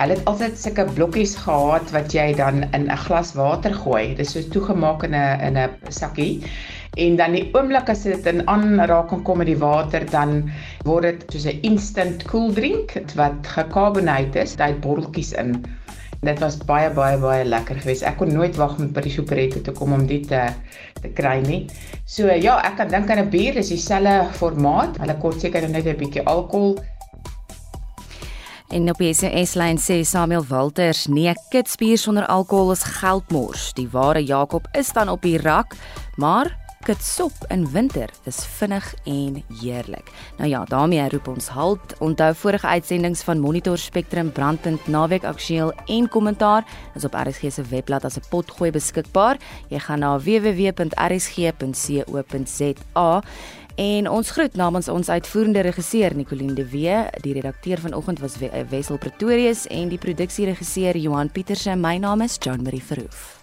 Hulle 0.03 0.17
het 0.17 0.25
altyd 0.27 0.57
sulke 0.59 0.85
blokkies 0.97 1.35
gehad 1.45 1.91
wat 1.95 2.15
jy 2.17 2.33
dan 2.35 2.65
in 2.75 2.89
'n 2.91 3.03
glas 3.05 3.35
water 3.39 3.75
gooi. 3.75 4.17
Dit 4.17 4.27
is 4.27 4.33
so 4.33 4.41
toegemaak 4.55 5.05
in 5.05 5.15
'n 5.15 5.41
in 5.49 5.59
'n 5.59 5.93
sakkie 6.01 6.43
en 6.97 7.17
dan 7.17 7.33
die 7.33 7.45
oomblik 7.57 7.89
as 7.89 8.03
dit 8.03 8.27
in 8.27 8.43
aanraking 8.49 9.23
kom 9.25 9.39
met 9.39 9.47
die 9.47 9.59
water 9.59 10.05
dan 10.11 10.51
word 10.85 11.03
dit 11.03 11.25
soos 11.33 11.47
'n 11.47 11.61
instant 11.63 12.25
cool 12.25 12.53
drink 12.53 12.93
wat 13.15 13.47
gekarboneerd 13.47 14.35
is, 14.37 14.57
dit 14.57 14.81
botteltjies 14.81 15.33
in. 15.33 15.65
Dit 16.23 16.39
was 16.39 16.55
baie 16.63 16.87
baie 16.95 17.17
baie 17.19 17.43
lekker 17.43 17.81
geweest. 17.83 18.05
Ek 18.07 18.21
kon 18.21 18.31
nooit 18.31 18.55
wag 18.55 18.77
om 18.79 18.93
by 18.95 19.03
die 19.03 19.11
superette 19.11 19.59
te 19.67 19.73
kom 19.75 19.91
om 19.97 20.05
dit 20.07 20.23
te 20.31 20.45
te 21.03 21.11
kry 21.11 21.41
nie. 21.43 21.65
So 22.07 22.31
ja, 22.31 22.61
ek 22.63 22.77
kan 22.79 22.93
dink 22.93 23.11
aan 23.11 23.25
'n 23.25 23.31
bier, 23.31 23.55
dis 23.59 23.73
dieselfde 23.75 24.31
formaat. 24.39 25.01
Hulle 25.03 25.17
kort 25.19 25.41
seker 25.41 25.69
net 25.69 25.87
'n 25.87 25.99
bietjie 25.99 26.23
alkohol. 26.23 26.79
En 28.71 28.89
op 28.91 28.99
die 28.99 29.13
SMS-lyn 29.13 29.79
sê 29.79 30.05
Samuel 30.05 30.47
Walters: 30.47 31.07
"Nee, 31.07 31.35
kitsbier 31.51 31.99
sonder 31.99 32.27
alkohol 32.27 32.71
is 32.73 32.83
geldmors. 32.83 33.73
Die 33.75 33.89
ware 33.91 34.25
Jakob 34.25 34.69
is 34.73 34.93
dan 34.93 35.09
op 35.09 35.23
die 35.23 35.39
rak, 35.39 35.75
maar 36.17 36.62
kitsop 36.83 37.33
in 37.49 37.71
winter 37.71 38.11
is 38.27 38.45
vinnig 38.59 38.95
en 39.05 39.43
heerlik. 39.61 40.11
Nou 40.39 40.49
ja, 40.51 40.65
daarmee 40.65 41.09
roep 41.09 41.29
ons 41.29 41.49
halt. 41.49 41.95
Onthou 41.99 42.35
vorige 42.35 42.67
uitsendings 42.67 43.23
van 43.23 43.39
Monitor 43.41 43.79
Spectrum 43.79 44.33
Brandpunt 44.33 44.87
Naweek 44.87 45.25
Aktueel 45.25 45.73
en 45.87 46.09
Kommentaar 46.09 46.65
is 46.95 47.05
op 47.05 47.15
RSG 47.15 47.53
se 47.53 47.63
webblad 47.63 48.05
as 48.05 48.17
'n 48.17 48.23
potgooi 48.31 48.71
beskikbaar. 48.71 49.37
Jy 49.69 49.79
gaan 49.79 49.99
na 49.99 50.19
www.rsg.co.za 50.19 50.93
En 53.75 54.09
ons 54.09 54.31
groet 54.31 54.55
namens 54.55 54.89
ons 54.89 55.09
uitvoerende 55.09 55.61
regisseur 55.61 56.15
Nicoline 56.17 56.53
de 56.55 56.69
Wee, 56.69 56.97
die 57.21 57.33
redakteur 57.33 57.81
vanoggend 57.81 58.21
was 58.21 58.37
Wessel 58.69 58.99
Pretorius 58.99 59.67
en 59.67 59.89
die 59.89 59.99
produksieregisseur 59.99 60.97
Johan 60.97 61.31
Pieterse. 61.31 61.77
My 61.77 61.97
naam 61.97 62.21
is 62.21 62.37
Jean 62.41 62.63
Marie 62.63 62.83
Verhoef. 62.83 63.41